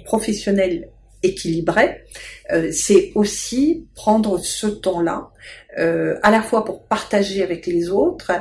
professionnelle 0.06 0.90
équilibrée, 1.24 2.04
c'est 2.72 3.12
aussi 3.16 3.86
prendre 3.94 4.40
ce 4.40 4.68
temps-là 4.68 5.32
euh, 5.78 6.18
à 6.24 6.32
la 6.32 6.42
fois 6.42 6.66
pour 6.66 6.84
partager 6.84 7.44
avec 7.44 7.68
les 7.68 7.90
autres, 7.90 8.32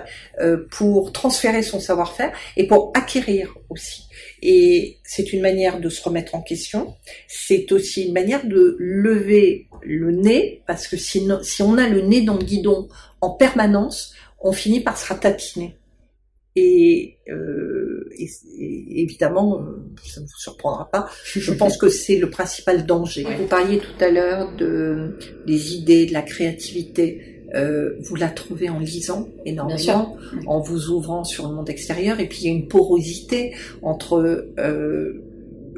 euh, 0.41 0.67
pour 0.71 1.13
transférer 1.13 1.63
son 1.63 1.79
savoir-faire 1.79 2.33
et 2.57 2.67
pour 2.67 2.91
acquérir 2.95 3.55
aussi. 3.69 4.05
Et 4.41 4.99
c'est 5.05 5.33
une 5.33 5.43
manière 5.43 5.79
de 5.79 5.89
se 5.89 6.03
remettre 6.03 6.35
en 6.35 6.41
question. 6.41 6.97
C'est 7.29 7.71
aussi 7.71 8.07
une 8.07 8.15
manière 8.15 8.47
de 8.47 8.77
lever 8.79 9.69
le 9.83 10.11
nez, 10.11 10.63
parce 10.67 10.89
que 10.89 10.97
si, 10.97 11.29
si 11.43 11.63
on 11.63 11.77
a 11.77 11.87
le 11.87 12.01
nez 12.01 12.23
dans 12.23 12.37
le 12.37 12.45
guidon 12.45 12.89
en 13.21 13.31
permanence, 13.31 14.15
on 14.41 14.53
finit 14.53 14.81
par 14.81 14.97
se 14.97 15.07
ratatiner. 15.07 15.78
Et, 16.57 17.19
euh, 17.29 18.09
évidemment, 18.91 19.65
ça 20.05 20.21
ne 20.21 20.27
vous 20.27 20.39
surprendra 20.39 20.91
pas, 20.91 21.09
je 21.25 21.53
pense 21.53 21.77
que 21.77 21.89
c'est 21.89 22.17
le 22.17 22.31
principal 22.31 22.85
danger. 22.85 23.27
Vous 23.39 23.47
parliez 23.47 23.79
tout 23.79 24.05
à 24.05 24.11
l'heure 24.11 24.57
de, 24.57 25.17
des 25.47 25.77
idées, 25.77 26.07
de 26.07 26.13
la 26.13 26.23
créativité. 26.23 27.39
Euh, 27.55 27.97
vous 28.01 28.17
la 28.17 28.29
trouvez 28.29 28.69
en 28.69 28.79
lisant 28.79 29.29
énormément, 29.47 30.17
en 30.47 30.61
vous 30.61 30.91
ouvrant 30.91 31.25
sur 31.25 31.49
le 31.49 31.55
monde 31.55 31.71
extérieur, 31.71 32.21
et 32.21 32.29
puis 32.29 32.41
il 32.43 32.47
y 32.47 32.51
a 32.51 32.55
une 32.55 32.69
porosité 32.69 33.55
entre 33.83 34.17
euh, 34.59 35.25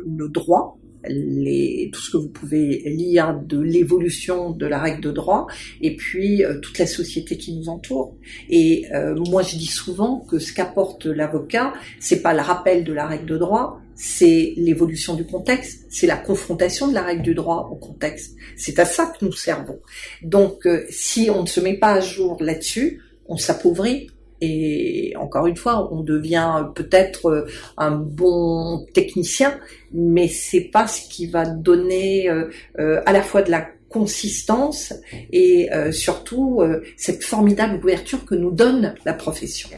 le 0.04 0.28
droit, 0.28 0.79
les, 1.08 1.90
tout 1.92 2.00
ce 2.00 2.10
que 2.10 2.16
vous 2.16 2.28
pouvez 2.28 2.82
lire 2.86 3.38
de 3.40 3.58
l'évolution 3.58 4.50
de 4.50 4.66
la 4.66 4.78
règle 4.78 5.00
de 5.00 5.10
droit 5.10 5.46
et 5.80 5.96
puis 5.96 6.44
euh, 6.44 6.58
toute 6.60 6.78
la 6.78 6.86
société 6.86 7.36
qui 7.36 7.56
nous 7.56 7.68
entoure. 7.68 8.16
Et 8.48 8.86
euh, 8.94 9.14
moi, 9.28 9.42
je 9.42 9.56
dis 9.56 9.66
souvent 9.66 10.20
que 10.20 10.38
ce 10.38 10.52
qu'apporte 10.52 11.06
l'avocat, 11.06 11.72
c'est 11.98 12.22
pas 12.22 12.34
le 12.34 12.40
rappel 12.40 12.84
de 12.84 12.92
la 12.92 13.06
règle 13.06 13.26
de 13.26 13.38
droit, 13.38 13.80
c'est 13.94 14.54
l'évolution 14.56 15.14
du 15.14 15.24
contexte, 15.24 15.86
c'est 15.90 16.06
la 16.06 16.16
confrontation 16.16 16.88
de 16.88 16.94
la 16.94 17.02
règle 17.02 17.22
du 17.22 17.34
droit 17.34 17.68
au 17.70 17.76
contexte. 17.76 18.34
C'est 18.56 18.78
à 18.78 18.84
ça 18.84 19.06
que 19.06 19.24
nous 19.24 19.32
servons. 19.32 19.78
Donc, 20.22 20.66
euh, 20.66 20.86
si 20.90 21.30
on 21.30 21.42
ne 21.42 21.46
se 21.46 21.60
met 21.60 21.74
pas 21.74 21.94
à 21.94 22.00
jour 22.00 22.38
là-dessus, 22.40 23.02
on 23.26 23.36
s'appauvrit, 23.36 24.10
et 24.40 25.14
encore 25.16 25.46
une 25.46 25.56
fois, 25.56 25.92
on 25.92 26.02
devient 26.02 26.66
peut-être 26.74 27.26
euh, 27.26 27.46
un 27.76 27.90
bon 27.92 28.86
technicien, 28.94 29.58
mais 29.92 30.28
c'est 30.28 30.70
pas 30.72 30.86
ce 30.86 31.08
qui 31.08 31.26
va 31.26 31.44
donner 31.44 32.28
euh, 32.28 32.48
euh, 32.78 33.02
à 33.06 33.12
la 33.12 33.22
fois 33.22 33.42
de 33.42 33.50
la 33.50 33.68
consistance 33.90 34.94
et 35.32 35.68
surtout 35.90 36.62
cette 36.96 37.24
formidable 37.24 37.80
ouverture 37.82 38.24
que 38.24 38.34
nous 38.34 38.50
donne 38.50 38.94
la 39.04 39.12
profession. 39.12 39.68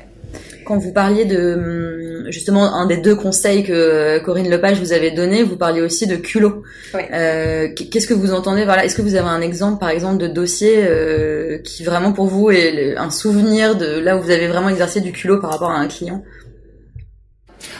Quand 0.65 0.79
vous 0.79 0.93
parliez 0.93 1.25
de 1.25 1.55
hum, 1.55 2.31
justement 2.31 2.75
un 2.75 2.87
des 2.87 2.97
deux 2.97 3.15
conseils 3.15 3.65
que 3.65 4.19
Corinne 4.25 4.49
Lepage 4.49 4.79
vous 4.79 4.93
avait 4.93 5.11
donné, 5.11 5.43
vous 5.43 5.57
parliez 5.57 5.81
aussi 5.81 6.07
de 6.07 6.17
culot. 6.17 6.63
Euh, 6.95 7.69
Qu'est-ce 7.75 8.07
que 8.07 8.15
vous 8.15 8.33
entendez 8.33 8.65
Voilà, 8.65 8.85
est-ce 8.85 8.95
que 8.95 9.03
vous 9.03 9.15
avez 9.15 9.29
un 9.29 9.41
exemple, 9.41 9.79
par 9.79 9.91
exemple, 9.91 10.19
de 10.19 10.29
dossier 10.29 10.75
euh, 10.79 11.59
qui 11.59 11.85
vraiment 11.85 12.13
pour 12.13 12.27
vous 12.27 12.51
est 12.51 12.97
un 12.97 13.11
souvenir 13.11 13.77
de 13.77 13.99
là 13.99 14.17
où 14.17 14.23
vous 14.23 14.31
avez 14.31 14.47
vraiment 14.47 14.69
exercé 14.69 15.01
du 15.01 15.13
culot 15.13 15.41
par 15.41 15.51
rapport 15.51 15.71
à 15.71 15.79
un 15.79 15.89
client? 15.89 16.23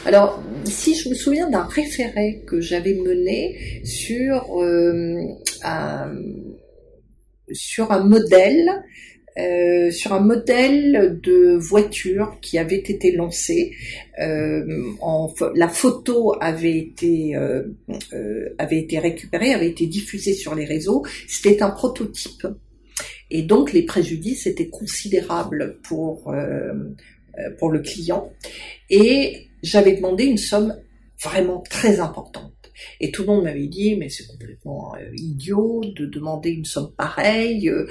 Alors, 0.05 0.43
si 0.65 0.97
je 0.97 1.09
me 1.09 1.15
souviens 1.15 1.49
d'un 1.49 1.65
référé 1.65 2.43
que 2.47 2.61
j'avais 2.61 2.95
mené 2.95 3.83
sur 3.85 4.61
euh, 4.61 5.17
un, 5.63 6.13
sur 7.53 7.93
un 7.93 8.03
modèle 8.05 8.69
euh, 9.39 9.91
sur 9.91 10.13
un 10.13 10.21
modèle 10.21 11.19
de 11.23 11.57
voiture 11.57 12.37
qui 12.43 12.59
avait 12.59 12.77
été 12.77 13.13
lancé. 13.13 13.73
Euh, 14.21 14.93
en, 15.01 15.33
la 15.55 15.69
photo 15.69 16.35
avait 16.39 16.77
été 16.77 17.35
avait 18.59 18.79
été 18.79 18.99
récupérée, 18.99 19.55
avait 19.55 19.71
été 19.71 19.87
diffusée 19.87 20.35
sur 20.35 20.55
les 20.55 20.65
réseaux. 20.65 21.03
C'était 21.29 21.63
un 21.63 21.71
prototype, 21.71 22.47
et 23.31 23.43
donc 23.43 23.73
les 23.73 23.85
préjudices 23.85 24.47
étaient 24.47 24.69
considérables 24.69 25.79
pour 25.83 26.35
pour 27.59 27.71
le 27.71 27.79
client. 27.79 28.31
Et 28.91 29.49
j'avais 29.63 29.95
demandé 29.95 30.25
une 30.25 30.39
somme 30.39 30.77
vraiment 31.23 31.61
très 31.61 32.01
importante. 32.01 32.53
Et 33.01 33.13
tout 33.13 33.23
le 33.23 33.29
monde 33.29 33.45
m'avait 33.45 33.67
dit, 33.67 33.97
mais 33.97 34.09
c'est 34.09 34.27
complètement 34.27 34.95
euh, 34.97 35.11
idiot 35.15 35.83
de 35.85 36.07
demander 36.07 36.51
une 36.51 36.65
somme 36.65 36.93
pareille. 36.97 37.69
Euh, 37.69 37.87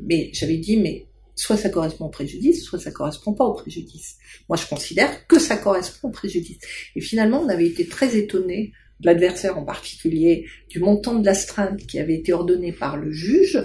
mais 0.00 0.30
j'avais 0.32 0.58
dit, 0.58 0.76
mais 0.76 1.06
soit 1.34 1.56
ça 1.56 1.70
correspond 1.70 2.06
au 2.06 2.10
préjudice, 2.10 2.64
soit 2.64 2.78
ça 2.78 2.90
correspond 2.90 3.32
pas 3.32 3.44
au 3.44 3.54
préjudice. 3.54 4.16
Moi, 4.48 4.56
je 4.56 4.66
considère 4.66 5.26
que 5.26 5.38
ça 5.38 5.56
correspond 5.56 6.08
au 6.08 6.10
préjudice. 6.10 6.58
Et 6.94 7.00
finalement, 7.00 7.40
on 7.40 7.48
avait 7.48 7.66
été 7.66 7.86
très 7.86 8.16
étonnés 8.16 8.72
l'adversaire 9.00 9.58
en 9.58 9.64
particulier, 9.64 10.46
du 10.68 10.80
montant 10.80 11.18
de 11.18 11.26
l'astreinte 11.26 11.84
qui 11.86 11.98
avait 11.98 12.14
été 12.14 12.32
ordonné 12.32 12.72
par 12.72 12.96
le 12.96 13.10
juge, 13.10 13.58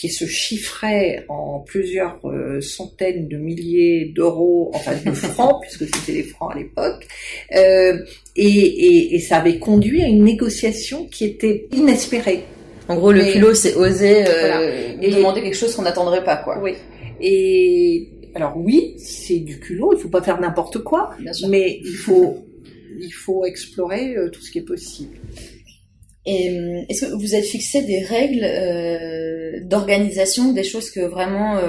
qui 0.00 0.08
se 0.08 0.24
chiffrait 0.24 1.26
en 1.28 1.58
plusieurs 1.58 2.18
euh, 2.24 2.62
centaines 2.62 3.28
de 3.28 3.36
milliers 3.36 4.06
d'euros, 4.06 4.70
enfin 4.72 4.92
de 5.04 5.10
francs, 5.14 5.60
puisque 5.60 5.94
c'était 5.94 6.12
les 6.12 6.22
francs 6.22 6.52
à 6.54 6.58
l'époque, 6.58 7.06
euh, 7.54 7.98
et, 8.34 8.46
et, 8.46 9.14
et, 9.14 9.18
ça 9.20 9.36
avait 9.36 9.58
conduit 9.58 10.02
à 10.02 10.06
une 10.06 10.24
négociation 10.24 11.04
qui 11.04 11.26
était 11.26 11.68
inespérée. 11.72 12.44
En 12.88 12.96
gros, 12.96 13.12
le 13.12 13.30
culot, 13.30 13.52
c'est 13.52 13.74
oser 13.74 14.24
euh, 14.26 14.96
demander 15.02 15.42
quelque 15.42 15.56
chose 15.56 15.76
qu'on 15.76 15.82
n'attendrait 15.82 16.24
pas, 16.24 16.38
quoi. 16.38 16.58
Oui. 16.62 16.72
Et 17.20 18.08
alors 18.34 18.54
oui, 18.56 18.94
c'est 18.96 19.40
du 19.40 19.60
culot, 19.60 19.92
il 19.94 20.00
faut 20.00 20.08
pas 20.08 20.22
faire 20.22 20.40
n'importe 20.40 20.78
quoi, 20.78 21.10
mais 21.46 21.78
il 21.84 21.92
faut 21.92 22.38
il 22.98 23.12
faut 23.12 23.44
explorer 23.44 24.14
tout 24.32 24.40
ce 24.40 24.50
qui 24.50 24.58
est 24.58 24.62
possible. 24.62 25.16
Et 26.26 26.50
euh, 26.50 26.82
est-ce 26.88 27.06
que 27.06 27.12
vous 27.14 27.34
êtes 27.34 27.46
fixé 27.46 27.82
des 27.82 28.00
règles 28.00 28.44
euh, 28.44 29.60
d'organisation, 29.62 30.52
des 30.52 30.64
choses 30.64 30.90
que 30.90 31.00
vraiment, 31.00 31.60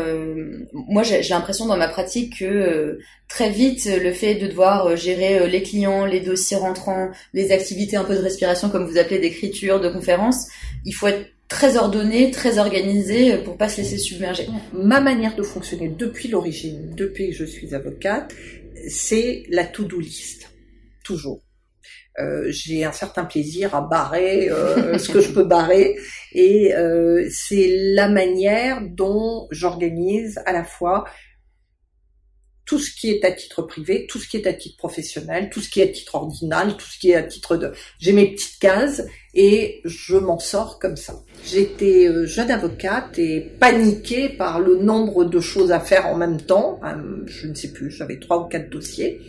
moi 0.74 1.04
j'ai 1.04 1.22
l'impression 1.30 1.66
dans 1.68 1.78
ma 1.78 1.88
pratique 1.88 2.40
que 2.40 3.00
très 3.28 3.50
vite 3.50 3.86
le 3.86 4.12
fait 4.12 4.36
de 4.36 4.48
devoir 4.48 4.96
gérer 4.98 5.48
les 5.48 5.64
clients, 5.64 6.06
les 6.06 6.20
dossiers 6.20 6.58
rentrants, 6.58 7.10
les 7.34 7.52
activités 7.52 7.96
un 7.96 8.04
peu 8.04 8.16
de 8.16 8.22
respiration 8.22 8.70
comme 8.70 8.86
vous 8.86 8.98
appelez 8.98 9.20
d'écriture, 9.20 9.80
de 9.80 9.90
conférence, 9.90 10.48
il 10.86 10.94
faut 10.94 11.08
être 11.08 11.28
très 11.48 11.78
ordonné, 11.78 12.32
très 12.32 12.60
organisé 12.60 13.38
pour 13.38 13.58
pas 13.58 13.70
se 13.70 13.78
laisser 13.82 13.98
submerger. 13.98 14.48
Ma 14.74 15.00
manière 15.02 15.36
de 15.36 15.44
fonctionner 15.44 15.90
depuis 15.90 16.30
l'origine, 16.30 16.94
depuis 16.96 17.30
que 17.30 17.36
je 17.36 17.46
suis 17.46 17.76
avocate, 17.76 18.34
c'est 18.88 19.44
la 19.50 19.66
to-do 19.66 20.00
list 20.00 20.50
toujours. 21.04 21.42
Euh, 22.22 22.46
j'ai 22.50 22.84
un 22.84 22.92
certain 22.92 23.26
plaisir 23.26 23.76
à 23.76 23.82
barrer 23.82 24.50
euh, 24.50 24.98
ce 24.98 25.10
que 25.10 25.20
je 25.20 25.32
peux 25.32 25.44
barrer. 25.44 25.98
Et 26.34 26.74
euh, 26.76 27.28
c'est 27.32 27.76
la 27.94 28.08
manière 28.08 28.82
dont 28.82 29.48
j'organise 29.52 30.40
à 30.46 30.54
la 30.54 30.64
fois 30.64 31.06
tout 32.66 32.80
ce 32.80 32.92
qui 32.92 33.10
est 33.10 33.26
à 33.26 33.32
titre 33.32 33.64
privé, 33.64 34.08
tout 34.08 34.20
ce 34.20 34.28
qui 34.28 34.38
est 34.38 34.48
à 34.48 34.54
titre 34.54 34.78
professionnel, 34.78 35.50
tout 35.52 35.62
ce 35.62 35.70
qui 35.70 35.82
est 35.82 35.84
à 35.84 35.88
titre 35.88 36.16
ordinal, 36.16 36.78
tout 36.78 36.86
ce 36.86 37.00
qui 37.00 37.12
est 37.12 37.16
à 37.16 37.24
titre 37.24 37.58
de... 37.58 37.72
J'ai 38.00 38.14
mes 38.14 38.32
petites 38.32 38.60
cases 38.60 39.04
et 39.34 39.82
je 39.86 40.18
m'en 40.18 40.40
sors 40.40 40.78
comme 40.78 40.98
ça. 40.98 41.24
J'étais 41.46 42.08
euh, 42.08 42.26
jeune 42.26 42.52
avocate 42.52 43.18
et 43.18 43.40
paniquée 43.60 44.30
par 44.30 44.60
le 44.60 44.76
nombre 44.76 45.24
de 45.24 45.40
choses 45.40 45.72
à 45.72 45.80
faire 45.80 46.08
en 46.08 46.16
même 46.16 46.42
temps. 46.42 46.80
Euh, 46.84 47.24
je 47.28 47.48
ne 47.48 47.56
sais 47.56 47.70
plus, 47.70 47.92
j'avais 47.92 48.20
trois 48.20 48.40
ou 48.40 48.46
quatre 48.46 48.70
dossiers. 48.70 49.22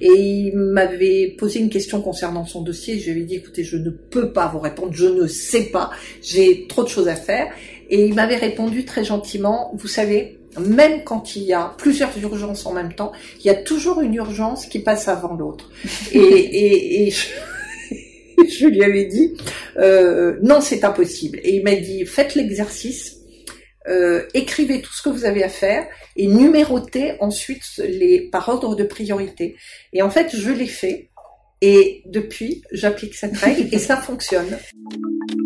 Et 0.00 0.12
il 0.12 0.56
m'avait 0.56 1.34
posé 1.38 1.60
une 1.60 1.70
question 1.70 2.02
concernant 2.02 2.44
son 2.44 2.62
dossier. 2.62 2.98
Je 2.98 3.10
lui 3.10 3.22
ai 3.22 3.24
dit, 3.24 3.36
écoutez, 3.36 3.64
je 3.64 3.78
ne 3.78 3.90
peux 3.90 4.32
pas 4.32 4.48
vous 4.48 4.60
répondre, 4.60 4.92
je 4.92 5.06
ne 5.06 5.26
sais 5.26 5.64
pas, 5.64 5.90
j'ai 6.22 6.66
trop 6.66 6.84
de 6.84 6.88
choses 6.88 7.08
à 7.08 7.16
faire. 7.16 7.52
Et 7.88 8.06
il 8.06 8.14
m'avait 8.14 8.36
répondu 8.36 8.84
très 8.84 9.04
gentiment, 9.04 9.72
vous 9.74 9.88
savez, 9.88 10.38
même 10.58 11.04
quand 11.04 11.36
il 11.36 11.42
y 11.42 11.52
a 11.52 11.74
plusieurs 11.78 12.16
urgences 12.18 12.66
en 12.66 12.72
même 12.72 12.94
temps, 12.94 13.12
il 13.40 13.46
y 13.46 13.50
a 13.50 13.54
toujours 13.54 14.00
une 14.00 14.14
urgence 14.14 14.66
qui 14.66 14.80
passe 14.80 15.08
avant 15.08 15.34
l'autre. 15.34 15.70
et, 16.12 16.18
et, 16.18 17.06
et 17.06 17.10
je, 17.10 17.26
je, 18.48 18.66
lui 18.66 18.82
avais 18.82 19.04
dit, 19.04 19.36
euh, 19.78 20.38
non, 20.42 20.60
c'est 20.60 20.84
impossible. 20.84 21.40
Et 21.42 21.56
il 21.56 21.64
m'a 21.64 21.76
dit, 21.76 22.04
faites 22.06 22.34
l'exercice, 22.34 23.16
euh, 23.88 24.26
écrivez 24.34 24.80
tout 24.80 24.92
ce 24.92 25.02
que 25.02 25.08
vous 25.08 25.24
avez 25.24 25.44
à 25.44 25.48
faire 25.48 25.86
et 26.16 26.26
numérotez 26.26 27.14
ensuite 27.20 27.62
les 27.78 28.28
par 28.30 28.48
ordre 28.48 28.74
de 28.74 28.84
priorité. 28.84 29.56
Et 29.92 30.02
en 30.02 30.10
fait, 30.10 30.34
je 30.34 30.50
l'ai 30.50 30.66
fait. 30.66 31.10
Et 31.62 32.02
depuis, 32.06 32.62
j'applique 32.70 33.14
cette 33.14 33.36
règle 33.36 33.68
et 33.72 33.78
ça 33.78 33.96
fonctionne. 33.96 34.58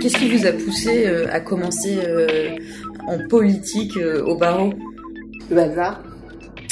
Qu'est-ce 0.00 0.18
qui 0.18 0.28
vous 0.28 0.46
a 0.46 0.52
poussé 0.52 1.06
euh, 1.06 1.26
à 1.30 1.40
commencer 1.40 1.98
euh, 2.06 2.56
en 3.06 3.18
politique 3.28 3.96
euh, 3.96 4.22
au 4.24 4.36
barreau? 4.36 4.72
Le 5.50 5.58
hasard. 5.58 6.02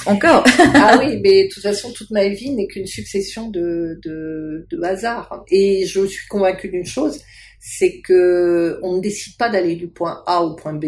Encore? 0.06 0.44
Ah 0.74 0.98
oui, 0.98 1.18
mais 1.22 1.44
de 1.44 1.48
toute 1.52 1.62
façon, 1.62 1.92
toute 1.92 2.10
ma 2.10 2.28
vie 2.28 2.50
n'est 2.50 2.66
qu'une 2.66 2.86
succession 2.86 3.48
de, 3.48 3.98
de, 4.04 4.66
de 4.70 4.82
hasards. 4.82 5.44
Et 5.50 5.86
je 5.86 6.04
suis 6.04 6.26
convaincue 6.28 6.68
d'une 6.68 6.84
chose, 6.84 7.20
c'est 7.60 8.00
que 8.00 8.78
on 8.82 8.96
ne 8.96 9.00
décide 9.00 9.38
pas 9.38 9.48
d'aller 9.48 9.76
du 9.76 9.88
point 9.88 10.22
A 10.26 10.42
au 10.42 10.54
point 10.54 10.74
B. 10.74 10.86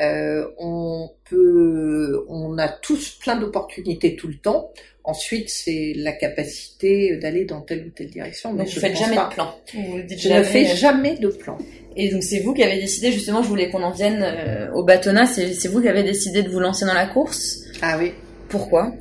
Euh, 0.00 0.46
on 0.58 1.10
peut, 1.24 2.24
on 2.28 2.58
a 2.58 2.68
tous 2.68 3.18
plein 3.20 3.36
d'opportunités 3.36 4.16
tout 4.16 4.28
le 4.28 4.36
temps. 4.36 4.72
Ensuite, 5.06 5.48
c'est 5.48 5.92
la 5.96 6.12
capacité 6.12 7.16
d'aller 7.16 7.44
dans 7.44 7.60
telle 7.60 7.86
ou 7.86 7.90
telle 7.90 8.08
direction. 8.08 8.52
Mais 8.52 8.64
Donc 8.64 8.68
je 8.72 8.80
faites 8.80 8.92
pense 8.92 9.00
jamais 9.04 9.16
pas. 9.16 9.28
de 9.28 9.34
plan. 9.34 9.54
Vous 9.74 10.02
dites 10.02 10.20
Je 10.20 10.28
ne 10.28 10.42
fais 10.42 10.66
jamais 10.66 11.16
de 11.16 11.28
plan. 11.28 11.56
Et 11.96 12.10
donc 12.10 12.22
c'est 12.24 12.40
vous 12.40 12.52
qui 12.52 12.62
avez 12.64 12.80
décidé, 12.80 13.12
justement, 13.12 13.42
je 13.42 13.48
voulais 13.48 13.70
qu'on 13.70 13.82
en 13.84 13.92
vienne 13.92 14.20
euh, 14.22 14.70
au 14.74 14.82
bâtonnat, 14.84 15.24
c'est 15.26 15.54
c'est 15.54 15.68
vous 15.68 15.80
qui 15.80 15.88
avez 15.88 16.02
décidé 16.02 16.42
de 16.42 16.48
vous 16.50 16.60
lancer 16.60 16.84
dans 16.84 16.92
la 16.94 17.06
course? 17.06 17.60
Ah 17.80 17.96
oui. 17.98 18.12
Pourquoi? 18.48 18.92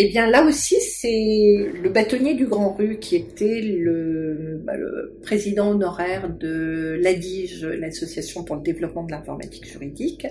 Eh 0.00 0.06
bien, 0.08 0.30
là 0.30 0.44
aussi, 0.44 0.76
c'est 0.80 1.66
le 1.82 1.88
bâtonnier 1.88 2.34
du 2.34 2.46
Grand 2.46 2.72
Rue 2.72 2.98
qui 3.00 3.16
était 3.16 3.60
le, 3.62 4.60
bah, 4.64 4.76
le 4.76 5.18
président 5.24 5.70
honoraire 5.70 6.28
de 6.38 6.96
l'ADIGE, 7.02 7.64
l'Association 7.64 8.44
pour 8.44 8.54
le 8.54 8.62
développement 8.62 9.02
de 9.02 9.10
l'informatique 9.10 9.66
juridique. 9.68 10.24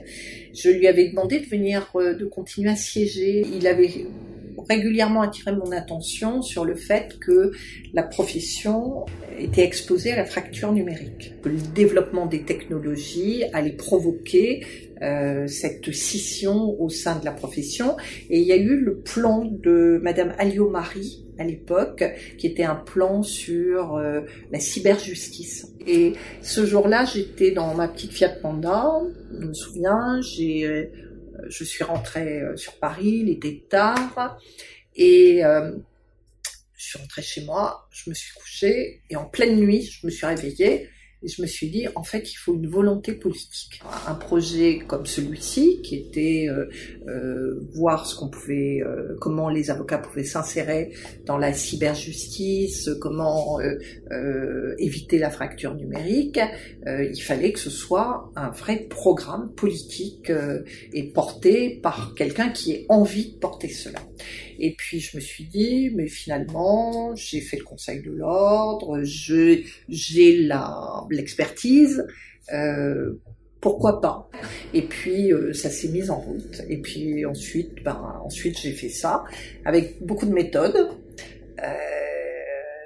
Je 0.55 0.69
lui 0.69 0.87
avais 0.87 1.09
demandé 1.09 1.39
de 1.41 1.45
venir, 1.47 1.91
euh, 1.95 2.13
de 2.13 2.23
continuer 2.25 2.69
à 2.69 2.77
siéger. 2.77 3.43
Il 3.57 3.67
avait 3.67 3.89
régulièrement 4.69 5.21
attiré 5.21 5.55
mon 5.55 5.71
attention 5.71 6.41
sur 6.41 6.65
le 6.65 6.75
fait 6.75 7.17
que 7.19 7.51
la 7.93 8.03
profession 8.03 9.05
était 9.39 9.63
exposée 9.63 10.11
à 10.11 10.15
la 10.15 10.25
fracture 10.25 10.71
numérique, 10.71 11.33
que 11.41 11.49
le 11.49 11.57
développement 11.75 12.25
des 12.25 12.41
technologies 12.41 13.43
allait 13.53 13.71
provoquer 13.71 14.65
euh, 15.01 15.45
cette 15.47 15.91
scission 15.91 16.75
au 16.81 16.89
sein 16.89 17.19
de 17.19 17.25
la 17.25 17.31
profession. 17.31 17.97
Et 18.29 18.39
il 18.39 18.47
y 18.47 18.51
a 18.51 18.57
eu 18.57 18.77
le 18.77 18.97
plan 18.97 19.45
de 19.45 19.99
Madame 20.01 20.33
Alliot-Marie 20.39 21.23
à 21.37 21.43
l'époque, 21.43 22.03
qui 22.39 22.47
était 22.47 22.63
un 22.63 22.75
plan 22.75 23.21
sur 23.21 23.95
euh, 23.95 24.21
la 24.51 24.59
cyberjustice. 24.59 25.71
Et 25.85 26.13
ce 26.41 26.65
jour-là, 26.65 27.05
j'étais 27.05 27.51
dans 27.51 27.75
ma 27.75 27.87
petite 27.87 28.11
Fiat 28.11 28.29
Panda, 28.41 29.01
je 29.39 29.45
me 29.45 29.53
souviens, 29.53 30.19
j'ai, 30.21 30.65
euh, 30.65 30.85
je 31.49 31.63
suis 31.63 31.83
rentrée 31.83 32.41
euh, 32.41 32.57
sur 32.57 32.79
Paris, 32.79 33.19
il 33.23 33.29
était 33.29 33.63
tard, 33.69 34.39
et 34.95 35.43
euh, 35.45 35.71
je 36.75 36.85
suis 36.85 36.99
rentrée 36.99 37.21
chez 37.21 37.45
moi, 37.45 37.87
je 37.91 38.09
me 38.09 38.15
suis 38.15 38.33
couchée, 38.33 39.01
et 39.09 39.15
en 39.15 39.25
pleine 39.25 39.57
nuit, 39.57 39.83
je 39.83 40.05
me 40.05 40.11
suis 40.11 40.25
réveillée, 40.25 40.89
je 41.23 41.41
me 41.41 41.47
suis 41.47 41.69
dit, 41.69 41.87
en 41.95 42.03
fait, 42.03 42.31
il 42.31 42.35
faut 42.35 42.53
une 42.53 42.67
volonté 42.67 43.13
politique. 43.13 43.81
Un 44.07 44.13
projet 44.13 44.79
comme 44.87 45.05
celui-ci, 45.05 45.81
qui 45.81 45.95
était 45.95 46.47
euh, 46.49 46.69
euh, 47.07 47.67
voir 47.73 48.05
ce 48.05 48.15
qu'on 48.15 48.29
pouvait, 48.29 48.81
euh, 48.83 49.15
comment 49.19 49.49
les 49.49 49.71
avocats 49.71 49.97
pouvaient 49.97 50.23
s'insérer 50.23 50.93
dans 51.25 51.37
la 51.37 51.53
cyberjustice, 51.53 52.89
comment 53.01 53.59
éviter 54.77 55.17
la 55.17 55.29
fracture 55.29 55.75
numérique, 55.75 56.39
il 56.85 57.21
fallait 57.21 57.51
que 57.51 57.59
ce 57.59 57.69
soit 57.69 58.31
un 58.35 58.49
vrai 58.49 58.87
programme 58.89 59.51
politique 59.53 60.31
et 60.93 61.03
porté 61.11 61.79
par 61.81 62.13
quelqu'un 62.15 62.49
qui 62.49 62.73
ait 62.73 62.85
envie 62.89 63.33
de 63.33 63.37
porter 63.37 63.69
cela. 63.69 63.99
Et 64.59 64.75
puis 64.75 64.99
je 64.99 65.15
me 65.17 65.21
suis 65.21 65.45
dit, 65.45 65.91
mais 65.95 66.07
finalement, 66.07 67.15
j'ai 67.15 67.41
fait 67.41 67.57
le 67.57 67.63
Conseil 67.63 68.01
de 68.01 68.11
l'ordre, 68.11 69.01
j'ai 69.03 69.65
l'expertise. 71.09 72.05
Euh, 72.53 73.19
pourquoi 73.59 73.99
pas? 74.01 74.29
Et 74.73 74.83
puis 74.83 75.33
euh, 75.33 75.51
ça 75.53 75.69
s'est 75.69 75.89
mis 75.89 76.09
en 76.09 76.19
route. 76.19 76.61
Et 76.69 76.77
puis 76.77 77.25
ensuite, 77.25 77.83
ben 77.83 78.21
ensuite 78.23 78.59
j'ai 78.59 78.71
fait 78.71 78.89
ça 78.89 79.23
avec 79.65 80.01
beaucoup 80.05 80.25
de 80.25 80.33
méthodes. 80.33 80.89
Euh, 81.63 82.06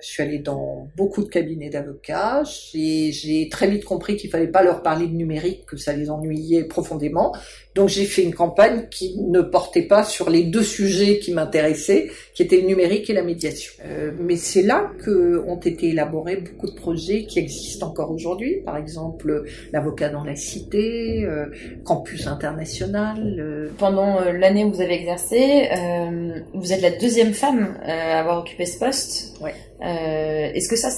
je 0.02 0.08
suis 0.08 0.24
allée 0.24 0.39
dans 0.39 0.88
beaucoup 0.97 1.24
de 1.24 1.30
cabinets 1.30 1.70
d'avocats. 1.70 2.43
J'ai 2.43 3.12
j'ai 3.12 3.49
très 3.49 3.68
vite 3.70 3.86
compris 3.86 4.18
qu'il 4.18 4.30
fallait 4.30 4.47
pas 4.47 4.64
leur 4.64 4.82
parler 4.82 5.08
de 5.08 5.14
numérique, 5.14 5.66
que 5.66 5.78
ça 5.78 5.93
les 5.93 6.10
ennuyait 6.10 6.64
profondément. 6.64 7.34
Donc 7.76 7.88
j'ai 7.88 8.04
fait 8.06 8.24
une 8.24 8.34
campagne 8.34 8.88
qui 8.91 9.18
ne 9.22 9.39
portait 9.41 9.84
pas 9.84 10.04
sur 10.04 10.30
les 10.30 10.43
deux 10.43 10.64
sujets 10.64 11.20
qui 11.20 11.32
m'intéressaient, 11.34 12.10
qui 12.34 12.43
étaient 12.43 12.60
le 12.60 12.68
numérique 12.68 13.10
et 13.10 13.14
la 13.14 13.24
médiation. 13.24 13.72
Euh, 13.86 14.12
mais 14.20 14.36
c'est 14.36 14.62
là 14.64 14.91
que 15.04 15.41
ont 15.47 15.60
été 15.60 15.89
élaborés 15.89 16.38
beaucoup 16.38 16.68
de 16.70 16.76
projets 16.76 17.24
qui 17.26 17.39
existent 17.39 17.88
encore 17.88 18.12
aujourd'hui. 18.12 18.58
Par 18.66 18.76
exemple, 18.76 19.45
l'avocat 19.72 20.10
dans 20.10 20.26
la 20.26 20.36
cité, 20.36 21.24
euh, 21.24 21.45
campus 21.86 22.28
international. 22.28 23.38
euh, 23.39 23.70
Pendant 23.78 24.20
euh, 24.20 24.34
l'année 24.34 24.66
où 24.66 24.72
vous 24.74 24.82
avez 24.82 24.95
exercé, 24.95 25.70
euh, 25.78 26.39
vous 26.54 26.74
êtes 26.74 26.82
la 26.82 26.91
deuxième 26.91 27.34
femme 27.34 27.78
euh, 27.84 27.88
à 27.88 28.20
avoir 28.20 28.39
occupé 28.39 28.66
ce 28.66 28.80
poste. 28.80 29.38
Ouais. 29.41 29.54
Euh, 29.84 30.52
Est-ce 30.54 30.70
que 30.70 30.76
ça, 30.76 30.90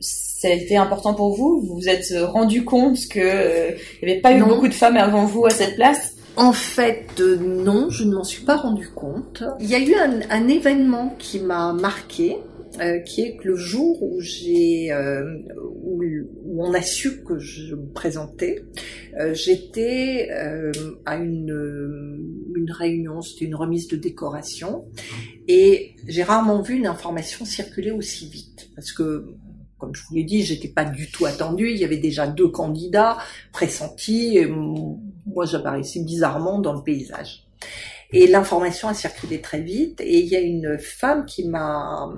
ça 0.00 0.48
a 0.48 0.50
été 0.50 0.76
important 0.76 1.14
pour 1.14 1.34
vous? 1.36 1.60
Vous 1.60 1.74
vous 1.76 1.88
êtes 1.88 2.12
rendu 2.22 2.64
compte 2.64 2.96
que 3.10 3.20
euh, 3.20 3.70
il 4.02 4.06
n'y 4.06 4.12
avait 4.12 4.20
pas 4.20 4.32
eu 4.32 4.40
Non. 4.40 4.48
beaucoup 4.48 4.68
de 4.68 4.74
femmes 4.74 4.96
avant 4.96 5.24
vous 5.24 5.46
à 5.46 5.50
cette 5.50 5.76
place? 5.76 6.14
En 6.36 6.52
fait, 6.52 7.04
euh, 7.20 7.36
non, 7.36 7.90
je 7.90 8.04
ne 8.04 8.14
m'en 8.14 8.24
suis 8.24 8.42
pas 8.44 8.56
rendu 8.56 8.88
compte. 8.88 9.44
Il 9.60 9.68
y 9.68 9.74
a 9.74 9.78
eu 9.78 9.94
un, 9.94 10.20
un 10.30 10.48
événement 10.48 11.14
qui 11.18 11.38
m'a 11.40 11.72
marqué, 11.74 12.38
euh, 12.80 13.00
qui 13.00 13.22
est 13.22 13.36
que 13.36 13.48
le 13.48 13.56
jour 13.56 14.02
où 14.02 14.20
j'ai, 14.20 14.92
euh, 14.92 15.38
où, 15.60 16.02
où 16.44 16.64
on 16.64 16.72
a 16.72 16.82
su 16.82 17.22
que 17.24 17.38
je 17.38 17.74
me 17.74 17.92
présentais, 17.92 18.64
euh, 19.20 19.34
j'étais 19.34 20.28
euh, 20.32 20.72
à 21.04 21.16
une, 21.16 21.52
euh, 21.52 22.18
une 22.56 22.70
réunion, 22.70 23.20
c'était 23.20 23.44
une 23.44 23.54
remise 23.54 23.88
de 23.88 23.96
décoration, 23.96 24.86
et 25.48 25.94
j'ai 26.06 26.22
rarement 26.22 26.62
vu 26.62 26.76
une 26.76 26.86
information 26.86 27.44
circuler 27.44 27.90
aussi 27.90 28.28
vite, 28.28 28.70
parce 28.74 28.92
que 28.92 29.26
comme 29.82 29.96
je 29.96 30.02
vous 30.08 30.14
l'ai 30.14 30.22
dit, 30.22 30.44
j'étais 30.44 30.68
pas 30.68 30.84
du 30.84 31.10
tout 31.10 31.26
attendue. 31.26 31.72
Il 31.72 31.76
y 31.76 31.84
avait 31.84 31.96
déjà 31.96 32.28
deux 32.28 32.46
candidats 32.46 33.18
pressentis. 33.52 34.38
Et 34.38 34.46
moi, 34.46 35.44
j'apparaissais 35.44 36.04
bizarrement 36.04 36.60
dans 36.60 36.72
le 36.72 36.84
paysage. 36.84 37.48
Et 38.12 38.28
l'information 38.28 38.86
a 38.86 38.94
circulé 38.94 39.40
très 39.40 39.60
vite. 39.60 40.00
Et 40.00 40.20
il 40.20 40.26
y 40.26 40.36
a 40.36 40.40
une 40.40 40.78
femme 40.78 41.26
qui 41.26 41.48
m'a 41.48 42.12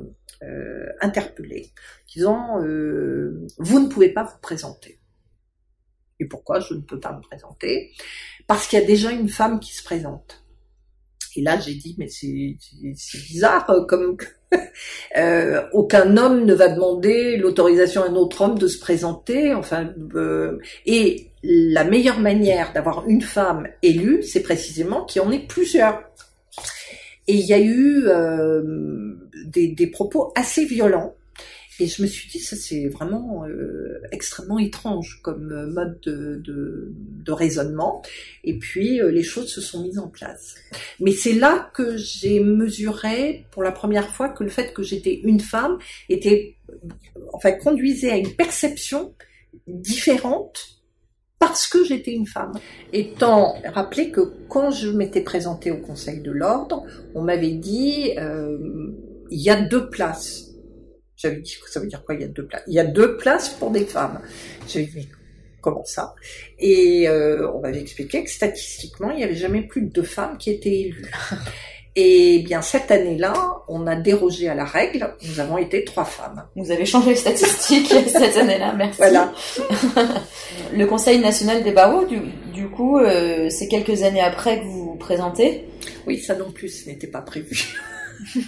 euh, 0.45 0.86
interpellée, 1.01 1.72
disant 2.12 2.62
euh, 2.62 3.47
Vous 3.59 3.80
ne 3.80 3.88
pouvez 3.88 4.11
pas 4.11 4.24
vous 4.24 4.38
présenter. 4.40 5.01
Et 6.20 6.26
pourquoi 6.26 6.61
je 6.61 6.74
ne 6.74 6.80
peux 6.80 7.01
pas 7.01 7.12
me 7.12 7.20
présenter? 7.20 7.92
Parce 8.47 8.66
qu'il 8.66 8.78
y 8.78 8.82
a 8.82 8.86
déjà 8.86 9.11
une 9.11 9.28
femme 9.28 9.59
qui 9.61 9.74
se 9.74 9.82
présente. 9.82 10.45
Et 11.36 11.42
là, 11.42 11.59
j'ai 11.59 11.74
dit, 11.74 11.97
mais 11.99 12.09
c'est 12.09 12.57
bizarre, 13.28 13.68
euh, 13.70 13.84
comme 13.86 14.16
euh, 15.16 15.62
aucun 15.72 16.16
homme 16.16 16.45
ne 16.45 16.55
va 16.55 16.68
demander 16.68 17.36
l'autorisation 17.36 18.03
à 18.05 18.09
un 18.09 18.14
autre 18.14 18.42
homme 18.42 18.59
de 18.59 18.68
se 18.68 18.78
présenter. 18.78 19.53
Enfin, 19.53 19.92
et 20.86 21.30
la 21.42 21.84
meilleure 21.84 22.20
manière 22.20 22.72
d'avoir 22.72 23.07
une 23.09 23.22
femme 23.22 23.66
élue, 23.82 24.22
c'est 24.22 24.42
précisément 24.42 25.05
qu'il 25.05 25.22
y 25.22 25.24
en 25.24 25.32
ait 25.32 25.47
plusieurs. 25.47 26.05
Et 27.26 27.34
il 27.34 27.46
y 27.46 27.54
a 27.54 27.60
eu 27.60 28.04
euh, 28.06 29.14
des, 29.46 29.86
propos 29.86 30.32
assez 30.34 30.64
violents. 30.64 31.14
Et 31.80 31.88
je 31.88 32.02
me 32.02 32.06
suis 32.06 32.28
dit, 32.28 32.38
ça 32.38 32.54
c'est 32.54 32.86
vraiment 32.86 33.44
euh, 33.46 34.00
extrêmement 34.12 34.60
étrange 34.60 35.18
comme 35.22 35.50
euh, 35.50 35.66
mode 35.66 35.98
de, 36.02 37.32
raisonnement. 37.32 38.02
Et 38.44 38.58
puis 38.58 39.00
les 39.02 39.22
choses 39.22 39.48
se 39.48 39.60
sont 39.60 39.82
mises 39.82 39.98
en 39.98 40.08
place. 40.08 40.54
Mais 41.00 41.10
c'est 41.10 41.32
là 41.32 41.70
que 41.74 41.96
j'ai 41.96 42.40
mesuré 42.40 43.46
pour 43.50 43.62
la 43.62 43.72
première 43.72 44.10
fois 44.10 44.28
que 44.28 44.44
le 44.44 44.50
fait 44.50 44.72
que 44.72 44.82
j'étais 44.82 45.14
une 45.24 45.40
femme 45.40 45.78
était, 46.08 46.54
enfin, 47.32 47.52
conduisait 47.52 48.10
à 48.10 48.16
une 48.18 48.34
perception 48.36 49.14
différente 49.66 50.84
parce 51.47 51.66
que 51.66 51.84
j'étais 51.84 52.12
une 52.12 52.26
femme. 52.26 52.53
Étant 52.92 53.57
rappelé 53.72 54.11
que 54.11 54.20
quand 54.49 54.70
je 54.70 54.88
m'étais 54.88 55.20
présentée 55.20 55.70
au 55.70 55.76
Conseil 55.76 56.20
de 56.20 56.30
l'ordre, 56.30 56.84
on 57.14 57.22
m'avait 57.22 57.53
dit 57.53 58.12
euh, 58.18 58.57
il 59.30 59.40
y 59.40 59.51
a 59.51 59.61
deux 59.61 59.90
places. 59.90 60.53
J'avais 61.16 61.40
dit 61.40 61.57
ça 61.68 61.80
veut 61.80 61.86
dire 61.86 62.03
quoi 62.03 62.14
Il 62.14 62.22
y 62.22 62.24
a 62.24 62.28
deux 62.28 62.47
places? 62.47 62.62
Il 62.66 62.74
y 62.74 62.80
a 62.80 62.84
deux 62.84 63.18
places 63.18 63.51
pour 63.51 63.70
des 63.70 63.84
femmes. 63.84 64.20
J'avais 64.66 64.86
dit 64.86 65.09
comment 65.61 65.84
ça? 65.84 66.14
Et 66.59 67.09
euh, 67.09 67.51
on 67.53 67.61
m'avait 67.61 67.80
expliqué 67.80 68.24
que 68.24 68.30
statistiquement 68.30 69.11
il 69.11 69.18
n'y 69.18 69.24
avait 69.24 69.34
jamais 69.34 69.62
plus 69.62 69.82
de 69.82 69.92
deux 69.92 70.03
femmes 70.03 70.38
qui 70.38 70.51
étaient 70.51 70.80
élues. 70.80 71.11
Et 71.97 72.40
bien 72.40 72.61
cette 72.61 72.90
année-là, 72.90 73.34
on 73.68 73.86
a 73.86 73.95
dérogé 73.95 74.49
à 74.49 74.55
la 74.55 74.64
règle. 74.64 75.14
Nous 75.28 75.38
avons 75.38 75.59
été 75.59 75.84
trois 75.84 76.05
femmes. 76.05 76.45
Vous 76.57 76.70
avez 76.72 76.84
changé 76.86 77.11
les 77.11 77.16
statistiques 77.16 77.86
cette 78.09 78.36
année-là, 78.36 78.72
merci. 78.76 78.99
Voilà. 78.99 79.32
Le 80.72 80.86
Conseil 80.86 81.20
national 81.20 81.62
des 81.62 81.70
barreaux, 81.70 82.05
du, 82.05 82.18
du 82.53 82.68
coup, 82.68 82.99
euh, 82.99 83.49
c'est 83.49 83.68
quelques 83.68 84.03
années 84.03 84.20
après 84.20 84.61
que 84.61 84.64
vous 84.64 84.84
vous 84.90 84.97
présentez. 84.97 85.66
Oui, 86.07 86.18
ça 86.18 86.34
non 86.34 86.51
plus, 86.51 86.68
ce 86.68 86.88
n'était 86.88 87.07
pas 87.07 87.22
prévu. 87.22 87.76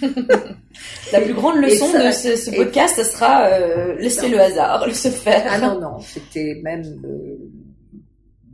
La 1.11 1.21
plus 1.21 1.33
grande 1.33 1.57
leçon 1.57 1.87
ça- 1.91 2.05
de 2.05 2.11
ce, 2.11 2.51
podcast, 2.55 2.95
ce 2.97 3.03
sera 3.03 3.45
euh, 3.47 3.95
laisser 3.95 4.29
le 4.29 4.39
hasard 4.39 4.85
se 4.93 5.09
faire. 5.09 5.45
Ah 5.49 5.59
non, 5.59 5.79
non, 5.79 5.99
c'était 5.99 6.59
même, 6.63 6.83
euh, 7.05 7.37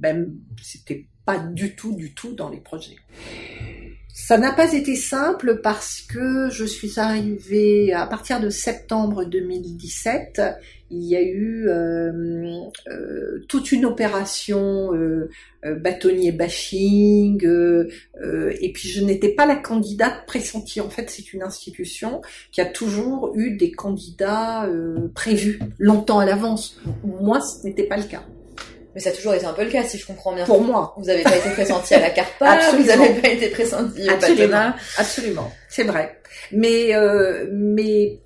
même, 0.02 0.36
c'était 0.62 1.06
pas 1.26 1.38
du 1.38 1.76
tout, 1.76 1.94
du 1.96 2.14
tout 2.14 2.34
dans 2.34 2.50
les 2.50 2.60
projets. 2.60 2.96
Ça 4.16 4.38
n'a 4.38 4.52
pas 4.52 4.74
été 4.74 4.96
simple 4.96 5.60
parce 5.64 6.00
que 6.02 6.48
je 6.52 6.66
suis 6.66 7.00
arrivée 7.00 7.94
à 7.94 8.06
partir 8.06 8.40
de 8.40 8.52
septembre 8.52 9.26
2017. 9.26 10.40
Il 10.92 11.04
y 11.04 11.16
a 11.16 11.22
eu 11.24 11.68
euh, 11.68 12.62
euh, 12.90 13.44
toute 13.50 13.72
une 13.72 13.86
opération 13.86 14.94
euh, 14.94 15.32
euh, 15.66 15.74
bâtonnier 15.74 16.32
bashing, 16.32 17.44
euh, 17.44 17.90
et 18.62 18.72
puis 18.72 18.88
je 18.88 19.04
n'étais 19.04 19.30
pas 19.30 19.48
la 19.48 19.56
candidate 19.56 20.28
pressentie. 20.28 20.80
En 20.80 20.92
fait, 20.92 21.10
c'est 21.10 21.34
une 21.34 21.42
institution 21.42 22.22
qui 22.52 22.62
a 22.62 22.66
toujours 22.66 23.34
eu 23.36 23.58
des 23.58 23.72
candidats 23.72 24.70
prévus 25.16 25.60
longtemps 25.80 26.20
à 26.20 26.26
l'avance. 26.26 26.80
Moi, 27.04 27.42
ce 27.42 27.66
n'était 27.66 27.88
pas 27.88 27.98
le 27.98 28.04
cas. 28.04 28.24
Mais 28.96 29.02
ça 29.02 29.10
a 29.10 29.14
toujours 29.14 29.34
été 29.34 29.46
un 29.46 29.54
peu 29.54 29.64
le 29.64 29.72
cas, 29.72 29.84
si 29.84 29.98
je 29.98 30.06
comprends 30.06 30.34
bien. 30.36 30.46
Pour 30.46 30.62
moi, 30.62 30.94
Vous 30.98 31.06
n'avez 31.06 31.24
pas 31.24 31.36
été 31.36 31.50
pressenti 31.52 31.94
à 31.96 32.00
la 32.00 32.10
Carpa, 32.12 32.52
Absolument. 32.52 32.82
vous 32.84 32.88
n'avez 33.08 33.22
pas 33.22 33.30
été 33.30 33.50
pressenti 33.50 34.08
au 34.08 34.12
Absolument. 34.12 34.74
Absolument, 34.98 35.52
c'est 35.70 35.84
vrai. 35.84 36.20
Mais, 36.52 36.94
euh, 36.96 37.48
mais 37.52 38.20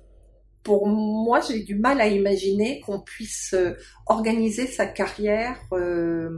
pour 0.62 0.86
moi, 0.86 1.40
j'ai 1.48 1.60
du 1.60 1.74
mal 1.74 2.00
à 2.00 2.06
imaginer 2.08 2.80
qu'on 2.80 3.00
puisse 3.00 3.54
euh, 3.54 3.74
organiser 4.06 4.66
sa 4.66 4.86
carrière 4.86 5.56
euh, 5.72 6.28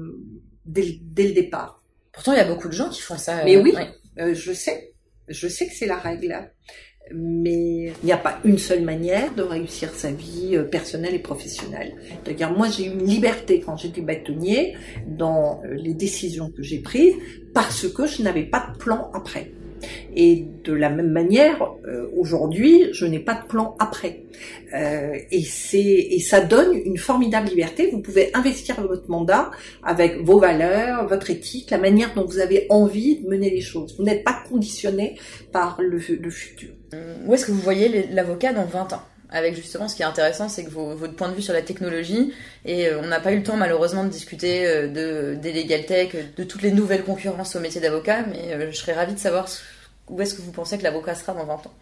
dès, 0.65 0.83
le- 0.83 0.95
dès 1.03 1.25
le 1.25 1.33
départ. 1.33 1.83
Pourtant, 2.13 2.33
il 2.33 2.39
y 2.39 2.41
a 2.41 2.45
beaucoup 2.45 2.69
de 2.69 2.73
gens 2.73 2.89
qui 2.89 3.01
font 3.01 3.19
ça. 3.19 3.43
Mais 3.45 3.57
euh, 3.57 3.63
oui. 3.63 3.73
ouais. 3.75 3.89
Euh, 4.21 4.35
je 4.35 4.53
sais, 4.53 4.93
je 5.29 5.49
sais 5.49 5.67
que 5.67 5.75
c'est 5.75 5.87
la 5.87 5.97
règle. 5.97 6.53
Mais 7.15 7.93
il 8.03 8.07
n'y 8.07 8.13
a 8.13 8.17
pas 8.17 8.39
une 8.45 8.59
seule 8.59 8.83
manière 8.83 9.35
de 9.35 9.43
réussir 9.43 9.91
sa 9.95 10.11
vie 10.11 10.57
euh, 10.57 10.65
personnelle 10.65 11.15
et 11.15 11.19
professionnelle. 11.19 11.95
C'est-à-dire, 12.25 12.53
moi, 12.53 12.69
j'ai 12.69 12.87
eu 12.87 12.91
une 12.91 13.05
liberté 13.05 13.61
quand 13.61 13.77
j'étais 13.77 14.01
bâtonnier 14.01 14.77
dans 15.07 15.61
euh, 15.65 15.75
les 15.75 15.95
décisions 15.95 16.51
que 16.51 16.63
j'ai 16.63 16.79
prises 16.79 17.15
parce 17.53 17.89
que 17.89 18.07
je 18.07 18.23
n'avais 18.23 18.45
pas 18.45 18.71
de 18.73 18.79
plan 18.79 19.11
après. 19.13 19.51
Et 20.15 20.47
de 20.65 20.73
la 20.73 20.91
même 20.91 21.11
manière, 21.11 21.63
euh, 21.87 22.09
aujourd'hui, 22.17 22.89
je 22.93 23.07
n'ai 23.07 23.19
pas 23.19 23.35
de 23.35 23.47
plan 23.47 23.77
après. 23.79 24.25
Euh, 24.75 25.15
et 25.31 25.43
c'est 25.43 25.79
et 25.79 26.21
ça 26.21 26.41
donne 26.41 26.77
une 26.85 26.99
formidable 26.99 27.49
liberté. 27.49 27.91
Vous 27.91 28.01
pouvez 28.01 28.31
investir 28.35 28.81
votre 28.87 29.09
mandat 29.09 29.51
avec 29.83 30.19
vos 30.23 30.39
valeurs, 30.39 31.07
votre 31.07 31.31
éthique, 31.31 31.71
la 31.71 31.79
manière 31.79 32.15
dont 32.15 32.25
vous 32.25 32.39
avez 32.39 32.67
envie 32.71 33.21
de 33.21 33.29
mener 33.29 33.51
les 33.51 33.61
choses. 33.61 33.97
Vous 33.99 34.05
n'êtes 34.05 34.25
pas 34.25 34.43
conditionné 34.49 35.19
par 35.53 35.79
le, 35.81 35.99
le 35.99 36.31
futur. 36.31 36.71
Où 37.27 37.35
est-ce 37.35 37.47
que 37.47 37.53
vous 37.53 37.61
voyez 37.61 38.07
l'avocat 38.11 38.53
dans 38.53 38.65
20 38.65 38.95
ans? 38.95 39.03
Avec 39.31 39.55
justement 39.55 39.89
ce 39.89 39.95
qui 39.95 40.03
est 40.03 40.07
intéressant, 40.07 40.49
c'est 40.49 40.65
que 40.65 40.71
votre 40.71 41.15
point 41.15 41.29
de 41.29 41.35
vue 41.35 41.43
sur 41.43 41.53
la 41.53 41.63
technologie, 41.63 42.33
et 42.65 42.89
euh, 42.89 43.01
on 43.01 43.07
n'a 43.07 43.21
pas 43.21 43.33
eu 43.33 43.37
le 43.37 43.43
temps 43.43 43.57
malheureusement 43.57 44.05
de 44.05 44.09
discuter 44.09 44.67
euh, 44.67 44.89
de, 44.89 45.39
des 45.41 45.53
legal 45.53 45.87
tech, 45.87 46.15
de 46.37 46.45
toutes 46.45 46.63
les 46.63 46.73
nouvelles 46.73 47.05
concurrences 47.05 47.55
au 47.57 47.61
métier 47.61 47.81
d'avocat, 47.81 48.25
mais 48.27 48.53
euh, 48.53 48.71
je 48.73 48.77
serais 48.77 48.93
ravie 48.93 49.15
de 49.15 49.19
savoir 49.19 49.49
où 50.09 50.21
est-ce 50.21 50.35
que 50.35 50.43
vous 50.43 50.51
pensez 50.51 50.79
que 50.79 50.83
l'avocat 50.83 51.15
sera 51.15 51.33
dans 51.33 51.45
20 51.45 51.55
ans. 51.55 51.75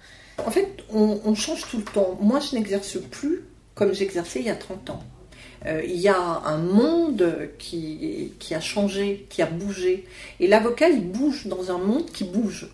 En 0.46 0.50
fait, 0.50 0.68
on, 0.92 1.20
on 1.24 1.34
change 1.34 1.66
tout 1.70 1.78
le 1.78 1.84
temps. 1.84 2.18
Moi, 2.20 2.38
je 2.40 2.54
n'exerce 2.54 2.98
plus 3.10 3.42
comme 3.74 3.94
j'exerçais 3.94 4.40
il 4.40 4.46
y 4.46 4.50
a 4.50 4.54
30 4.54 4.90
ans. 4.90 5.02
Il 5.66 5.96
y 5.96 6.06
a 6.06 6.16
un 6.16 6.58
monde 6.58 7.50
qui, 7.58 8.32
qui 8.38 8.54
a 8.54 8.60
changé, 8.60 9.26
qui 9.28 9.42
a 9.42 9.46
bougé. 9.46 10.06
Et 10.38 10.46
l'avocat, 10.46 10.88
il 10.88 11.10
bouge 11.10 11.48
dans 11.48 11.72
un 11.72 11.78
monde 11.78 12.06
qui 12.12 12.22
bouge. 12.22 12.68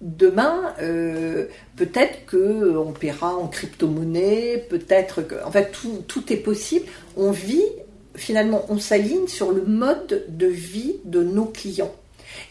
Demain, 0.00 0.74
euh, 0.80 1.46
peut-être 1.76 2.24
que 2.24 2.74
on 2.78 2.92
paiera 2.92 3.36
en 3.36 3.48
crypto-monnaie, 3.48 4.64
peut-être 4.70 5.20
que, 5.20 5.34
en 5.44 5.50
fait, 5.50 5.72
tout, 6.08 6.32
est 6.32 6.38
possible. 6.38 6.86
On 7.18 7.30
vit, 7.30 7.66
finalement, 8.14 8.64
on 8.70 8.78
s'aligne 8.78 9.28
sur 9.28 9.52
le 9.52 9.62
mode 9.62 10.24
de 10.28 10.46
vie 10.46 10.96
de 11.04 11.22
nos 11.22 11.44
clients. 11.44 11.94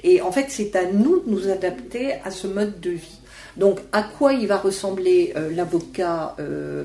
Et 0.04 0.22
en 0.22 0.32
fait, 0.32 0.46
c'est 0.50 0.76
à 0.76 0.92
nous 0.92 1.22
de 1.22 1.32
nous 1.32 1.50
adapter 1.50 2.14
à 2.24 2.30
ce 2.30 2.46
mode 2.46 2.80
de 2.80 2.92
vie. 2.92 3.20
Donc, 3.58 3.80
à 3.94 4.04
quoi 4.04 4.34
il 4.34 4.46
va 4.46 4.58
ressembler 4.58 5.34
euh, 5.36 5.50
l'avocat 5.52 6.36
euh, 6.40 6.84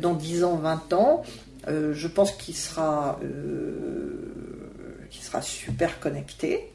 dans 0.00 0.14
10 0.14 0.44
ans, 0.44 0.56
20 0.56 0.92
ans? 0.92 1.24
Je 1.68 2.06
pense 2.06 2.30
qu'il 2.30 2.54
sera, 2.54 3.18
super 5.42 5.98
connecté, 5.98 6.70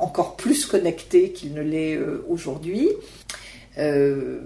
encore 0.00 0.36
plus 0.36 0.66
connecté 0.66 1.30
qu'il 1.30 1.54
ne 1.54 1.62
l'est 1.62 1.96
euh, 1.96 2.24
aujourd'hui. 2.28 2.88
Euh, 3.78 4.40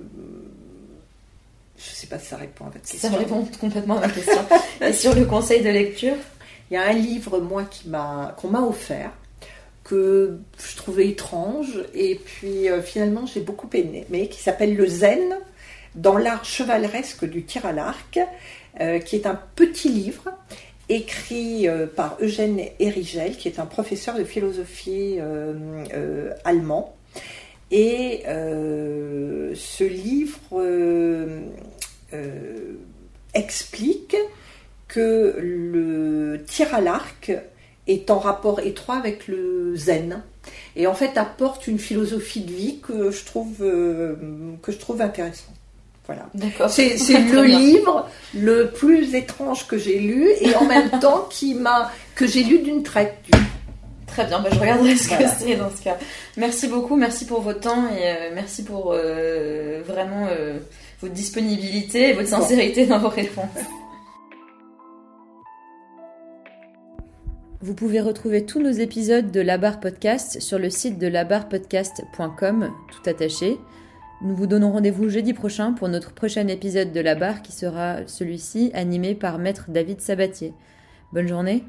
je 1.76 1.90
ne 1.90 1.94
sais 1.94 2.06
pas 2.08 2.18
si 2.18 2.26
ça 2.26 2.36
répond 2.36 2.64
à 2.64 2.70
votre 2.70 2.80
question. 2.80 3.10
Ça 3.10 3.16
répond 3.16 3.46
complètement 3.60 3.98
à 3.98 4.00
ma 4.00 4.08
question. 4.08 4.40
et 4.80 4.92
sur 4.92 5.14
le 5.14 5.24
conseil 5.24 5.62
de 5.62 5.70
lecture? 5.70 6.16
Il 6.70 6.74
y 6.74 6.76
a 6.76 6.82
un 6.82 6.92
livre, 6.92 7.38
moi, 7.38 7.64
qui 7.64 7.88
m'a, 7.88 8.34
qu'on 8.36 8.48
m'a 8.48 8.60
offert, 8.60 9.12
que 9.84 10.38
je 10.58 10.76
trouvais 10.76 11.08
étrange, 11.08 11.82
et 11.94 12.16
puis 12.16 12.68
euh, 12.68 12.82
finalement 12.82 13.24
j'ai 13.24 13.40
beaucoup 13.40 13.70
aimé, 13.72 14.04
mais 14.10 14.28
qui 14.28 14.42
s'appelle 14.42 14.76
Le 14.76 14.86
Zen 14.86 15.38
dans 15.94 16.18
l'art 16.18 16.44
chevaleresque 16.44 17.24
du 17.24 17.44
tir 17.44 17.64
à 17.64 17.72
l'arc, 17.72 18.20
euh, 18.80 18.98
qui 18.98 19.16
est 19.16 19.26
un 19.26 19.40
petit 19.56 19.88
livre 19.88 20.24
écrit 20.88 21.68
euh, 21.68 21.86
par 21.86 22.16
Eugène 22.20 22.60
Erigel, 22.78 23.36
qui 23.36 23.48
est 23.48 23.58
un 23.58 23.66
professeur 23.66 24.16
de 24.16 24.24
philosophie 24.24 25.16
euh, 25.18 25.84
euh, 25.94 26.32
allemand. 26.44 26.94
Et 27.70 28.22
ce 28.24 29.84
livre 29.84 30.64
explique 33.34 34.16
que 34.86 35.36
le 35.38 36.42
tir 36.46 36.74
à 36.74 36.80
l'arc 36.80 37.30
est 37.86 38.10
en 38.10 38.18
rapport 38.18 38.60
étroit 38.60 38.96
avec 38.96 39.28
le 39.28 39.76
zen 39.76 40.22
et 40.76 40.86
en 40.86 40.94
fait 40.94 41.18
apporte 41.18 41.66
une 41.66 41.78
philosophie 41.78 42.40
de 42.40 42.52
vie 42.52 42.80
que 42.80 43.10
je 43.10 43.26
trouve 43.26 43.58
que 43.58 44.72
je 44.72 44.78
trouve 44.78 45.02
intéressante. 45.02 45.57
Voilà. 46.08 46.26
D'accord. 46.34 46.68
C'est 46.70 46.96
le 46.98 47.42
bien. 47.44 47.58
livre 47.58 48.08
le 48.34 48.70
plus 48.70 49.14
étrange 49.14 49.66
que 49.68 49.78
j'ai 49.78 49.98
lu 50.00 50.28
et 50.40 50.54
en 50.56 50.64
même 50.64 50.90
temps 51.00 51.26
qui 51.30 51.54
m'a 51.54 51.92
que 52.16 52.26
j'ai 52.26 52.42
lu 52.42 52.58
d'une 52.60 52.82
traite. 52.82 53.14
Très 54.06 54.24
bien, 54.24 54.40
bah, 54.40 54.48
je 54.50 54.58
regarderai 54.58 54.96
ce 54.96 55.08
Voilà. 55.08 55.24
que 55.24 55.30
c'est 55.38 55.54
dans 55.54 55.70
ce 55.70 55.82
cas. 55.82 55.96
Merci 56.38 56.66
beaucoup, 56.66 56.96
merci 56.96 57.26
pour 57.26 57.42
votre 57.42 57.60
temps 57.60 57.84
et 57.88 58.08
euh, 58.08 58.30
merci 58.34 58.64
pour 58.64 58.92
euh, 58.94 59.82
vraiment 59.86 60.26
euh, 60.30 60.58
votre 61.00 61.12
disponibilité 61.14 62.08
et 62.08 62.12
votre 62.14 62.28
sincérité 62.28 62.86
dans 62.86 62.98
vos 62.98 63.10
réponses. 63.10 63.44
Vous 67.60 67.74
pouvez 67.74 68.00
retrouver 68.00 68.46
tous 68.46 68.60
nos 68.60 68.70
épisodes 68.70 69.30
de 69.30 69.40
La 69.40 69.58
Barre 69.58 69.80
Podcast 69.80 70.40
sur 70.40 70.58
le 70.58 70.70
site 70.70 70.98
de 70.98 71.06
labarrepodcast.com, 71.08 72.70
tout 72.90 73.10
attaché. 73.10 73.58
Nous 74.20 74.34
vous 74.34 74.48
donnons 74.48 74.72
rendez-vous 74.72 75.08
jeudi 75.08 75.32
prochain 75.32 75.72
pour 75.72 75.88
notre 75.88 76.12
prochain 76.12 76.48
épisode 76.48 76.92
de 76.92 77.00
La 77.00 77.14
Barre 77.14 77.40
qui 77.40 77.52
sera 77.52 78.04
celui-ci 78.08 78.72
animé 78.74 79.14
par 79.14 79.38
Maître 79.38 79.66
David 79.68 80.00
Sabatier. 80.00 80.54
Bonne 81.12 81.28
journée 81.28 81.62